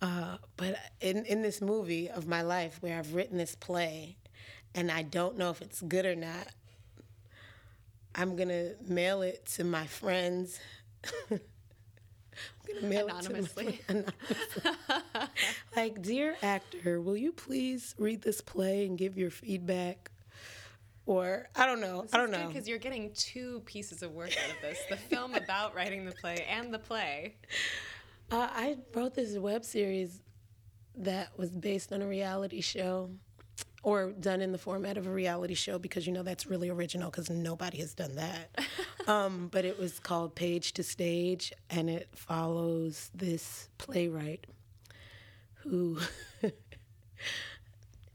Uh, 0.01 0.37
but 0.57 0.75
in, 0.99 1.25
in 1.25 1.41
this 1.41 1.61
movie 1.61 2.09
of 2.09 2.27
my 2.27 2.41
life 2.41 2.77
where 2.81 2.99
I've 2.99 3.13
written 3.15 3.37
this 3.37 3.55
play 3.55 4.17
and 4.75 4.91
I 4.91 5.03
don't 5.03 5.37
know 5.37 5.49
if 5.49 5.61
it's 5.61 5.81
good 5.81 6.05
or 6.05 6.15
not, 6.15 6.47
I'm 8.15 8.35
gonna 8.35 8.71
mail 8.87 9.21
it 9.21 9.45
to 9.55 9.63
my 9.63 9.85
friends. 9.87 10.59
I'm 11.31 11.39
gonna 12.67 12.87
mail 12.87 13.07
anonymously. 13.07 13.67
it 13.67 13.87
to 13.87 13.93
my, 13.93 14.03
anonymously. 14.59 14.71
like, 15.75 16.01
dear 16.01 16.35
actor, 16.41 17.01
will 17.01 17.17
you 17.17 17.31
please 17.31 17.95
read 17.97 18.21
this 18.21 18.41
play 18.41 18.85
and 18.85 18.97
give 18.97 19.17
your 19.17 19.31
feedback? 19.31 20.11
Or 21.05 21.49
I 21.55 21.65
don't 21.65 21.81
know. 21.81 22.03
This 22.03 22.13
I 22.13 22.17
don't 22.17 22.31
know 22.31 22.47
because 22.47 22.67
you're 22.67 22.79
getting 22.79 23.11
two 23.13 23.61
pieces 23.65 24.03
of 24.03 24.11
work 24.11 24.31
out 24.43 24.55
of 24.55 24.61
this: 24.61 24.79
the 24.89 24.95
film 24.95 25.35
about 25.35 25.75
writing 25.75 26.05
the 26.05 26.13
play 26.13 26.45
and 26.49 26.73
the 26.73 26.79
play. 26.79 27.35
Uh, 28.31 28.47
I 28.51 28.77
wrote 28.93 29.13
this 29.13 29.37
web 29.37 29.65
series 29.65 30.21
that 30.95 31.37
was 31.37 31.49
based 31.49 31.91
on 31.91 32.01
a 32.01 32.07
reality 32.07 32.61
show 32.61 33.09
or 33.83 34.11
done 34.13 34.41
in 34.41 34.53
the 34.53 34.57
format 34.57 34.97
of 34.97 35.05
a 35.05 35.11
reality 35.11 35.53
show 35.53 35.77
because 35.77 36.07
you 36.07 36.13
know 36.13 36.23
that's 36.23 36.47
really 36.47 36.69
original 36.69 37.11
because 37.11 37.29
nobody 37.29 37.79
has 37.79 37.93
done 37.93 38.15
that. 38.15 38.57
um, 39.07 39.49
but 39.51 39.65
it 39.65 39.77
was 39.77 39.99
called 39.99 40.33
Page 40.33 40.71
to 40.73 40.83
Stage, 40.83 41.53
and 41.69 41.89
it 41.89 42.07
follows 42.15 43.11
this 43.13 43.67
playwright 43.77 44.47
who 45.55 45.99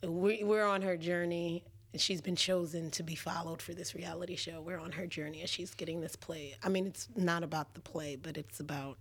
we, 0.02 0.42
we're 0.42 0.64
on 0.66 0.82
her 0.82 0.96
journey. 0.96 1.64
She's 1.96 2.20
been 2.20 2.36
chosen 2.36 2.90
to 2.92 3.02
be 3.02 3.14
followed 3.14 3.60
for 3.60 3.74
this 3.74 3.94
reality 3.94 4.36
show. 4.36 4.60
We're 4.60 4.78
on 4.78 4.92
her 4.92 5.06
journey 5.06 5.42
as 5.42 5.50
she's 5.50 5.74
getting 5.74 6.00
this 6.00 6.16
play. 6.16 6.54
I 6.62 6.68
mean, 6.68 6.86
it's 6.86 7.08
not 7.16 7.42
about 7.42 7.74
the 7.74 7.80
play, 7.80 8.16
but 8.16 8.36
it's 8.36 8.60
about, 8.60 8.98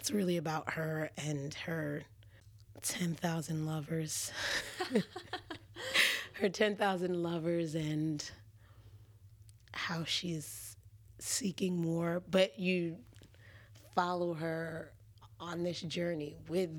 it's 0.00 0.10
really 0.10 0.36
about 0.36 0.72
her 0.72 1.10
and 1.16 1.52
her 1.54 2.02
10,000 2.82 3.66
lovers. 3.66 4.32
her 6.34 6.48
10,000 6.48 7.22
lovers 7.22 7.74
and 7.74 8.30
how 9.72 10.04
she's 10.04 10.76
seeking 11.18 11.80
more, 11.80 12.22
but 12.30 12.58
you 12.58 12.96
follow 13.94 14.34
her 14.34 14.92
on 15.40 15.62
this 15.62 15.80
journey 15.80 16.36
with 16.48 16.70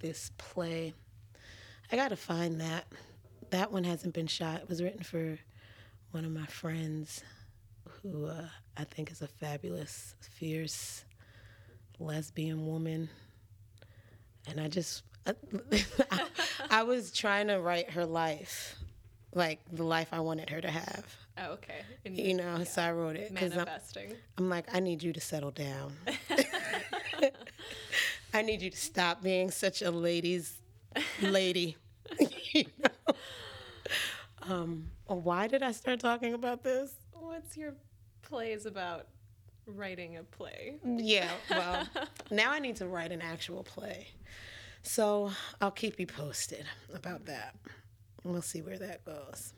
this 0.00 0.30
play. 0.38 0.92
I 1.90 1.96
got 1.96 2.08
to 2.08 2.16
find 2.16 2.60
that. 2.60 2.86
That 3.50 3.70
one 3.70 3.84
hasn't 3.84 4.14
been 4.14 4.26
shot. 4.26 4.62
It 4.62 4.68
was 4.68 4.82
written 4.82 5.02
for 5.02 5.38
one 6.10 6.24
of 6.24 6.32
my 6.32 6.46
friends 6.46 7.22
who 8.02 8.26
uh, 8.26 8.48
I 8.76 8.84
think 8.84 9.10
is 9.10 9.22
a 9.22 9.28
fabulous, 9.28 10.14
fierce 10.20 11.04
lesbian 11.98 12.66
woman. 12.66 13.08
And 14.48 14.60
I 14.60 14.68
just, 14.68 15.02
I, 15.26 15.34
I 16.70 16.82
was 16.82 17.10
trying 17.10 17.48
to 17.48 17.60
write 17.60 17.90
her 17.90 18.04
life 18.04 18.76
like 19.34 19.60
the 19.72 19.84
life 19.84 20.08
I 20.12 20.20
wanted 20.20 20.50
her 20.50 20.60
to 20.60 20.70
have. 20.70 21.16
Oh, 21.36 21.52
okay. 21.52 21.82
And 22.04 22.16
you 22.16 22.34
know, 22.34 22.58
yeah. 22.58 22.64
so 22.64 22.82
I 22.82 22.92
wrote 22.92 23.16
it 23.16 23.32
manifesting. 23.32 24.10
I'm, 24.10 24.44
I'm, 24.44 24.48
like, 24.48 24.72
I 24.72 24.80
need 24.80 25.02
you 25.02 25.12
to 25.12 25.20
settle 25.20 25.50
down. 25.50 25.94
I 28.34 28.42
need 28.42 28.62
you 28.62 28.70
to 28.70 28.76
stop 28.76 29.22
being 29.22 29.50
such 29.50 29.82
a 29.82 29.90
ladies' 29.90 30.58
lady. 31.20 31.76
you 32.52 32.64
know? 32.78 33.14
Um, 34.48 34.90
why 35.06 35.46
did 35.46 35.62
I 35.62 35.72
start 35.72 36.00
talking 36.00 36.34
about 36.34 36.62
this? 36.62 36.92
What's 37.12 37.56
your 37.56 37.74
plays 38.22 38.66
about 38.66 39.06
writing 39.66 40.18
a 40.18 40.22
play? 40.22 40.76
Yeah, 40.84 41.30
well, 41.50 41.88
now 42.30 42.52
I 42.52 42.58
need 42.58 42.76
to 42.76 42.86
write 42.86 43.10
an 43.10 43.22
actual 43.22 43.62
play. 43.62 44.08
So 44.84 45.32
I'll 45.60 45.70
keep 45.70 45.98
you 45.98 46.06
posted 46.06 46.66
about 46.94 47.24
that. 47.24 47.56
We'll 48.22 48.42
see 48.42 48.62
where 48.62 48.78
that 48.78 49.04
goes. 49.04 49.54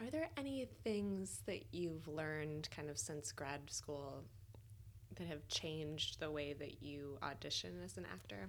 Are 0.00 0.10
there 0.10 0.28
any 0.36 0.68
things 0.82 1.42
that 1.46 1.64
you've 1.72 2.08
learned 2.08 2.68
kind 2.74 2.88
of 2.88 2.96
since 2.96 3.32
grad 3.32 3.68
school 3.68 4.22
that 5.16 5.26
have 5.26 5.46
changed 5.48 6.20
the 6.20 6.30
way 6.30 6.52
that 6.54 6.82
you 6.82 7.18
audition 7.22 7.80
as 7.84 7.98
an 7.98 8.06
actor? 8.12 8.48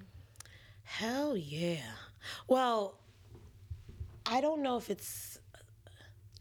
Hell 0.84 1.36
yeah. 1.36 1.92
Well, 2.48 3.00
I 4.26 4.40
don't 4.40 4.62
know 4.62 4.78
if 4.78 4.90
it's 4.90 5.40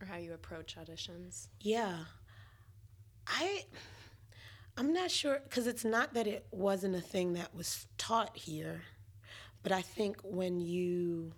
or 0.00 0.06
how 0.06 0.16
you 0.16 0.34
approach 0.34 0.76
auditions. 0.76 1.48
Yeah. 1.60 1.96
I 3.26 3.64
I'm 4.76 4.92
not 4.92 5.10
sure 5.10 5.40
cuz 5.50 5.66
it's 5.66 5.84
not 5.84 6.12
that 6.14 6.26
it 6.26 6.46
wasn't 6.50 6.94
a 6.94 7.00
thing 7.00 7.32
that 7.34 7.54
was 7.54 7.86
taught 7.98 8.36
here, 8.36 8.82
but 9.62 9.72
I 9.72 9.82
think 9.82 10.18
when 10.22 10.60
you 10.60 11.32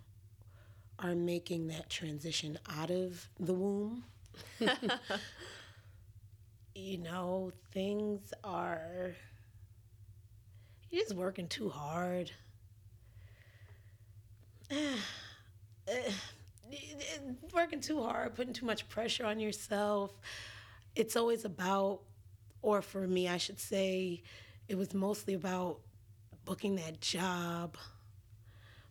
are 0.98 1.14
making 1.14 1.68
that 1.68 1.90
transition 1.90 2.58
out 2.68 2.90
of 2.90 3.28
the 3.38 3.54
womb, 3.54 4.04
you 6.74 6.98
know, 6.98 7.52
things 7.72 8.32
are 8.42 9.14
you're 10.90 11.02
just 11.02 11.14
working 11.14 11.48
too 11.48 11.68
hard. 11.68 12.30
working 17.52 17.80
too 17.80 18.02
hard, 18.02 18.34
putting 18.34 18.52
too 18.52 18.66
much 18.66 18.88
pressure 18.88 19.26
on 19.26 19.40
yourself. 19.40 20.12
It's 20.94 21.16
always 21.16 21.44
about, 21.44 22.00
or 22.62 22.82
for 22.82 23.06
me, 23.06 23.28
I 23.28 23.36
should 23.36 23.58
say, 23.58 24.22
it 24.68 24.76
was 24.76 24.94
mostly 24.94 25.34
about 25.34 25.80
booking 26.44 26.76
that 26.76 27.00
job. 27.00 27.76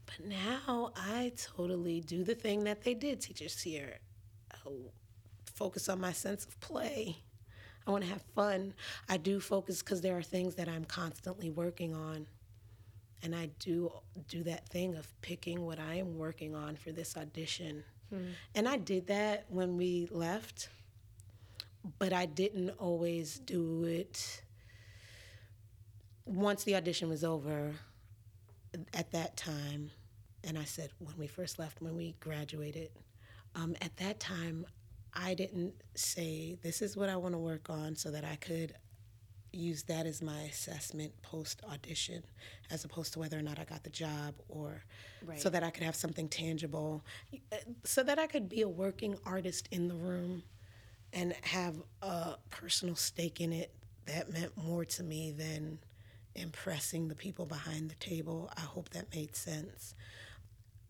But 0.05 0.25
now 0.25 0.91
I 0.95 1.31
totally 1.37 2.01
do 2.01 2.23
the 2.23 2.35
thing 2.35 2.63
that 2.65 2.83
they 2.83 2.93
did 2.93 3.21
teach 3.21 3.41
us 3.41 3.61
here 3.61 3.99
I 4.51 4.69
focus 5.45 5.89
on 5.89 5.99
my 6.01 6.11
sense 6.11 6.45
of 6.45 6.59
play. 6.59 7.17
I 7.85 7.91
want 7.91 8.03
to 8.03 8.09
have 8.09 8.21
fun. 8.35 8.73
I 9.09 9.17
do 9.17 9.39
focus 9.39 9.81
because 9.81 10.01
there 10.01 10.17
are 10.17 10.23
things 10.23 10.55
that 10.55 10.69
I'm 10.69 10.85
constantly 10.85 11.49
working 11.49 11.93
on 11.93 12.27
and 13.23 13.33
I 13.35 13.49
do 13.59 13.91
do 14.27 14.43
that 14.43 14.67
thing 14.67 14.95
of 14.95 15.07
picking 15.21 15.65
what 15.65 15.79
I 15.79 15.95
am 15.95 16.17
working 16.17 16.55
on 16.55 16.75
for 16.75 16.91
this 16.91 17.15
audition. 17.15 17.83
Hmm. 18.09 18.25
And 18.53 18.67
I 18.67 18.77
did 18.77 19.07
that 19.07 19.45
when 19.47 19.77
we 19.77 20.07
left, 20.11 20.69
but 21.99 22.11
I 22.13 22.25
didn't 22.25 22.71
always 22.71 23.39
do 23.39 23.85
it 23.85 24.41
once 26.25 26.63
the 26.63 26.75
audition 26.75 27.09
was 27.09 27.23
over 27.23 27.73
at 28.93 29.11
that 29.11 29.38
time. 29.38 29.91
And 30.43 30.57
I 30.57 30.65
said, 30.65 30.89
when 30.99 31.17
we 31.17 31.28
first 31.28 31.59
left, 31.59 31.82
when 31.82 31.95
we 31.95 32.15
graduated, 32.19 32.89
um, 33.55 33.76
at 33.82 33.95
that 33.97 34.19
time, 34.19 34.65
I 35.13 35.34
didn't 35.36 35.74
say, 35.95 36.57
this 36.61 36.82
is 36.82 36.97
what 36.97 37.09
I 37.09 37.15
want 37.15 37.34
to 37.34 37.39
work 37.39 37.69
on 37.69 37.95
so 37.95 38.11
that 38.11 38.26
I 38.26 38.36
could 38.36 38.74
use 39.53 39.84
that 39.84 40.05
as 40.05 40.21
my 40.21 40.41
assessment 40.41 41.13
post 41.21 41.61
audition 41.71 42.24
as 42.71 42.84
opposed 42.84 43.13
to 43.13 43.19
whether 43.19 43.38
or 43.38 43.41
not 43.43 43.59
I 43.59 43.65
got 43.65 43.84
the 43.84 43.89
job 43.91 44.34
or 44.49 44.84
right. 45.24 45.39
so 45.39 45.49
that 45.49 45.63
I 45.63 45.69
could 45.69 45.84
have 45.84 45.95
something 45.95 46.28
tangible 46.28 47.05
so 47.84 48.01
that 48.01 48.17
I 48.17 48.26
could 48.26 48.49
be 48.49 48.63
a 48.63 48.67
working 48.67 49.15
artist 49.26 49.69
in 49.71 49.88
the 49.88 49.93
room 49.93 50.41
and 51.13 51.36
have 51.43 51.76
a 52.01 52.36
personal 52.49 52.95
stake 52.95 53.39
in 53.39 53.53
it 53.53 53.71
that 54.07 54.34
meant 54.34 54.57
more 54.57 54.86
to 54.86 55.03
me 55.03 55.32
than 55.32 55.78
impressing 56.36 57.07
the 57.07 57.15
people 57.15 57.45
behind 57.45 57.89
the 57.89 57.95
table. 57.95 58.51
I 58.57 58.61
hope 58.61 58.89
that 58.89 59.13
made 59.13 59.36
sense. 59.36 59.95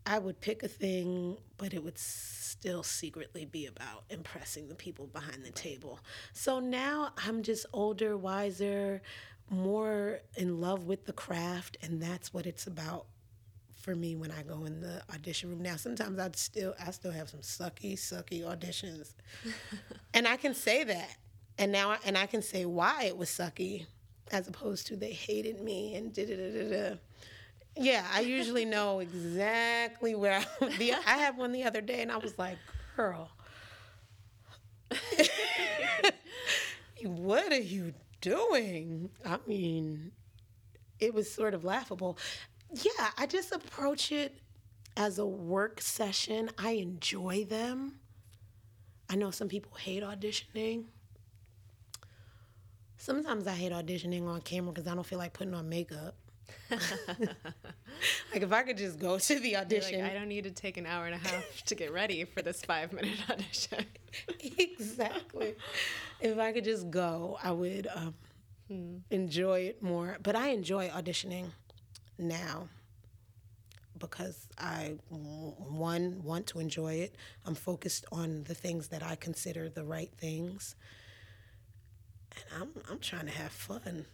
I 0.06 0.20
would 0.20 0.41
pick 0.41 0.64
a 0.64 0.68
thing, 0.68 1.38
but 1.58 1.74
it 1.74 1.84
would 1.84 1.98
still 1.98 2.84
secretly 2.84 3.46
be 3.46 3.68
about 3.68 4.04
impressing 4.10 4.68
the 4.68 4.76
people 4.76 5.08
behind 5.08 5.46
the 5.46 5.52
table. 5.52 6.00
So 6.34 6.60
now 6.60 7.12
I'm 7.26 7.41
just 7.41 7.66
older, 7.72 8.18
wiser, 8.18 9.02
more 9.50 10.20
in 10.36 10.60
love 10.60 10.88
with 10.88 11.06
the 11.06 11.14
craft, 11.14 11.78
and 11.82 12.02
that's 12.02 12.34
what 12.34 12.46
it's 12.46 12.68
about 12.68 13.06
for 13.84 13.96
me 13.96 14.16
when 14.16 14.32
I 14.32 14.44
go 14.44 14.66
in 14.66 14.80
the 14.80 15.04
audition 15.14 15.50
room. 15.50 15.62
Now 15.62 15.76
sometimes 15.76 16.18
I 16.20 16.30
still 16.36 16.74
I 16.86 16.91
still 16.91 17.12
have 17.12 17.30
some 17.30 17.41
sucky, 17.41 17.94
sucky 17.94 18.41
auditions. 18.41 19.14
and 20.14 20.28
I 20.28 20.38
can 20.38 20.54
say 20.54 20.84
that. 20.86 21.18
And 21.58 21.72
now 21.72 21.91
I, 21.91 21.98
and 22.06 22.18
I 22.18 22.26
can 22.26 22.41
say 22.41 22.66
why 22.66 23.04
it 23.04 23.18
was 23.18 23.30
sucky 23.30 23.86
as 24.32 24.48
opposed 24.48 24.88
to 24.88 24.96
they 24.96 25.12
hated 25.12 25.62
me 25.62 25.96
and 25.96 26.14
da 26.14 26.26
da 26.26 26.36
da 26.36 26.70
da. 26.70 26.96
Yeah, 27.76 28.06
I 28.14 28.22
usually 28.22 28.66
know 28.66 29.00
exactly 29.08 30.16
where 30.16 30.40
I, 30.40 30.68
the, 30.78 30.94
I 30.94 31.18
had 31.18 31.38
one 31.38 31.52
the 31.52 31.64
other 31.64 31.82
day, 31.82 32.02
and 32.02 32.12
I 32.12 32.18
was 32.18 32.38
like, 32.38 32.58
"Girl, 32.96 33.32
what 37.04 37.52
are 37.52 37.60
you 37.60 37.94
doing?" 38.22 39.10
I 39.26 39.38
mean, 39.48 40.12
it 41.00 41.14
was 41.14 41.32
sort 41.32 41.54
of 41.54 41.64
laughable. 41.64 42.18
Yeah, 42.72 43.10
I 43.18 43.26
just 43.28 43.52
approach 43.52 44.12
it 44.12 44.40
as 44.98 45.20
a 45.20 45.26
work 45.26 45.82
session. 45.82 46.50
I 46.58 46.72
enjoy 46.72 47.46
them. 47.46 48.00
I 49.10 49.16
know 49.16 49.32
some 49.32 49.48
people 49.50 49.74
hate 49.78 50.04
auditioning. 50.04 50.86
Sometimes 53.04 53.47
I 53.47 53.51
hate 53.51 53.74
auditioning 53.74 54.30
on 54.30 54.39
camera 54.39 54.72
because 54.72 54.89
I 54.89 54.95
don't 54.95 55.06
feel 55.06 55.20
like 55.20 55.34
putting 55.34 55.54
on 55.54 55.68
makeup. 55.68 56.16
like 56.72 56.80
if 58.32 58.54
I 58.54 58.64
could 58.64 58.78
just 58.78 58.97
go 58.97 59.20
to 59.20 59.39
the 59.41 59.58
audition. 59.58 59.99
Like, 59.99 60.12
I 60.12 60.14
don't 60.14 60.30
need 60.30 60.45
to 60.45 60.51
take 60.51 60.78
an 60.78 60.86
hour 60.86 61.06
and 61.06 61.14
a 61.14 61.18
half 61.18 61.64
to 61.66 61.76
get 61.76 61.91
ready 61.91 62.24
for 62.24 62.41
this 62.41 62.62
five 62.62 62.93
minute 62.93 63.18
audition. 63.30 63.86
exactly. 64.39 65.56
If 66.22 66.39
I 66.39 66.54
could 66.54 66.64
just 66.64 66.89
go, 66.91 67.38
I 67.43 67.51
would 67.51 67.89
um, 67.93 68.14
hmm. 68.70 68.95
enjoy 69.12 69.60
it 69.64 69.84
more. 69.84 70.16
But 70.24 70.38
I 70.38 70.51
enjoy 70.51 70.88
auditioning 70.88 71.47
now 72.18 72.70
because 73.99 74.47
I 74.58 74.95
one 75.10 76.22
want 76.24 76.47
to 76.47 76.60
enjoy 76.60 76.93
it. 76.93 77.16
I'm 77.45 77.56
focused 77.56 78.06
on 78.14 78.45
the 78.45 78.56
things 78.56 78.88
that 78.88 79.04
I 79.04 79.16
consider 79.16 79.68
the 79.68 79.84
right 79.84 80.12
things, 80.18 80.78
and 82.36 82.62
I'm 82.64 82.70
I'm 82.90 83.00
trying 83.00 83.26
to 83.26 83.32
have 83.32 83.52
fun. 83.52 84.06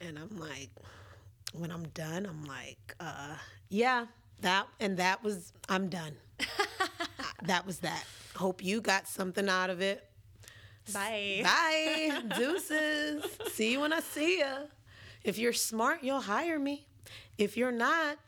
And 0.00 0.18
I'm 0.18 0.36
like, 0.38 0.70
when 1.54 1.70
I'm 1.70 1.88
done, 1.88 2.26
I'm 2.26 2.44
like, 2.44 2.94
uh, 3.00 3.36
yeah, 3.68 4.06
that 4.40 4.66
and 4.80 4.96
that 4.98 5.22
was 5.22 5.52
I'm 5.68 5.88
done. 5.88 6.12
that 7.44 7.66
was 7.66 7.78
that. 7.80 8.04
Hope 8.34 8.62
you 8.62 8.80
got 8.80 9.08
something 9.08 9.48
out 9.48 9.70
of 9.70 9.80
it. 9.80 10.04
Bye. 10.92 11.40
Bye. 11.42 12.22
Deuces. 12.36 13.24
see 13.52 13.72
you 13.72 13.80
when 13.80 13.92
I 13.92 14.00
see 14.00 14.38
you. 14.38 14.46
If 15.24 15.38
you're 15.38 15.52
smart, 15.52 16.04
you'll 16.04 16.20
hire 16.20 16.58
me. 16.58 16.86
If 17.38 17.56
you're 17.56 17.72
not, 17.72 18.18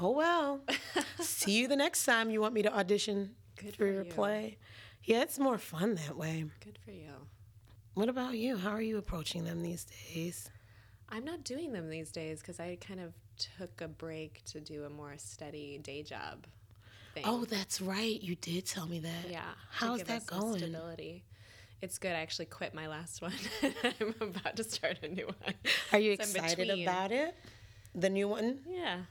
oh 0.00 0.10
well. 0.10 0.60
see 1.20 1.52
you 1.52 1.68
the 1.68 1.76
next 1.76 2.04
time 2.04 2.30
you 2.30 2.40
want 2.40 2.54
me 2.54 2.62
to 2.62 2.76
audition 2.76 3.36
Good 3.56 3.72
for, 3.76 3.86
for 3.86 3.92
your 3.92 4.04
you. 4.04 4.10
play. 4.10 4.58
Yeah, 5.06 5.22
it's 5.22 5.38
more 5.38 5.56
fun 5.56 5.94
that 5.94 6.16
way. 6.16 6.44
Good 6.64 6.78
for 6.84 6.90
you. 6.90 7.12
What 7.94 8.08
about 8.08 8.36
you? 8.36 8.56
How 8.56 8.70
are 8.70 8.82
you 8.82 8.98
approaching 8.98 9.44
them 9.44 9.62
these 9.62 9.86
days? 10.12 10.50
I'm 11.08 11.24
not 11.24 11.44
doing 11.44 11.72
them 11.72 11.88
these 11.88 12.10
days 12.10 12.40
because 12.40 12.58
I 12.58 12.76
kind 12.80 12.98
of 12.98 13.12
took 13.38 13.80
a 13.80 13.86
break 13.86 14.42
to 14.46 14.60
do 14.60 14.82
a 14.82 14.90
more 14.90 15.14
steady 15.16 15.78
day 15.78 16.02
job. 16.02 16.46
Thing. 17.14 17.22
Oh, 17.24 17.44
that's 17.44 17.80
right. 17.80 18.20
You 18.20 18.34
did 18.34 18.66
tell 18.66 18.88
me 18.88 18.98
that. 18.98 19.30
Yeah. 19.30 19.42
How's 19.70 20.02
that 20.02 20.26
going? 20.26 20.58
Stability. 20.58 21.24
It's 21.80 21.98
good. 21.98 22.10
I 22.10 22.20
actually 22.20 22.46
quit 22.46 22.74
my 22.74 22.88
last 22.88 23.22
one. 23.22 23.32
I'm 23.84 24.14
about 24.20 24.56
to 24.56 24.64
start 24.64 24.98
a 25.04 25.08
new 25.08 25.26
one. 25.26 25.54
Are 25.92 26.00
you 26.00 26.16
so 26.16 26.22
excited 26.22 26.68
about 26.82 27.12
it? 27.12 27.34
The 27.94 28.10
new 28.10 28.26
one? 28.26 28.58
Yeah. 28.68 29.02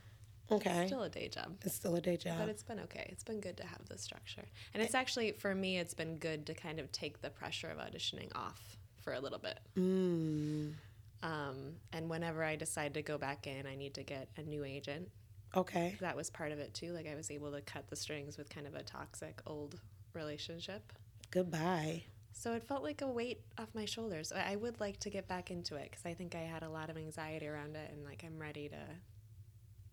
Okay. 0.50 0.82
It's 0.82 0.90
still 0.90 1.02
a 1.02 1.08
day 1.08 1.28
job. 1.28 1.56
It's 1.64 1.74
still 1.74 1.96
a 1.96 2.00
day 2.00 2.16
job. 2.16 2.38
But 2.38 2.48
it's 2.48 2.62
been 2.62 2.80
okay. 2.80 3.08
It's 3.10 3.24
been 3.24 3.40
good 3.40 3.56
to 3.56 3.66
have 3.66 3.84
the 3.88 3.98
structure. 3.98 4.44
And 4.74 4.82
it's 4.82 4.94
actually, 4.94 5.32
for 5.32 5.54
me, 5.54 5.78
it's 5.78 5.94
been 5.94 6.18
good 6.18 6.46
to 6.46 6.54
kind 6.54 6.78
of 6.78 6.92
take 6.92 7.20
the 7.20 7.30
pressure 7.30 7.68
of 7.68 7.78
auditioning 7.78 8.34
off 8.34 8.78
for 9.02 9.12
a 9.12 9.20
little 9.20 9.38
bit. 9.38 9.58
Mm. 9.76 10.74
Um, 11.22 11.56
and 11.92 12.08
whenever 12.08 12.44
I 12.44 12.56
decide 12.56 12.94
to 12.94 13.02
go 13.02 13.18
back 13.18 13.46
in, 13.46 13.66
I 13.66 13.74
need 13.74 13.94
to 13.94 14.02
get 14.02 14.28
a 14.36 14.42
new 14.42 14.64
agent. 14.64 15.08
Okay. 15.56 15.96
That 16.00 16.16
was 16.16 16.30
part 16.30 16.52
of 16.52 16.58
it 16.58 16.74
too. 16.74 16.92
Like 16.92 17.08
I 17.08 17.14
was 17.14 17.30
able 17.30 17.50
to 17.52 17.60
cut 17.60 17.88
the 17.88 17.96
strings 17.96 18.36
with 18.36 18.48
kind 18.50 18.66
of 18.66 18.74
a 18.74 18.82
toxic 18.82 19.40
old 19.46 19.80
relationship. 20.12 20.92
Goodbye. 21.30 22.04
So 22.32 22.52
it 22.52 22.62
felt 22.62 22.82
like 22.82 23.00
a 23.00 23.06
weight 23.08 23.40
off 23.58 23.68
my 23.74 23.86
shoulders. 23.86 24.30
I 24.32 24.56
would 24.56 24.78
like 24.78 25.00
to 25.00 25.10
get 25.10 25.26
back 25.26 25.50
into 25.50 25.76
it 25.76 25.90
because 25.90 26.04
I 26.04 26.12
think 26.12 26.34
I 26.34 26.40
had 26.40 26.62
a 26.62 26.68
lot 26.68 26.90
of 26.90 26.98
anxiety 26.98 27.48
around 27.48 27.76
it 27.76 27.90
and 27.90 28.04
like 28.04 28.22
I'm 28.26 28.38
ready 28.38 28.68
to 28.68 28.76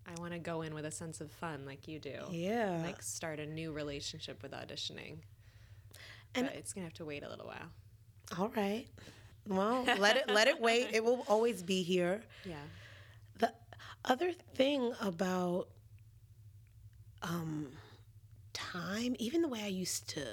I 0.06 0.20
want 0.20 0.34
to 0.34 0.39
go 0.39 0.62
in 0.62 0.74
with 0.74 0.86
a 0.86 0.91
sense 0.91 1.22
of 1.22 1.32
fun 1.32 1.66
like 1.66 1.88
you 1.88 1.99
do. 1.99 2.16
Yeah. 2.32 2.82
Like 2.84 3.01
start 3.01 3.39
a 3.39 3.45
new 3.45 3.72
relationship 3.72 4.41
with 4.43 4.51
auditioning. 4.51 5.18
And- 6.36 6.47
but 6.47 6.56
it's 6.56 6.74
going 6.74 6.84
to 6.84 6.88
have 6.89 6.97
to 6.97 7.06
wait 7.06 7.24
a 7.24 7.30
little 7.30 7.45
while. 7.47 7.70
All 8.38 8.49
right. 8.56 8.88
Well, 9.47 9.84
let 9.84 10.16
it 10.18 10.30
let 10.30 10.47
it 10.47 10.60
wait. 10.68 10.88
It 10.93 11.04
will 11.04 11.26
always 11.28 11.62
be 11.62 11.84
here. 11.84 12.22
Yeah. 12.45 12.56
The 13.39 13.54
other 14.06 14.32
thing 14.56 14.93
about 15.01 15.68
um, 17.22 17.68
time, 18.54 19.16
even 19.20 19.41
the 19.41 19.47
way 19.49 19.62
I 19.64 19.68
used 19.68 20.08
to 20.10 20.26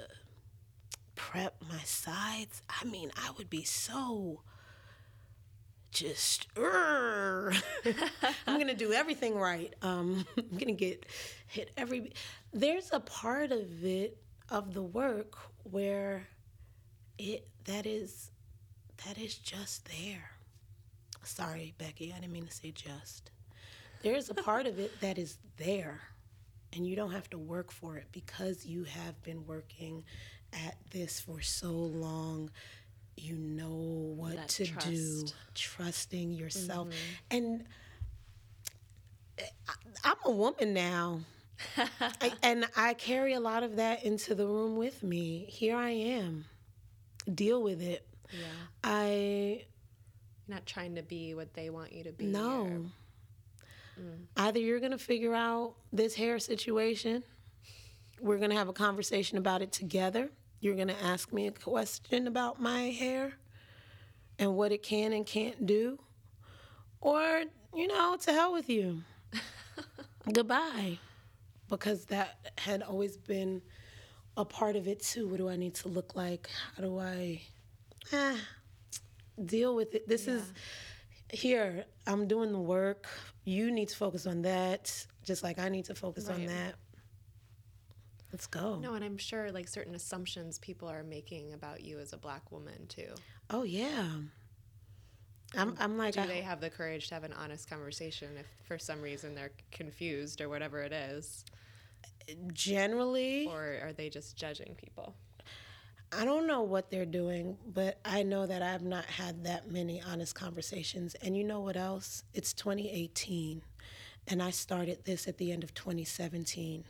prep 1.15 1.55
my 1.69 1.79
sides, 1.83 2.61
I 2.69 2.85
mean, 2.85 3.11
I 3.17 3.31
would 3.37 3.49
be 3.49 3.63
so 3.63 4.41
just. 5.91 6.47
I'm 6.57 7.53
to 8.67 8.73
do 8.73 8.93
everything 8.93 9.35
right. 9.35 9.73
Um, 9.81 10.25
I'm 10.37 10.57
to 10.67 10.73
get 10.73 11.05
hit 11.47 11.71
every. 11.77 12.13
There's 12.53 12.89
a 12.91 12.99
part 12.99 13.51
of 13.51 13.83
it, 13.83 14.17
of 14.49 14.73
the 14.73 14.81
work, 14.81 15.35
where 15.63 16.27
it 17.17 17.47
that 17.65 17.85
is 17.85 18.31
that 19.05 19.17
is 19.17 19.35
just 19.35 19.85
there. 19.85 20.31
Sorry, 21.23 21.73
Becky, 21.77 22.13
I 22.15 22.19
didn't 22.19 22.33
mean 22.33 22.47
to 22.47 22.53
say 22.53 22.71
just. 22.71 23.31
There's 24.01 24.29
a 24.29 24.33
part 24.33 24.65
of 24.65 24.79
it 24.79 24.99
that 25.01 25.19
is 25.19 25.37
there, 25.57 26.01
and 26.73 26.87
you 26.87 26.95
don't 26.95 27.11
have 27.11 27.29
to 27.31 27.37
work 27.37 27.71
for 27.71 27.97
it 27.97 28.07
because 28.11 28.65
you 28.65 28.83
have 28.85 29.21
been 29.23 29.45
working 29.45 30.03
at 30.53 30.75
this 30.89 31.19
for 31.19 31.41
so 31.41 31.71
long. 31.71 32.49
You 33.17 33.35
know 33.35 33.69
what 34.15 34.35
That 34.35 34.49
to 34.49 34.65
do, 34.65 35.25
trusting 35.53 36.33
yourself. 36.33 36.87
Mm-hmm. 36.87 37.37
And 37.37 37.63
eh, 39.37 39.43
I- 39.67 39.73
I'm 40.03 40.15
a 40.25 40.31
woman 40.31 40.73
now. 40.73 41.21
I- 41.99 42.33
and 42.43 42.65
I 42.75 42.93
carry 42.95 43.33
a 43.33 43.39
lot 43.39 43.63
of 43.63 43.75
that 43.75 44.03
into 44.03 44.33
the 44.33 44.47
room 44.47 44.75
with 44.77 45.03
me. 45.03 45.45
Here 45.49 45.75
I 45.75 45.91
am. 45.91 46.45
Deal 47.33 47.61
with 47.61 47.81
it. 47.81 48.07
Yeah. 48.31 48.45
I 48.83 49.63
You're 50.47 50.55
not 50.55 50.65
trying 50.65 50.95
to 50.95 51.03
be 51.03 51.35
what 51.35 51.53
they 51.53 51.69
want 51.69 51.91
you 51.93 52.03
to 52.05 52.11
be. 52.11 52.25
no. 52.25 52.85
Mm. 53.99 54.25
Either 54.37 54.59
you're 54.59 54.79
going 54.79 54.93
to 54.93 54.97
figure 54.97 55.35
out 55.35 55.75
this 55.93 56.15
hair 56.15 56.39
situation, 56.39 57.23
we're 58.21 58.37
going 58.37 58.49
to 58.49 58.55
have 58.55 58.69
a 58.69 58.73
conversation 58.73 59.37
about 59.37 59.61
it 59.61 59.71
together. 59.71 60.29
You're 60.61 60.75
going 60.75 60.89
to 60.89 61.03
ask 61.03 61.33
me 61.33 61.47
a 61.47 61.51
question 61.51 62.27
about 62.27 62.61
my 62.61 62.83
hair 62.91 63.33
and 64.37 64.55
what 64.55 64.71
it 64.71 64.83
can 64.83 65.11
and 65.11 65.25
can't 65.25 65.65
do. 65.65 65.97
Or, 67.01 67.43
you 67.73 67.87
know, 67.87 68.15
to 68.21 68.31
hell 68.31 68.53
with 68.53 68.69
you. 68.69 69.01
Goodbye. 70.31 70.99
Because 71.67 72.05
that 72.05 72.51
had 72.59 72.83
always 72.83 73.17
been 73.17 73.63
a 74.37 74.45
part 74.45 74.75
of 74.75 74.87
it 74.87 75.01
too. 75.01 75.27
What 75.27 75.37
do 75.37 75.49
I 75.49 75.55
need 75.55 75.73
to 75.75 75.87
look 75.87 76.15
like? 76.15 76.47
How 76.75 76.83
do 76.83 76.99
I 76.99 77.41
ah, 78.13 78.37
deal 79.43 79.75
with 79.75 79.95
it? 79.95 80.07
This 80.07 80.27
is 80.27 80.53
here. 81.31 81.85
I'm 82.05 82.27
doing 82.27 82.51
the 82.51 82.59
work. 82.59 83.07
You 83.45 83.71
need 83.71 83.89
to 83.89 83.95
focus 83.95 84.27
on 84.27 84.43
that, 84.43 85.07
just 85.23 85.41
like 85.41 85.57
I 85.57 85.69
need 85.69 85.85
to 85.85 85.95
focus 85.95 86.29
on 86.29 86.45
that. 86.45 86.75
Let's 88.31 88.47
go. 88.47 88.77
No, 88.77 88.93
and 88.93 89.03
I'm 89.03 89.17
sure 89.17 89.51
like 89.51 89.67
certain 89.67 89.95
assumptions 89.95 90.57
people 90.59 90.87
are 90.87 91.03
making 91.03 91.53
about 91.53 91.83
you 91.83 91.99
as 91.99 92.13
a 92.13 92.17
black 92.17 92.51
woman 92.51 92.87
too. 92.87 93.13
Oh 93.49 93.63
yeah. 93.63 94.07
I'm. 95.55 95.75
I'm 95.79 95.97
like. 95.97 96.13
Do 96.13 96.21
I, 96.21 96.27
they 96.27 96.41
have 96.41 96.61
the 96.61 96.69
courage 96.69 97.09
to 97.09 97.13
have 97.15 97.23
an 97.23 97.33
honest 97.33 97.69
conversation 97.69 98.29
if 98.39 98.47
for 98.63 98.77
some 98.77 99.01
reason 99.01 99.35
they're 99.35 99.51
confused 99.71 100.39
or 100.39 100.47
whatever 100.47 100.79
it 100.79 100.93
is? 100.93 101.43
generally. 102.53 103.47
Or 103.47 103.79
are 103.83 103.93
they 103.93 104.09
just 104.09 104.37
judging 104.37 104.75
people? 104.75 105.15
I 106.17 106.25
don't 106.25 106.45
know 106.45 106.61
what 106.61 106.91
they're 106.91 107.05
doing, 107.05 107.57
but 107.65 107.99
I 108.03 108.23
know 108.23 108.45
that 108.45 108.61
I've 108.61 108.83
not 108.83 109.05
had 109.05 109.45
that 109.45 109.71
many 109.71 110.01
honest 110.01 110.35
conversations. 110.35 111.15
And 111.15 111.37
you 111.37 111.43
know 111.43 111.61
what 111.61 111.77
else? 111.77 112.23
It's 112.33 112.53
2018, 112.53 113.61
and 114.27 114.43
I 114.43 114.49
started 114.49 115.05
this 115.05 115.27
at 115.27 115.37
the 115.37 115.53
end 115.53 115.63
of 115.63 115.73
2017. 115.73 116.83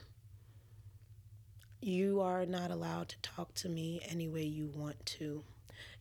You 1.83 2.21
are 2.21 2.45
not 2.45 2.69
allowed 2.69 3.09
to 3.09 3.17
talk 3.23 3.55
to 3.55 3.69
me 3.69 4.01
any 4.07 4.27
way 4.27 4.43
you 4.43 4.67
want 4.75 5.03
to. 5.17 5.43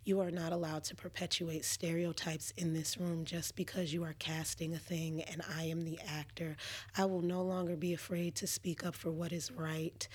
You 0.04 0.20
are 0.20 0.30
not 0.30 0.52
allowed 0.52 0.84
to 0.84 0.94
perpetuate 0.94 1.64
stereotypes 1.64 2.52
in 2.58 2.74
this 2.74 2.98
room 2.98 3.24
just 3.24 3.56
because 3.56 3.90
you 3.90 4.04
are 4.04 4.14
casting 4.18 4.74
a 4.74 4.78
thing 4.78 5.22
and 5.22 5.40
I 5.56 5.64
am 5.64 5.86
the 5.86 5.98
actor. 6.06 6.58
I 6.98 7.06
will 7.06 7.22
no 7.22 7.40
longer 7.42 7.76
be 7.76 7.94
afraid 7.94 8.34
to 8.36 8.46
speak 8.46 8.84
up 8.84 8.94
for 8.94 9.10
what 9.10 9.32
is 9.32 9.50
right 9.50 10.06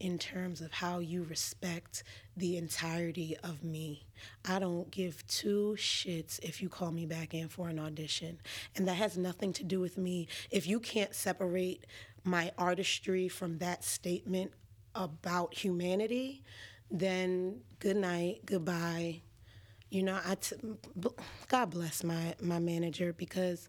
in 0.00 0.18
terms 0.18 0.60
of 0.60 0.72
how 0.72 0.98
you 0.98 1.22
respect 1.22 2.02
the 2.36 2.56
entirety 2.56 3.36
of 3.44 3.62
me. 3.62 4.06
I 4.44 4.58
don't 4.58 4.90
give 4.90 5.24
two 5.28 5.76
shits 5.78 6.40
if 6.42 6.60
you 6.60 6.68
call 6.68 6.90
me 6.90 7.06
back 7.06 7.32
in 7.32 7.48
for 7.48 7.68
an 7.68 7.78
audition. 7.78 8.40
And 8.74 8.88
that 8.88 8.94
has 8.94 9.16
nothing 9.16 9.52
to 9.54 9.64
do 9.64 9.78
with 9.78 9.98
me. 9.98 10.26
If 10.50 10.66
you 10.66 10.80
can't 10.80 11.14
separate 11.14 11.84
my 12.28 12.52
artistry 12.58 13.28
from 13.28 13.58
that 13.58 13.84
statement 13.84 14.52
about 14.94 15.54
humanity, 15.54 16.42
then 16.90 17.60
good 17.78 17.96
night, 17.96 18.40
goodbye. 18.44 19.22
You 19.90 20.02
know, 20.02 20.20
I 20.24 20.34
t- 20.34 20.56
God 21.48 21.70
bless 21.70 22.04
my 22.04 22.34
my 22.40 22.58
manager 22.58 23.12
because 23.12 23.68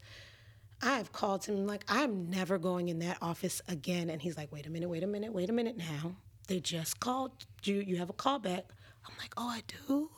I've 0.82 1.12
called 1.12 1.46
him 1.46 1.66
like 1.66 1.84
I'm 1.88 2.30
never 2.30 2.58
going 2.58 2.90
in 2.90 3.00
that 3.00 3.18
office 3.22 3.62
again, 3.68 4.10
and 4.10 4.22
he's 4.22 4.38
like, 4.38 4.52
"Wait 4.52 4.66
a 4.66 4.70
minute, 4.70 4.90
wait 4.90 5.04
a 5.04 5.08
minute, 5.08 5.34
wait 5.34 5.50
a 5.50 5.54
minute 5.54 5.78
now. 5.78 6.16
They 6.48 6.60
just 6.60 7.00
called 7.00 7.32
you. 7.64 7.76
You 7.76 7.98
have 7.98 8.10
a 8.10 8.14
call 8.14 8.40
back." 8.40 8.66
I'm 9.06 9.14
like, 9.18 9.34
"Oh, 9.38 9.48
I 9.50 9.64
do." 9.88 10.10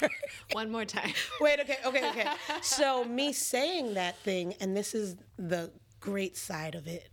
One 0.52 0.70
more 0.70 0.84
time. 0.84 1.12
Wait, 1.40 1.60
okay, 1.60 1.78
okay, 1.84 2.08
okay. 2.10 2.26
So 2.62 3.04
me 3.04 3.32
saying 3.32 3.94
that 3.94 4.16
thing, 4.18 4.54
and 4.60 4.76
this 4.76 4.94
is 4.94 5.16
the 5.36 5.72
great 6.00 6.36
side 6.36 6.74
of 6.74 6.86
it. 6.86 7.12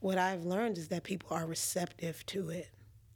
What 0.00 0.18
I've 0.18 0.44
learned 0.44 0.78
is 0.78 0.88
that 0.88 1.02
people 1.04 1.36
are 1.36 1.46
receptive 1.46 2.24
to 2.26 2.50
it. 2.50 2.68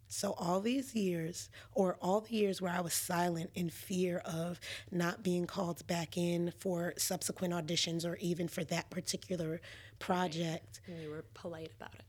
So 0.09 0.35
all 0.37 0.61
these 0.61 0.95
years, 0.95 1.49
or 1.72 1.97
all 2.03 2.20
the 2.20 2.35
years 2.35 2.61
where 2.61 2.72
I 2.72 2.80
was 2.83 2.93
silent 2.93 3.51
in 3.55 3.70
fear 3.70 4.18
of 4.26 4.61
not 4.91 5.22
being 5.22 5.47
called 5.47 5.87
back 5.87 6.18
in 6.18 6.53
for 6.59 6.93
subsequent 6.99 7.55
auditions 7.55 8.05
or 8.05 8.16
even 8.16 8.47
for 8.47 8.62
that 8.64 8.91
particular 8.91 9.61
project, 9.99 10.80
And 10.87 11.01
you 11.01 11.09
were 11.09 11.24
polite 11.33 11.70
about 11.78 11.95
it. 11.95 12.03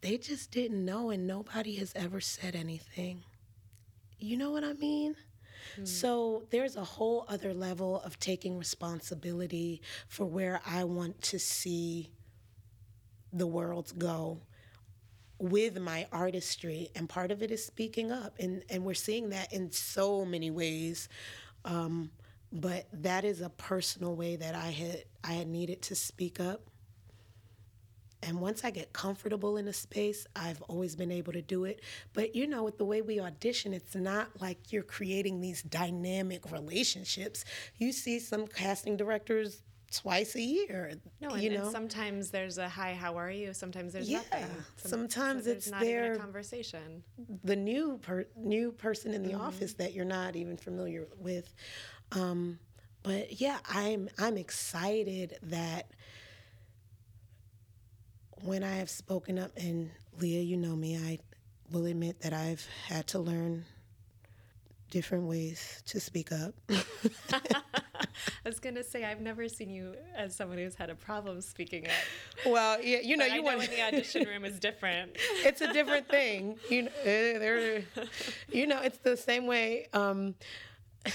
they 0.00 0.16
just 0.16 0.50
didn't 0.50 0.82
know 0.82 1.10
and 1.10 1.26
nobody 1.26 1.76
has 1.76 1.92
ever 1.94 2.20
said 2.22 2.56
anything. 2.56 3.22
You 4.18 4.38
know 4.38 4.50
what 4.50 4.64
I 4.64 4.72
mean? 4.72 5.14
Hmm. 5.76 5.84
So 5.84 6.44
there's 6.50 6.76
a 6.76 6.84
whole 6.84 7.26
other 7.28 7.52
level 7.52 8.00
of 8.00 8.18
taking 8.18 8.56
responsibility 8.56 9.82
for 10.08 10.24
where 10.24 10.62
I 10.64 10.84
want 10.84 11.20
to 11.22 11.38
see 11.38 12.12
the 13.32 13.46
world 13.46 13.92
go 13.98 14.40
with 15.38 15.78
my 15.78 16.06
artistry 16.12 16.90
and 16.94 17.08
part 17.08 17.30
of 17.32 17.42
it 17.42 17.50
is 17.50 17.64
speaking 17.64 18.12
up 18.12 18.34
and 18.38 18.62
and 18.70 18.84
we're 18.84 18.94
seeing 18.94 19.30
that 19.30 19.52
in 19.52 19.70
so 19.72 20.24
many 20.24 20.50
ways 20.50 21.08
um, 21.64 22.10
but 22.52 22.86
that 22.92 23.24
is 23.24 23.40
a 23.40 23.48
personal 23.50 24.14
way 24.14 24.36
that 24.36 24.54
I 24.54 24.70
had 24.70 25.04
I 25.24 25.32
had 25.32 25.48
needed 25.48 25.82
to 25.82 25.94
speak 25.94 26.38
up 26.38 26.60
and 28.22 28.40
once 28.40 28.64
I 28.64 28.70
get 28.70 28.92
comfortable 28.92 29.56
in 29.56 29.66
a 29.66 29.72
space, 29.72 30.26
I've 30.36 30.62
always 30.62 30.94
been 30.94 31.10
able 31.10 31.32
to 31.32 31.42
do 31.42 31.64
it. 31.64 31.80
But 32.12 32.36
you 32.36 32.46
know, 32.46 32.62
with 32.62 32.78
the 32.78 32.84
way 32.84 33.02
we 33.02 33.18
audition, 33.18 33.74
it's 33.74 33.96
not 33.96 34.40
like 34.40 34.72
you're 34.72 34.84
creating 34.84 35.40
these 35.40 35.62
dynamic 35.62 36.52
relationships. 36.52 37.44
You 37.78 37.90
see 37.90 38.20
some 38.20 38.46
casting 38.46 38.96
directors 38.96 39.62
twice 39.92 40.34
a 40.34 40.40
year. 40.40 40.92
No, 41.20 41.30
and, 41.30 41.42
you 41.42 41.50
and 41.50 41.62
know, 41.62 41.70
sometimes 41.70 42.30
there's 42.30 42.58
a 42.58 42.68
hi, 42.68 42.94
how 42.94 43.16
are 43.16 43.30
you? 43.30 43.52
Sometimes 43.54 43.92
there's 43.92 44.08
Yeah, 44.08 44.18
nothing. 44.32 44.64
sometimes 44.76 45.46
it's 45.46 45.68
not 45.68 45.82
a 45.86 46.18
conversation. 46.18 47.02
the 47.44 47.56
new 47.56 47.98
per, 48.02 48.26
new 48.36 48.72
person 48.72 49.14
in 49.14 49.22
the 49.22 49.34
Mm-hmm. 49.34 49.46
office 49.46 49.74
that 49.74 49.92
you're 49.94 50.04
not 50.04 50.36
even 50.36 50.56
familiar 50.56 51.06
with. 51.18 51.52
Um, 52.12 52.58
but 53.02 53.40
yeah, 53.40 53.58
I'm 53.68 54.08
I'm 54.18 54.36
excited 54.36 55.36
that 55.44 55.90
when 58.44 58.62
I 58.64 58.76
have 58.76 58.90
spoken 58.90 59.38
up, 59.38 59.52
and 59.56 59.90
Leah, 60.20 60.42
you 60.42 60.56
know 60.56 60.74
me, 60.76 60.96
I 60.96 61.18
will 61.70 61.86
admit 61.86 62.20
that 62.22 62.32
I've 62.32 62.66
had 62.88 63.06
to 63.08 63.18
learn 63.18 63.64
different 64.90 65.24
ways 65.24 65.82
to 65.86 66.00
speak 66.00 66.32
up. 66.32 66.54
I 68.44 68.48
was 68.48 68.60
gonna 68.60 68.84
say 68.84 69.04
I've 69.04 69.20
never 69.20 69.48
seen 69.48 69.70
you 69.70 69.94
as 70.16 70.34
someone 70.34 70.58
who's 70.58 70.74
had 70.74 70.90
a 70.90 70.94
problem 70.94 71.40
speaking 71.40 71.86
up. 71.86 71.92
well, 72.46 72.82
yeah, 72.82 72.98
you 73.02 73.16
know, 73.16 73.26
But 73.28 73.34
you 73.36 73.42
know 73.42 73.46
want 73.46 73.58
when 73.58 73.70
the 73.70 73.82
audition 73.82 74.26
room 74.26 74.44
is 74.44 74.58
different. 74.58 75.12
it's 75.44 75.60
a 75.60 75.72
different 75.72 76.08
thing. 76.08 76.56
You 76.70 76.82
know, 76.82 76.90
eh, 77.04 77.38
there, 77.38 77.82
you 78.50 78.66
know, 78.66 78.80
it's 78.82 78.98
the 78.98 79.16
same 79.16 79.46
way. 79.46 79.88
Um, 79.92 80.34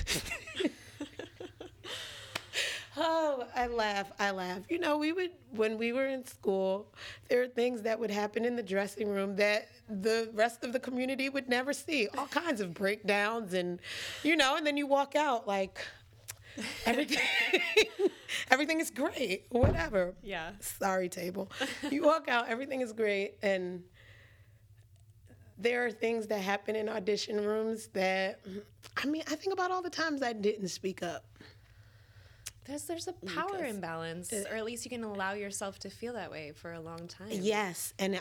Oh, 3.00 3.46
I 3.56 3.68
laugh. 3.68 4.12
I 4.20 4.32
laugh. 4.32 4.62
You 4.70 4.80
know, 4.80 4.98
we 4.98 5.12
would, 5.12 5.30
when 5.52 5.78
we 5.78 5.94
were 5.94 6.08
in 6.08 6.26
school, 6.26 6.88
there 7.30 7.44
are 7.44 7.48
things 7.48 7.84
that 7.84 8.00
would 8.00 8.10
happen 8.10 8.44
in 8.44 8.56
the 8.56 8.64
dressing 8.64 9.08
room 9.08 9.36
that 9.36 9.68
the 9.88 10.32
rest 10.34 10.64
of 10.64 10.74
the 10.74 10.80
community 10.80 11.30
would 11.30 11.48
never 11.48 11.74
see. 11.74 12.08
All 12.18 12.26
kinds 12.26 12.60
of 12.60 12.74
breakdowns, 12.74 13.54
and, 13.54 13.80
you 14.24 14.36
know, 14.36 14.56
and 14.56 14.66
then 14.66 14.78
you 14.78 14.88
walk 14.88 15.16
out 15.16 15.48
like, 15.48 15.78
everything, 16.86 17.20
everything 18.52 18.80
is 18.80 18.90
great, 18.90 19.46
whatever. 19.50 20.14
Yeah. 20.24 20.52
Sorry, 20.60 21.10
table. 21.10 21.52
You 21.92 22.04
walk 22.04 22.28
out, 22.28 22.50
everything 22.50 22.82
is 22.82 22.94
great, 22.94 23.36
and 23.42 23.84
there 25.58 25.86
are 25.86 25.92
things 25.92 26.28
that 26.28 26.40
happen 26.40 26.76
in 26.76 26.90
audition 26.90 27.44
rooms 27.44 27.88
that, 27.94 28.40
I 28.96 29.08
mean, 29.08 29.24
I 29.32 29.36
think 29.36 29.54
about 29.54 29.72
all 29.72 29.82
the 29.82 29.90
times 29.90 30.22
I 30.22 30.34
didn't 30.34 30.68
speak 30.68 31.02
up. 31.02 31.26
There's 32.66 32.84
there's 32.84 33.08
a 33.08 33.14
power 33.14 33.48
Because 33.54 33.76
imbalance, 33.76 34.34
or 34.34 34.56
at 34.56 34.66
least 34.66 34.84
you 34.84 34.90
can 34.90 35.04
allow 35.06 35.32
yourself 35.34 35.80
to 35.80 35.90
feel 35.90 36.14
that 36.14 36.30
way 36.30 36.52
for 36.54 36.74
a 36.74 36.82
long 36.82 37.08
time. 37.08 37.30
Yes, 37.32 37.94
and 37.98 38.20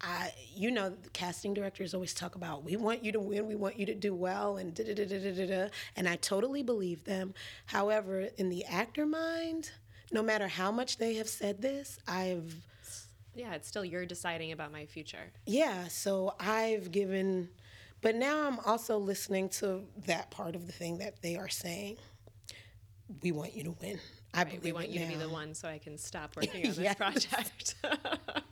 I, 0.00 0.32
you 0.54 0.70
know, 0.70 0.90
the 0.90 1.08
casting 1.10 1.54
directors 1.54 1.94
always 1.94 2.12
talk 2.14 2.34
about 2.34 2.64
we 2.64 2.76
want 2.76 3.02
you 3.04 3.12
to 3.12 3.20
win, 3.20 3.46
we 3.46 3.54
want 3.54 3.78
you 3.78 3.86
to 3.86 3.94
do 3.94 4.14
well, 4.14 4.56
and 4.58 4.74
da 4.74 4.84
da 4.84 4.94
da 4.94 5.04
da 5.06 5.32
da. 5.32 5.46
da," 5.46 5.68
And 5.96 6.08
I 6.08 6.16
totally 6.16 6.62
believe 6.62 7.04
them. 7.04 7.32
However, 7.66 8.28
in 8.36 8.48
the 8.50 8.64
actor 8.66 9.06
mind, 9.06 9.70
no 10.12 10.22
matter 10.22 10.48
how 10.48 10.70
much 10.70 10.98
they 10.98 11.14
have 11.14 11.28
said 11.28 11.62
this, 11.62 11.98
I've 12.06 12.54
Yeah, 13.34 13.54
it's 13.54 13.68
still 13.68 13.84
you're 13.84 14.06
deciding 14.06 14.52
about 14.52 14.70
my 14.72 14.86
future. 14.86 15.32
yeah. 15.46 15.88
So 15.88 16.34
I've 16.38 16.90
given, 16.92 17.48
but 18.02 18.14
now 18.14 18.46
I'm 18.46 18.58
also 18.60 18.98
listening 18.98 19.48
to 19.60 19.84
that 20.06 20.30
part 20.30 20.54
of 20.54 20.66
the 20.66 20.72
thing 20.72 20.98
that 20.98 21.22
they 21.22 21.36
are 21.36 21.48
saying. 21.48 21.96
We 23.22 23.32
want 23.32 23.54
you 23.54 23.62
to 23.64 23.70
win. 23.80 24.00
I 24.36 24.42
Right, 24.44 24.62
we 24.62 24.72
want 24.72 24.90
you 24.90 25.00
to 25.00 25.06
be 25.06 25.14
the 25.14 25.30
one 25.30 25.54
so 25.54 25.66
I 25.66 25.78
can 25.78 25.96
stop 25.96 26.36
working 26.36 26.66
on 26.66 26.74
this 26.74 26.94
project. 26.94 27.74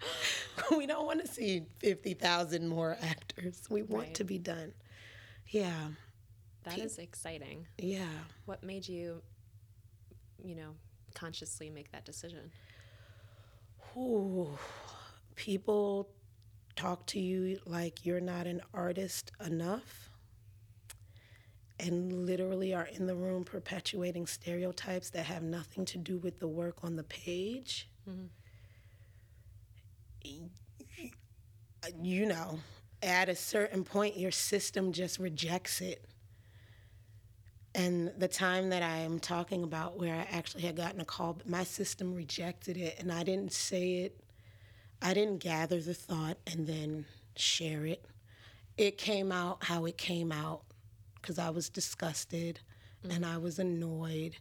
we 0.76 0.86
don't 0.86 1.04
want 1.04 1.20
to 1.20 1.30
see 1.30 1.66
50,000 1.80 2.66
more 2.66 2.96
actors. 3.02 3.62
We 3.68 3.82
want 3.82 4.06
Right. 4.06 4.14
to 4.14 4.24
be 4.24 4.38
done. 4.38 4.72
Yeah. 5.48 5.88
that 6.64 6.78
is 6.78 6.96
exciting. 6.98 7.66
Yeah. 7.76 8.06
What 8.46 8.62
made 8.62 8.88
you, 8.88 9.20
you 10.42 10.54
know, 10.54 10.70
consciously 11.14 11.68
make 11.68 11.92
that 11.92 12.06
decision? 12.06 12.50
Ooh. 13.94 14.58
People 15.36 16.08
talk 16.76 17.04
to 17.08 17.20
you 17.20 17.58
like 17.66 18.06
you're 18.06 18.20
not 18.20 18.46
an 18.46 18.62
artist 18.72 19.32
enough 19.44 20.08
and 21.80 22.26
literally 22.26 22.72
are 22.72 22.86
in 22.86 23.06
the 23.06 23.14
room 23.14 23.44
perpetuating 23.44 24.26
stereotypes 24.26 25.10
that 25.10 25.26
have 25.26 25.42
nothing 25.42 25.84
to 25.86 25.98
do 25.98 26.18
with 26.18 26.38
the 26.38 26.46
work 26.46 26.78
on 26.82 26.96
the 26.96 27.02
page. 27.04 27.88
Mm-hmm. 28.08 28.26
You 32.00 32.26
know, 32.26 32.60
at 33.02 33.28
a 33.28 33.36
certain 33.36 33.84
point, 33.84 34.16
your 34.16 34.30
system 34.30 34.92
just 34.92 35.18
rejects 35.18 35.80
it. 35.80 36.06
And 37.74 38.12
the 38.16 38.28
time 38.28 38.70
that 38.70 38.82
I 38.82 38.98
am 38.98 39.18
talking 39.18 39.64
about, 39.64 39.98
where 39.98 40.14
I 40.14 40.26
actually 40.30 40.62
had 40.62 40.76
gotten 40.76 41.00
a 41.00 41.04
call, 41.04 41.40
my 41.44 41.64
system 41.64 42.14
rejected 42.14 42.76
it, 42.76 42.96
and 43.00 43.10
I 43.12 43.24
didn't 43.24 43.52
say 43.52 43.94
it. 43.96 44.20
I 45.02 45.12
didn't 45.12 45.38
gather 45.38 45.80
the 45.80 45.92
thought 45.92 46.38
and 46.46 46.66
then 46.66 47.04
share 47.36 47.84
it. 47.84 48.04
It 48.78 48.96
came 48.96 49.32
out 49.32 49.64
how 49.64 49.84
it 49.86 49.98
came 49.98 50.32
out 50.32 50.62
because 51.24 51.38
I 51.38 51.48
was 51.48 51.70
disgusted 51.70 52.60
and 53.08 53.24
I 53.24 53.38
was 53.38 53.58
annoyed 53.58 54.36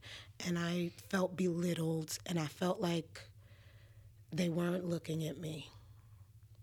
and 0.45 0.59
I 0.59 0.91
felt 1.09 1.37
belittled 1.37 2.17
and 2.25 2.37
I 2.37 2.47
felt 2.47 2.81
like 2.81 3.21
they 4.33 4.49
weren't 4.49 4.83
looking 4.83 5.25
at 5.25 5.39
me. 5.39 5.69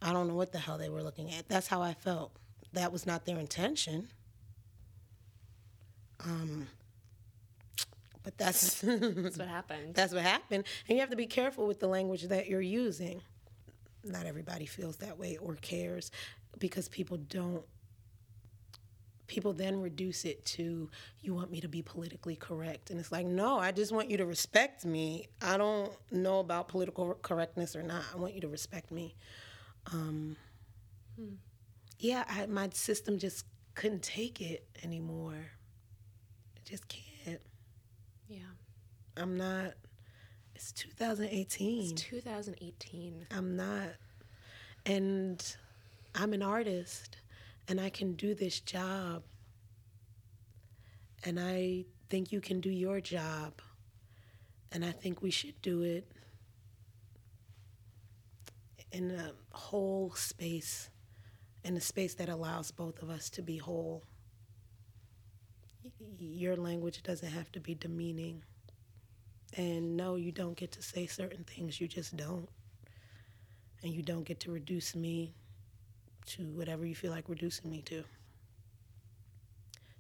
I 0.03 0.12
don't 0.12 0.29
know 0.29 0.35
what 0.35 0.53
the 0.53 0.59
hell 0.59 0.77
they 0.77 0.91
were 0.91 1.03
looking 1.03 1.33
at. 1.33 1.49
That's 1.49 1.68
how 1.68 1.81
I 1.81 1.95
felt. 1.95 2.33
That 2.75 2.93
was 2.93 3.07
not 3.07 3.25
their 3.25 3.39
intention. 3.39 4.09
Um, 6.23 6.66
but 8.23 8.37
that's 8.37 8.81
That's 8.83 9.39
what 9.39 9.49
happened. 9.49 9.95
that's 9.95 10.12
what 10.12 10.23
happened, 10.23 10.64
and 10.87 10.97
you 10.97 11.01
have 11.01 11.09
to 11.09 11.16
be 11.16 11.27
careful 11.27 11.66
with 11.66 11.81
the 11.81 11.89
language 11.89 12.25
that 12.25 12.47
you're 12.47 12.61
using. 12.61 13.23
Not 14.05 14.27
everybody 14.27 14.66
feels 14.66 14.99
that 14.99 15.18
way 15.18 15.39
or 15.39 15.55
cares, 15.55 16.11
because 16.59 16.91
people 16.91 17.16
don't. 17.16 17.64
People 19.31 19.53
then 19.53 19.81
reduce 19.81 20.24
it 20.24 20.45
to 20.45 20.91
you 21.20 21.35
want 21.35 21.53
me 21.53 21.61
to 21.61 21.68
be 21.68 21.83
politically 21.83 22.35
correct, 22.35 22.91
and 22.91 22.99
it's 22.99 23.12
like 23.12 23.24
no, 23.24 23.61
I 23.61 23.70
just 23.70 23.93
want 23.93 24.11
you 24.11 24.16
to 24.16 24.26
respect 24.26 24.85
me. 24.85 25.28
I 25.41 25.57
don't 25.57 25.93
know 26.11 26.41
about 26.41 26.66
political 26.66 27.14
correctness 27.22 27.76
or 27.76 27.83
not. 27.85 28.03
I 28.12 28.16
want 28.16 28.35
you 28.35 28.41
to 28.41 28.49
respect 28.49 28.91
me. 28.91 29.14
Um, 29.93 30.37
Yeah, 32.01 32.24
I, 32.28 32.47
my 32.47 32.70
system 32.72 33.20
just 33.20 33.45
couldn't 33.76 34.03
take 34.03 34.41
it 34.41 34.66
anymore. 34.83 35.53
It 36.57 36.64
just 36.64 36.89
can't. 36.89 37.41
yeah. 38.28 38.39
I'm 39.16 39.37
not. 39.37 39.74
It's 40.57 40.72
2018. 40.72 41.93
It's 41.93 42.03
2018. 42.03 43.26
I'm 43.31 43.57
not. 43.57 43.91
And 44.87 45.57
I'm 46.16 46.33
an 46.33 46.43
artist 46.43 47.18
and 47.71 47.81
I 47.81 47.89
can 47.89 48.14
do 48.14 48.35
this 48.35 48.59
job. 48.59 49.23
And 51.23 51.39
I 51.39 51.85
think 52.09 52.33
you 52.33 52.41
can 52.41 52.61
do 52.61 52.68
your 52.68 53.01
job. 53.01 53.62
And 54.73 54.85
I 54.85 54.91
think 54.91 55.23
we 55.23 55.31
should 55.31 55.62
do 55.62 55.83
it 55.83 56.11
in 58.91 59.12
a 59.12 59.31
whole 59.57 60.11
space, 60.16 60.91
in 61.62 61.77
a 61.77 61.81
space 61.81 62.14
that 62.14 62.29
allows 62.29 62.73
both 62.73 63.03
of 63.03 63.09
us 63.09 63.31
to 63.31 63.43
be 63.43 63.59
whole. 63.59 64.03
Your 66.18 66.57
language 66.57 67.05
doesn't 67.05 67.31
have 67.31 67.53
to 67.53 67.61
be 67.61 67.77
demeaning. 67.77 68.43
And 69.57 69.97
no, 69.97 70.16
you 70.16 70.33
don't 70.33 70.57
get 70.57 70.73
to 70.73 70.83
say 70.83 71.07
certain 71.07 71.45
things. 71.45 71.81
You 71.81 71.87
just 71.87 72.16
don't. 72.16 72.49
And 73.85 73.95
you 73.95 74.03
don't 74.03 74.25
get 74.25 74.41
to 74.41 74.51
reduce 74.51 74.97
me 74.97 75.35
to 76.27 76.43
whatever 76.53 76.87
you 76.87 76.95
feel 76.95 77.11
like 77.11 77.29
reducing 77.29 77.71
me 77.71 77.83
to. 77.83 78.05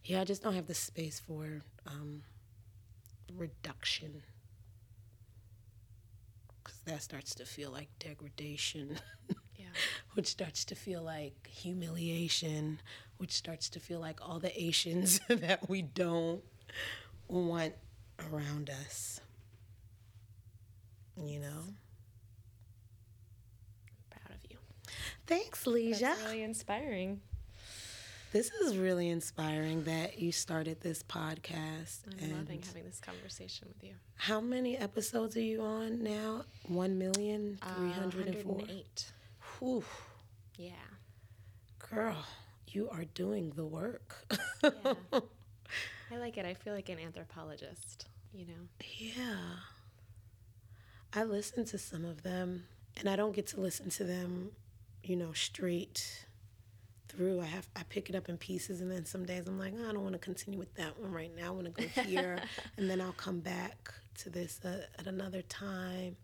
Yeah, 0.04 0.20
I 0.20 0.24
just 0.24 0.42
don't 0.42 0.54
have 0.54 0.66
the 0.66 0.74
space 0.74 1.20
for 1.20 1.62
um, 1.86 2.22
reduction. 3.36 4.22
Because 6.62 6.80
that 6.84 7.02
starts 7.02 7.34
to 7.36 7.44
feel 7.44 7.70
like 7.70 7.88
degradation, 7.98 8.98
Yeah. 9.56 9.66
which 10.14 10.26
starts 10.26 10.64
to 10.66 10.74
feel 10.74 11.02
like 11.02 11.46
humiliation, 11.46 12.80
which 13.18 13.32
starts 13.32 13.68
to 13.70 13.80
feel 13.80 14.00
like 14.00 14.20
all 14.26 14.38
the 14.38 14.52
Asians 14.62 15.20
that 15.28 15.68
we 15.68 15.82
don't 15.82 16.42
want 17.28 17.74
around 18.32 18.70
us. 18.70 19.20
You 21.16 21.38
know? 21.40 21.64
Proud 24.10 24.36
of 24.36 24.50
you. 24.50 24.56
Thanks, 25.30 25.64
Leisha. 25.64 26.00
That's 26.00 26.22
really 26.24 26.42
inspiring. 26.42 27.20
This 28.32 28.50
is 28.50 28.76
really 28.76 29.08
inspiring 29.08 29.84
that 29.84 30.18
you 30.18 30.32
started 30.32 30.80
this 30.80 31.04
podcast. 31.04 32.00
I'm 32.10 32.18
and 32.20 32.32
loving 32.36 32.60
having 32.66 32.84
this 32.84 32.98
conversation 33.00 33.68
with 33.68 33.84
you. 33.88 33.94
How 34.16 34.40
many 34.40 34.76
episodes 34.76 35.36
are 35.36 35.40
you 35.40 35.62
on 35.62 36.02
now? 36.02 36.42
One 36.66 36.98
million 36.98 37.60
Uh, 37.62 37.74
three 37.76 37.90
hundred 37.92 38.26
and 38.26 38.42
four. 38.42 38.54
108. 38.56 39.12
Whew, 39.60 39.84
Yeah. 40.56 40.72
girl, 41.78 42.24
you 42.68 42.88
are 42.90 43.04
doing 43.14 43.50
the 43.54 43.64
work. 43.64 44.26
Yeah. 44.64 44.94
I 46.10 46.16
like 46.16 46.38
it. 46.38 46.44
I 46.44 46.54
feel 46.54 46.74
like 46.74 46.88
an 46.88 46.98
anthropologist, 46.98 48.06
you 48.34 48.46
know? 48.46 48.68
yeah. 48.98 49.36
I 51.12 51.22
listen 51.22 51.64
to 51.66 51.78
some 51.78 52.04
of 52.04 52.24
them, 52.24 52.64
and 52.96 53.08
I 53.08 53.14
don't 53.14 53.32
get 53.32 53.46
to 53.48 53.60
listen 53.60 53.90
to 53.90 54.04
them, 54.04 54.50
you 55.02 55.16
know, 55.16 55.32
straight 55.32 56.26
through. 57.08 57.40
I 57.40 57.46
have 57.46 57.68
I 57.76 57.82
pick 57.84 58.08
it 58.10 58.16
up 58.16 58.28
in 58.28 58.36
pieces, 58.36 58.80
and 58.80 58.90
then 58.90 59.04
some 59.04 59.24
days 59.24 59.46
I'm 59.46 59.58
like, 59.58 59.74
oh, 59.78 59.88
I 59.88 59.92
don't 59.92 60.02
want 60.02 60.14
to 60.14 60.18
continue 60.18 60.58
with 60.58 60.74
that 60.74 60.98
one 60.98 61.12
right 61.12 61.34
now. 61.36 61.48
I 61.48 61.50
want 61.50 61.74
to 61.74 61.82
go 61.82 62.02
here, 62.02 62.40
and 62.76 62.88
then 62.88 63.00
I'll 63.00 63.12
come 63.12 63.40
back 63.40 63.92
to 64.18 64.30
this 64.30 64.60
uh, 64.64 64.82
at 64.98 65.06
another 65.06 65.42
time. 65.42 66.16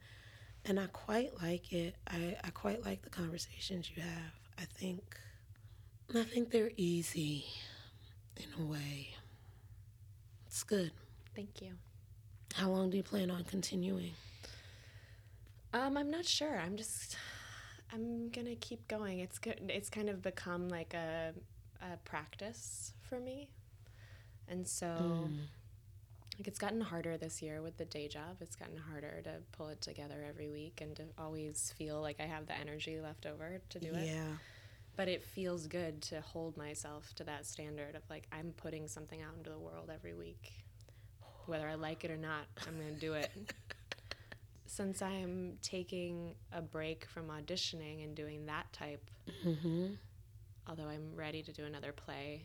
And 0.68 0.80
I 0.80 0.86
quite 0.86 1.30
like 1.40 1.72
it. 1.72 1.94
I, 2.08 2.36
I 2.42 2.50
quite 2.50 2.84
like 2.84 3.02
the 3.02 3.10
conversations 3.10 3.88
you 3.94 4.02
have. 4.02 4.32
I 4.58 4.64
think 4.64 5.16
I 6.14 6.22
think 6.22 6.50
they're 6.50 6.70
easy 6.76 7.44
in 8.36 8.62
a 8.62 8.66
way. 8.66 9.08
It's 10.46 10.62
good. 10.62 10.92
Thank 11.34 11.60
you. 11.60 11.72
How 12.54 12.70
long 12.70 12.90
do 12.90 12.96
you 12.96 13.02
plan 13.02 13.30
on 13.30 13.44
continuing? 13.44 14.12
Um, 15.74 15.96
I'm 15.96 16.10
not 16.10 16.24
sure. 16.24 16.58
I'm 16.58 16.76
just, 16.76 17.16
I'm 17.92 18.30
gonna 18.30 18.56
keep 18.56 18.86
going. 18.88 19.20
It's 19.20 19.38
good. 19.38 19.60
It's 19.68 19.88
kind 19.88 20.08
of 20.08 20.22
become 20.22 20.68
like 20.68 20.94
a, 20.94 21.32
a 21.80 21.96
practice 22.04 22.92
for 23.02 23.20
me, 23.20 23.48
and 24.48 24.66
so 24.66 24.86
mm. 24.86 25.38
like 26.38 26.48
it's 26.48 26.58
gotten 26.58 26.80
harder 26.80 27.16
this 27.16 27.42
year 27.42 27.62
with 27.62 27.76
the 27.76 27.84
day 27.84 28.08
job. 28.08 28.38
It's 28.40 28.56
gotten 28.56 28.76
harder 28.76 29.20
to 29.24 29.34
pull 29.52 29.68
it 29.68 29.80
together 29.80 30.24
every 30.28 30.48
week 30.48 30.80
and 30.80 30.96
to 30.96 31.04
always 31.18 31.72
feel 31.76 32.00
like 32.00 32.16
I 32.20 32.26
have 32.26 32.46
the 32.46 32.58
energy 32.58 33.00
left 33.00 33.26
over 33.26 33.60
to 33.70 33.78
do 33.78 33.92
it. 33.94 34.06
Yeah. 34.06 34.36
But 34.96 35.08
it 35.08 35.22
feels 35.22 35.66
good 35.66 36.00
to 36.02 36.22
hold 36.22 36.56
myself 36.56 37.14
to 37.16 37.24
that 37.24 37.44
standard 37.46 37.94
of 37.94 38.02
like 38.08 38.26
I'm 38.32 38.52
putting 38.56 38.88
something 38.88 39.20
out 39.22 39.34
into 39.36 39.50
the 39.50 39.58
world 39.58 39.90
every 39.92 40.14
week. 40.14 40.52
Whether 41.46 41.68
I 41.68 41.74
like 41.76 42.04
it 42.04 42.10
or 42.10 42.16
not, 42.16 42.46
I'm 42.66 42.76
going 42.76 42.94
to 42.94 43.00
do 43.00 43.12
it. 43.12 43.30
Since 44.76 45.00
I'm 45.00 45.54
taking 45.62 46.34
a 46.52 46.60
break 46.60 47.06
from 47.06 47.28
auditioning 47.28 48.04
and 48.04 48.14
doing 48.14 48.44
that 48.46 48.70
type, 48.74 49.10
Mm-hmm. 49.44 49.86
although 50.68 50.86
I'm 50.88 51.14
ready 51.16 51.42
to 51.42 51.50
do 51.52 51.64
another 51.64 51.92
play, 51.92 52.42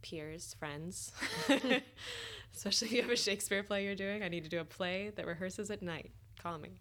peers, 0.00 0.54
friends, 0.58 1.12
especially 2.54 2.88
if 2.88 2.92
you 2.94 3.02
have 3.02 3.10
a 3.10 3.16
Shakespeare 3.16 3.62
play 3.62 3.84
you're 3.84 3.94
doing, 3.94 4.22
I 4.22 4.28
need 4.28 4.44
to 4.44 4.48
do 4.48 4.60
a 4.60 4.64
play 4.64 5.10
that 5.16 5.26
rehearses 5.26 5.70
at 5.70 5.82
night. 5.82 6.10
Call 6.42 6.56
me. 6.58 6.80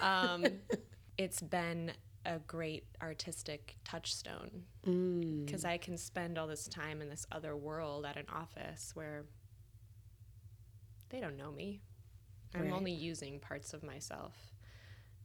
Um, 0.00 0.44
it's 1.18 1.40
been 1.42 1.90
a 2.24 2.38
great 2.38 2.84
artistic 3.02 3.76
touchstone 3.84 4.50
Mm. 4.86 5.44
because 5.44 5.64
I 5.64 5.78
can 5.78 5.98
spend 5.98 6.38
all 6.38 6.46
this 6.46 6.68
time 6.68 7.02
in 7.02 7.08
this 7.10 7.26
other 7.32 7.56
world 7.56 8.06
at 8.06 8.16
an 8.16 8.26
office 8.32 8.92
where 8.94 9.24
they 11.10 11.20
don't 11.20 11.36
know 11.36 11.50
me. 11.50 11.80
I'm 12.54 12.62
Right. 12.64 12.72
only 12.72 12.92
using 12.92 13.38
parts 13.40 13.72
of 13.74 13.82
myself. 13.82 14.34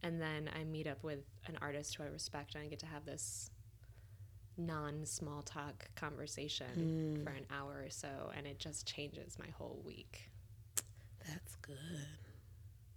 And 0.02 0.20
then 0.20 0.50
I 0.54 0.64
meet 0.64 0.86
up 0.86 1.02
with 1.02 1.24
an 1.46 1.56
artist 1.62 1.94
who 1.94 2.02
I 2.02 2.06
respect 2.06 2.54
and 2.54 2.62
I 2.64 2.68
get 2.68 2.78
to 2.80 2.86
have 2.86 3.04
this 3.06 3.50
non 4.56 5.04
small 5.06 5.42
talk 5.42 5.88
conversation 5.96 7.20
for 7.24 7.30
an 7.30 7.46
hour 7.50 7.82
or 7.84 7.90
so. 7.90 8.30
And 8.36 8.46
it 8.46 8.58
just 8.58 8.86
changes 8.86 9.38
my 9.38 9.48
whole 9.58 9.80
week, 9.84 10.30
That's 11.26 11.56
good. 11.56 11.78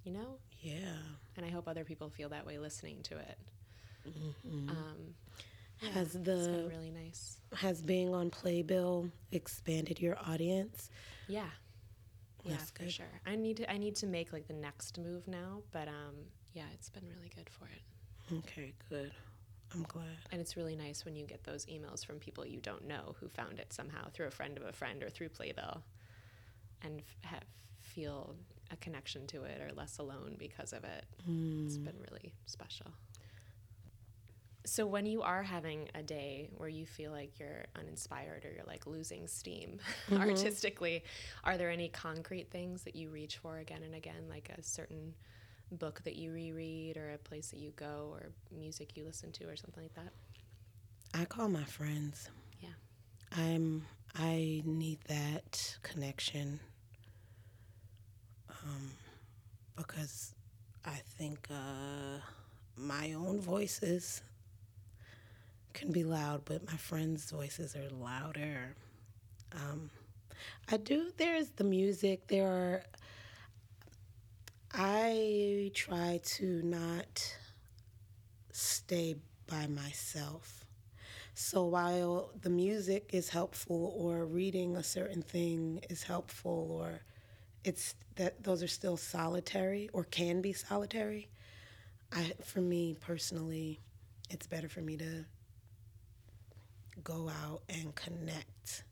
you 0.04 0.12
know? 0.12 0.38
Yeah. 0.60 0.98
And 1.38 1.46
I 1.46 1.50
hope 1.50 1.68
other 1.68 1.84
people 1.86 2.10
feel 2.10 2.30
that 2.30 2.46
way 2.46 2.58
listening 2.58 3.02
to 3.04 3.18
it. 3.18 3.38
Um, 4.70 5.16
Has 5.94 6.16
it's 6.16 6.26
the 6.26 6.48
been 6.48 6.70
really 6.70 6.92
nice. 6.92 7.38
has 7.54 7.82
being 7.82 8.14
on 8.14 8.30
Playbill 8.30 9.10
expanded 9.32 10.00
your 10.00 10.18
audience? 10.26 10.90
Yeah. 11.28 11.50
Yeah, 12.48 12.58
for 12.74 12.84
good. 12.84 12.92
sure. 12.92 13.06
I 13.26 13.36
need 13.36 13.58
to 13.58 13.72
I 13.72 13.78
need 13.78 13.96
to 13.98 14.08
make 14.08 14.34
like 14.34 14.48
the 14.48 14.54
next 14.54 14.98
move 14.98 15.28
now, 15.28 15.62
but 15.72 15.88
um 15.88 16.16
yeah, 16.54 16.64
it's 16.74 16.90
been 16.90 17.04
really 17.16 17.32
good 17.36 17.50
for 17.50 17.66
it. 17.66 18.36
Okay, 18.40 18.74
good. 18.90 19.12
I'm 19.74 19.84
glad. 19.84 20.06
And 20.32 20.40
it's 20.42 20.56
really 20.56 20.76
nice 20.76 21.04
when 21.06 21.16
you 21.16 21.26
get 21.26 21.44
those 21.44 21.66
emails 21.66 22.06
from 22.06 22.20
people 22.20 22.46
you 22.46 22.60
don't 22.62 22.88
know 22.88 23.16
who 23.20 23.28
found 23.28 23.60
it 23.60 23.74
somehow 23.74 24.08
through 24.10 24.28
a 24.28 24.32
friend 24.32 24.58
of 24.58 24.64
a 24.64 24.72
friend 24.72 25.04
or 25.04 25.10
through 25.10 25.30
Playbill 25.30 25.84
and 26.84 27.00
f- 27.00 27.32
have, 27.32 27.44
feel 27.80 28.36
a 28.72 28.76
connection 28.78 29.28
to 29.28 29.44
it 29.44 29.62
or 29.62 29.74
less 29.74 29.98
alone 29.98 30.36
because 30.38 30.72
of 30.74 30.84
it. 30.84 31.06
It's 31.66 31.78
been 31.78 31.96
really 32.12 32.34
special. 32.46 32.88
So 34.68 34.86
when 34.86 35.06
you 35.06 35.22
are 35.22 35.44
having 35.44 35.88
a 35.96 36.04
day 36.04 36.50
where 36.58 36.68
you 36.68 36.86
feel 36.86 37.12
like 37.12 37.40
you're 37.40 37.66
uninspired 37.80 38.44
or 38.44 38.52
you're 38.52 38.66
like 38.66 38.86
losing 38.86 39.26
steam 39.26 39.80
artistically, 40.12 41.06
are 41.46 41.58
there 41.58 41.70
any 41.70 41.88
concrete 41.88 42.52
things 42.52 42.84
that 42.84 42.94
you 42.94 43.10
reach 43.10 43.38
for 43.38 43.60
again 43.60 43.84
and 43.84 43.96
again, 43.96 44.28
like 44.30 44.52
a 44.58 44.62
certain 44.62 45.14
book 45.72 46.02
that 46.04 46.18
you 46.18 46.34
reread 46.34 46.98
or 46.98 47.12
a 47.12 47.18
place 47.18 47.50
that 47.52 47.60
you 47.60 47.72
go 47.78 48.10
or 48.14 48.32
music 48.52 48.98
you 48.98 49.06
listen 49.06 49.32
to 49.32 49.46
or 49.46 49.56
something 49.56 49.84
like 49.84 49.96
that? 49.96 50.12
I 51.14 51.24
call 51.24 51.48
my 51.48 51.64
friends. 51.64 52.30
Yeah. 52.60 52.70
I'm 53.32 53.86
I 54.16 54.64
need 54.66 55.00
that 55.08 55.78
connection. 55.82 56.60
Um 58.50 58.92
because 59.78 60.34
I 60.84 61.00
think 61.18 61.48
uh 61.50 62.20
my 62.76 63.14
own 63.14 63.40
voices 63.40 64.22
can 65.78 65.92
be 65.92 66.04
loud, 66.04 66.42
but 66.46 66.66
my 66.66 66.76
friends' 66.78 67.30
voices 67.30 67.76
are 67.76 67.90
louder. 67.90 68.76
Um 69.54 69.92
I 70.72 70.78
do 70.78 71.12
there's 71.18 71.50
the 71.50 71.64
music, 71.64 72.28
there 72.28 72.48
are 72.48 72.84
I 74.74 75.72
try 75.74 76.20
to 76.24 76.62
not 76.64 77.36
stay 78.52 79.16
by 79.48 79.68
myself. 79.68 80.66
So 81.36 81.64
while 81.66 82.32
the 82.42 82.50
music 82.50 83.12
is 83.14 83.30
helpful 83.30 83.94
or 83.96 84.26
reading 84.26 84.76
a 84.76 84.84
certain 84.84 85.22
thing 85.22 85.82
is 85.90 86.04
helpful 86.04 86.70
or 86.72 87.02
it's 87.64 87.94
that 88.16 88.44
those 88.44 88.64
are 88.64 88.68
still 88.68 88.98
solitary 88.98 89.90
or 89.94 90.04
can 90.06 90.42
be 90.42 90.54
solitary, 90.54 91.30
I 92.12 92.34
for 92.44 92.62
me 92.62 92.96
personally, 93.00 93.80
it's 94.32 94.48
better 94.48 94.70
for 94.70 94.82
me 94.82 94.98
to 94.98 95.26
go 97.04 97.30
out 97.30 97.62
and 97.70 97.94
connect 97.96 98.84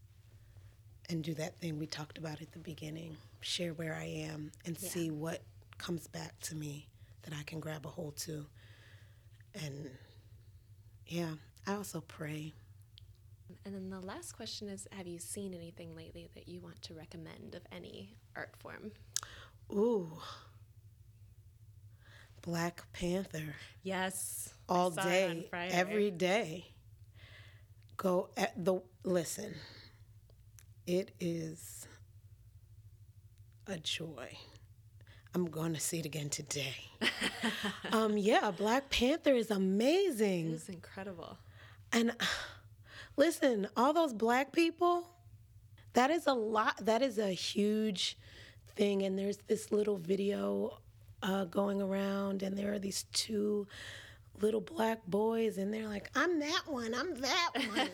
and 1.09 1.23
do 1.23 1.33
that 1.35 1.55
thing 1.59 1.77
we 1.77 1.85
talked 1.87 2.17
about 2.17 2.41
at 2.41 2.51
the 2.51 2.59
beginning, 2.59 3.15
share 3.41 3.73
where 3.73 3.93
I 3.95 4.05
am 4.05 4.51
and 4.65 4.77
Yeah. 4.81 4.89
see 4.89 5.11
what 5.11 5.41
comes 5.77 6.07
back 6.07 6.39
to 6.41 6.55
me 6.55 6.87
that 7.23 7.33
I 7.33 7.43
can 7.43 7.59
grab 7.59 7.85
a 7.85 7.89
hold 7.89 8.17
to. 8.17 8.45
And 9.53 9.89
yeah, 11.07 11.35
I 11.67 11.73
also 11.75 12.01
pray. 12.01 12.53
And 13.63 13.75
then 13.75 13.89
the 13.89 13.99
last 13.99 14.31
question 14.33 14.67
is 14.69 14.87
Have 14.91 15.07
you 15.07 15.19
seen 15.19 15.53
anything 15.53 15.95
lately 15.95 16.29
that 16.33 16.47
you 16.47 16.59
want 16.61 16.81
to 16.83 16.93
recommend 16.95 17.53
of 17.55 17.61
any 17.71 18.15
art 18.35 18.55
form? 18.57 18.91
Ooh. 19.71 20.19
Black 22.41 22.83
Panther 22.93 23.55
Yes. 23.83 24.53
all 24.69 24.91
saw 24.91 25.07
it 25.07 25.29
on 25.29 25.39
day, 25.41 25.49
every 25.71 26.11
day. 26.11 26.65
Go 28.05 28.29
at 28.37 28.53
the 28.63 28.83
listen. 29.03 29.55
It 30.85 31.09
is 31.19 31.87
a 33.65 33.77
joy. 33.77 34.37
I'm 35.33 35.45
going 35.45 35.73
to 35.73 35.79
see 35.79 36.01
it 36.01 36.05
again 36.05 36.29
today. 36.29 36.75
um, 37.91 38.15
yeah, 38.15 38.51
Black 38.51 38.91
Panther 38.91 39.33
is 39.33 39.49
It 39.49 39.57
amazing. 39.57 40.51
was 40.51 40.69
incredible. 40.69 41.39
And 41.91 42.11
listen, 43.17 43.67
all 43.75 43.91
those 43.91 44.13
black 44.13 44.51
people, 44.51 45.09
that 45.93 46.11
is 46.11 46.27
a 46.27 46.33
lot, 46.33 46.85
that 46.85 47.01
is 47.01 47.17
a 47.17 47.31
huge 47.31 48.19
thing. 48.75 49.01
And 49.01 49.17
there's 49.17 49.37
this 49.47 49.71
little 49.71 49.97
video 49.97 50.77
uh, 51.23 51.45
going 51.45 51.81
around, 51.81 52.43
and 52.43 52.55
there 52.55 52.71
are 52.71 52.77
these 52.77 53.05
two 53.13 53.65
little 54.41 54.61
black 54.61 55.05
boys, 55.07 55.57
and 55.57 55.73
they're 55.73 55.87
like, 55.87 56.09
I'm 56.15 56.39
that 56.39 56.63
one, 56.67 56.93
I'm 56.93 57.15
that 57.21 57.51
one. 57.75 57.89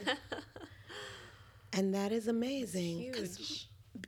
and 1.74 1.94
that 1.94 2.12
is 2.12 2.28
amazing. 2.28 3.14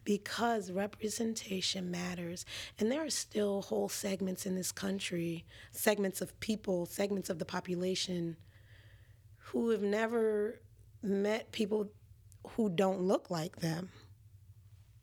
because 0.03 0.71
representation 0.71 1.91
matters. 1.91 2.45
And 2.79 2.91
there 2.91 3.05
are 3.05 3.09
still 3.09 3.61
whole 3.61 3.89
segments 3.89 4.45
in 4.45 4.55
this 4.55 4.71
country, 4.71 5.45
segments 5.71 6.21
of 6.21 6.37
people, 6.39 6.85
segments 6.85 7.29
of 7.29 7.39
the 7.39 7.45
population 7.45 8.37
who 9.37 9.69
have 9.69 9.83
never 9.83 10.59
met 11.01 11.51
people 11.51 11.91
who 12.51 12.69
don't 12.69 13.01
look 13.01 13.29
like 13.29 13.57
them. 13.57 13.89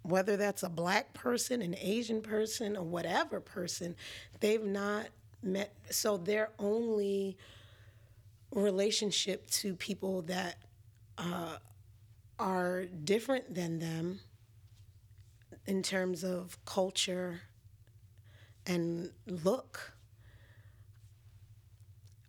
Whether 0.03 0.37
that's 0.37 0.63
a 0.63 0.71
black 0.71 1.13
person, 1.13 1.61
an 1.61 1.77
Asian 1.79 2.23
person, 2.23 2.77
or 2.77 2.83
whatever 2.85 3.39
person, 3.39 3.95
they've 4.41 4.65
not 4.65 5.09
met. 5.43 5.75
So 5.91 6.17
their 6.17 6.51
only 6.59 7.37
relationship 8.53 9.49
to 9.51 9.75
people 9.75 10.23
that 10.23 10.57
uh, 11.19 11.57
are 12.39 12.85
different 13.05 13.55
than 13.55 13.79
them 13.79 14.21
in 15.67 15.83
terms 15.83 16.25
of 16.25 16.59
culture 16.65 17.41
and 18.67 19.11
look 19.27 19.93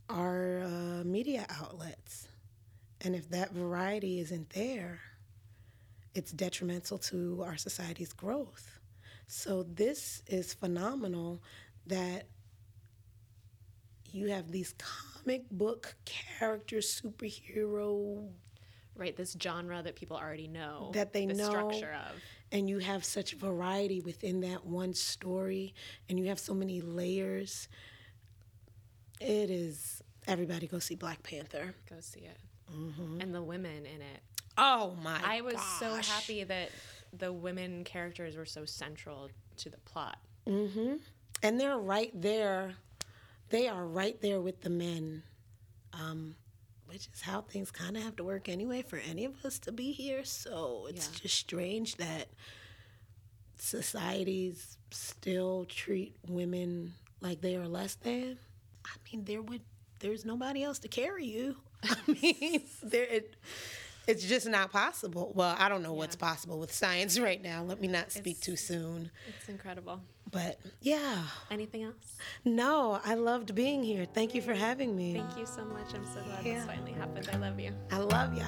are 0.09 0.61
uh, 0.63 1.03
media 1.05 1.45
outlets. 1.61 2.27
And 3.01 3.15
if 3.15 3.29
that 3.29 3.53
variety 3.53 4.19
isn't 4.19 4.49
there, 4.51 4.99
it's 6.13 6.31
detrimental 6.31 6.97
to 6.97 7.43
our 7.45 7.57
society's 7.57 8.13
growth. 8.13 8.79
So 9.27 9.63
this 9.63 10.21
is 10.27 10.53
phenomenal 10.53 11.41
that 11.87 12.27
you 14.11 14.27
have 14.29 14.51
these 14.51 14.73
comic 14.77 15.49
book 15.51 15.95
characters, 16.05 17.01
superhero 17.01 18.27
Right, 18.93 19.15
this 19.15 19.35
genre 19.41 19.81
that 19.81 19.95
people 19.95 20.17
already 20.17 20.47
know. 20.49 20.91
That 20.93 21.13
they 21.13 21.25
the 21.25 21.33
know. 21.33 21.49
structure 21.49 21.93
of. 21.93 22.15
and 22.51 22.69
you 22.69 22.79
have 22.79 23.03
such 23.05 23.33
variety 23.33 24.01
within 24.01 24.41
that 24.41 24.65
one 24.65 24.93
story 24.93 25.73
and 26.09 26.19
you 26.19 26.25
have 26.25 26.37
so 26.39 26.53
many 26.53 26.81
layers 26.81 27.67
it 29.19 29.49
is 29.49 30.01
everybody 30.27 30.67
go 30.67 30.77
see 30.79 30.95
black 30.95 31.23
panther 31.23 31.73
Go 31.89 31.95
see 31.99 32.21
it. 32.21 32.37
And 33.19 33.33
the 33.33 33.41
women 33.41 33.85
in 33.85 34.01
it. 34.01 34.21
oh 34.57 34.95
my 35.01 35.19
I 35.25 35.41
was 35.41 35.59
so 35.79 35.95
happy 35.95 36.43
that 36.43 36.69
the 37.17 37.31
women 37.33 37.83
characters 37.83 38.35
were 38.35 38.45
so 38.45 38.65
central 38.65 39.29
to 39.57 39.69
the 39.69 39.77
plot. 39.79 40.17
Mm-hmm. 40.47 40.95
And 41.43 41.59
they're 41.59 41.77
right 41.77 42.11
there. 42.13 42.75
They 43.51 43.67
are 43.67 43.85
right 43.85 44.19
there 44.21 44.41
with 44.41 44.61
the 44.61 44.69
men, 44.69 45.23
um, 45.93 46.35
which 46.87 47.07
is 47.13 47.21
how 47.21 47.41
things 47.41 47.69
kind 47.69 47.95
of 47.97 48.03
have 48.03 48.15
to 48.17 48.23
work 48.23 48.49
anyway 48.49 48.81
for 48.81 48.97
any 48.97 49.25
of 49.25 49.43
us 49.45 49.59
to 49.59 49.71
be 49.71 49.91
here. 49.91 50.23
So 50.25 50.87
it's 50.89 51.07
Yeah. 51.13 51.19
just 51.21 51.35
strange 51.35 51.95
that 51.97 52.27
societies 53.57 54.77
still 54.91 55.65
treat 55.65 56.15
women 56.27 56.93
like 57.21 57.41
they 57.41 57.55
are 57.55 57.67
less 57.67 57.95
than. 57.95 58.39
I 58.85 58.89
mean, 59.11 59.25
there 59.25 59.41
would 59.41 59.61
there's 59.99 60.25
nobody 60.25 60.63
else 60.63 60.79
to 60.79 60.87
carry 60.87 61.25
you. 61.27 61.57
I 61.83 61.95
mean, 62.07 62.63
there 62.81 63.03
it, 63.03 63.35
it's 64.11 64.25
just 64.25 64.47
not 64.47 64.71
possible. 64.71 65.31
Well, 65.35 65.55
I 65.57 65.69
don't 65.69 65.81
know 65.81 65.93
what's 65.93 66.15
possible 66.15 66.59
with 66.59 66.73
science 66.73 67.17
right 67.27 67.41
now. 67.41 67.63
Let 67.63 67.79
me 67.81 67.87
not 67.87 68.11
speak 68.11 68.39
too 68.41 68.55
soon. 68.55 69.09
It's 69.27 69.49
incredible. 69.49 70.01
But 70.29 70.59
yeah, 70.81 71.23
Anything 71.49 71.83
else? 71.83 72.15
no, 72.45 72.99
I 73.03 73.15
loved 73.15 73.53
being 73.55 73.83
here. 73.83 74.05
Thank 74.05 74.33
you 74.35 74.41
for 74.41 74.53
having 74.53 74.95
me. 74.95 75.13
Thank 75.13 75.37
you 75.37 75.45
so 75.45 75.65
much. 75.65 75.93
I'm 75.93 76.05
so 76.05 76.21
glad 76.25 76.45
Yeah. 76.45 76.55
this 76.59 76.65
finally 76.65 76.93
happened. 76.93 77.29
I 77.33 77.37
love 77.37 77.59
you. 77.59 77.73
I 77.91 77.97
love 77.97 78.37
you. 78.37 78.45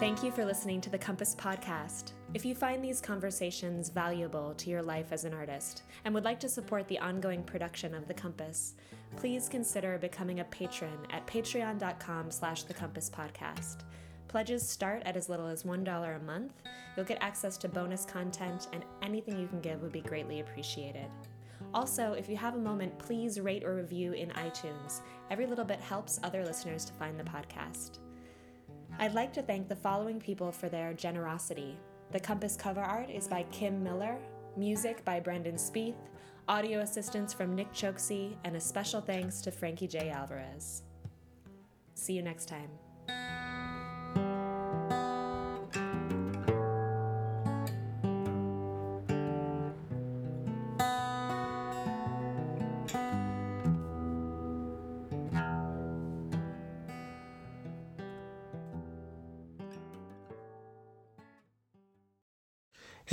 Thank 0.00 0.22
you 0.22 0.30
for 0.32 0.44
listening 0.44 0.80
to 0.82 0.90
the 0.90 0.98
Compass 0.98 1.34
Podcast. 1.34 2.12
If 2.34 2.44
you 2.44 2.56
find 2.56 2.82
these 2.82 3.00
conversations 3.00 3.90
valuable 3.90 4.54
to 4.54 4.68
your 4.68 4.82
life 4.82 5.12
as 5.12 5.24
an 5.24 5.32
artist 5.32 5.84
and 6.04 6.12
would 6.12 6.24
like 6.24 6.40
to 6.40 6.48
support 6.48 6.88
the 6.88 6.98
ongoing 6.98 7.44
production 7.44 7.94
of 7.94 8.08
The 8.08 8.14
Compass, 8.14 8.74
please 9.14 9.48
consider 9.48 9.98
becoming 9.98 10.40
a 10.40 10.44
patron 10.46 10.98
at 11.10 11.24
patreon.com 11.28 12.32
slash 12.32 12.64
the 12.64 12.74
compass 12.74 13.08
podcast. 13.08 13.84
Pledges 14.26 14.68
start 14.68 15.04
at 15.04 15.16
as 15.16 15.28
little 15.28 15.46
as 15.46 15.62
$1 15.62 16.16
a 16.16 16.24
month. 16.24 16.54
You'll 16.96 17.06
get 17.06 17.22
access 17.22 17.56
to 17.58 17.68
bonus 17.68 18.04
content, 18.04 18.66
and 18.72 18.84
anything 19.00 19.38
you 19.38 19.46
can 19.46 19.60
give 19.60 19.80
would 19.80 19.92
be 19.92 20.00
greatly 20.00 20.40
appreciated. 20.40 21.06
Also, 21.72 22.14
if 22.14 22.28
you 22.28 22.36
have 22.36 22.56
a 22.56 22.58
moment, 22.58 22.98
please 22.98 23.38
rate 23.38 23.62
or 23.62 23.76
review 23.76 24.10
in 24.12 24.30
iTunes. 24.30 25.02
Every 25.30 25.46
little 25.46 25.64
bit 25.64 25.78
helps 25.78 26.18
other 26.24 26.44
listeners 26.44 26.84
to 26.86 26.92
find 26.94 27.16
the 27.16 27.22
podcast. 27.22 27.98
I'd 28.98 29.14
like 29.14 29.32
to 29.34 29.42
thank 29.42 29.68
the 29.68 29.76
following 29.76 30.18
people 30.18 30.50
for 30.50 30.68
their 30.68 30.94
generosity. 30.94 31.78
The 32.14 32.20
Compass 32.20 32.56
cover 32.56 32.80
art 32.80 33.10
is 33.10 33.26
by 33.26 33.42
Kim 33.50 33.82
Miller, 33.82 34.16
music 34.56 35.04
by 35.04 35.18
Brendan 35.18 35.56
Spieth, 35.56 35.96
audio 36.46 36.78
assistance 36.78 37.32
from 37.32 37.56
Nick 37.56 37.72
Choksi, 37.72 38.36
and 38.44 38.54
a 38.54 38.60
special 38.60 39.00
thanks 39.00 39.40
to 39.40 39.50
Frankie 39.50 39.88
J. 39.88 40.10
Alvarez. 40.10 40.84
See 41.94 42.12
you 42.12 42.22
next 42.22 42.46
time. 42.46 42.68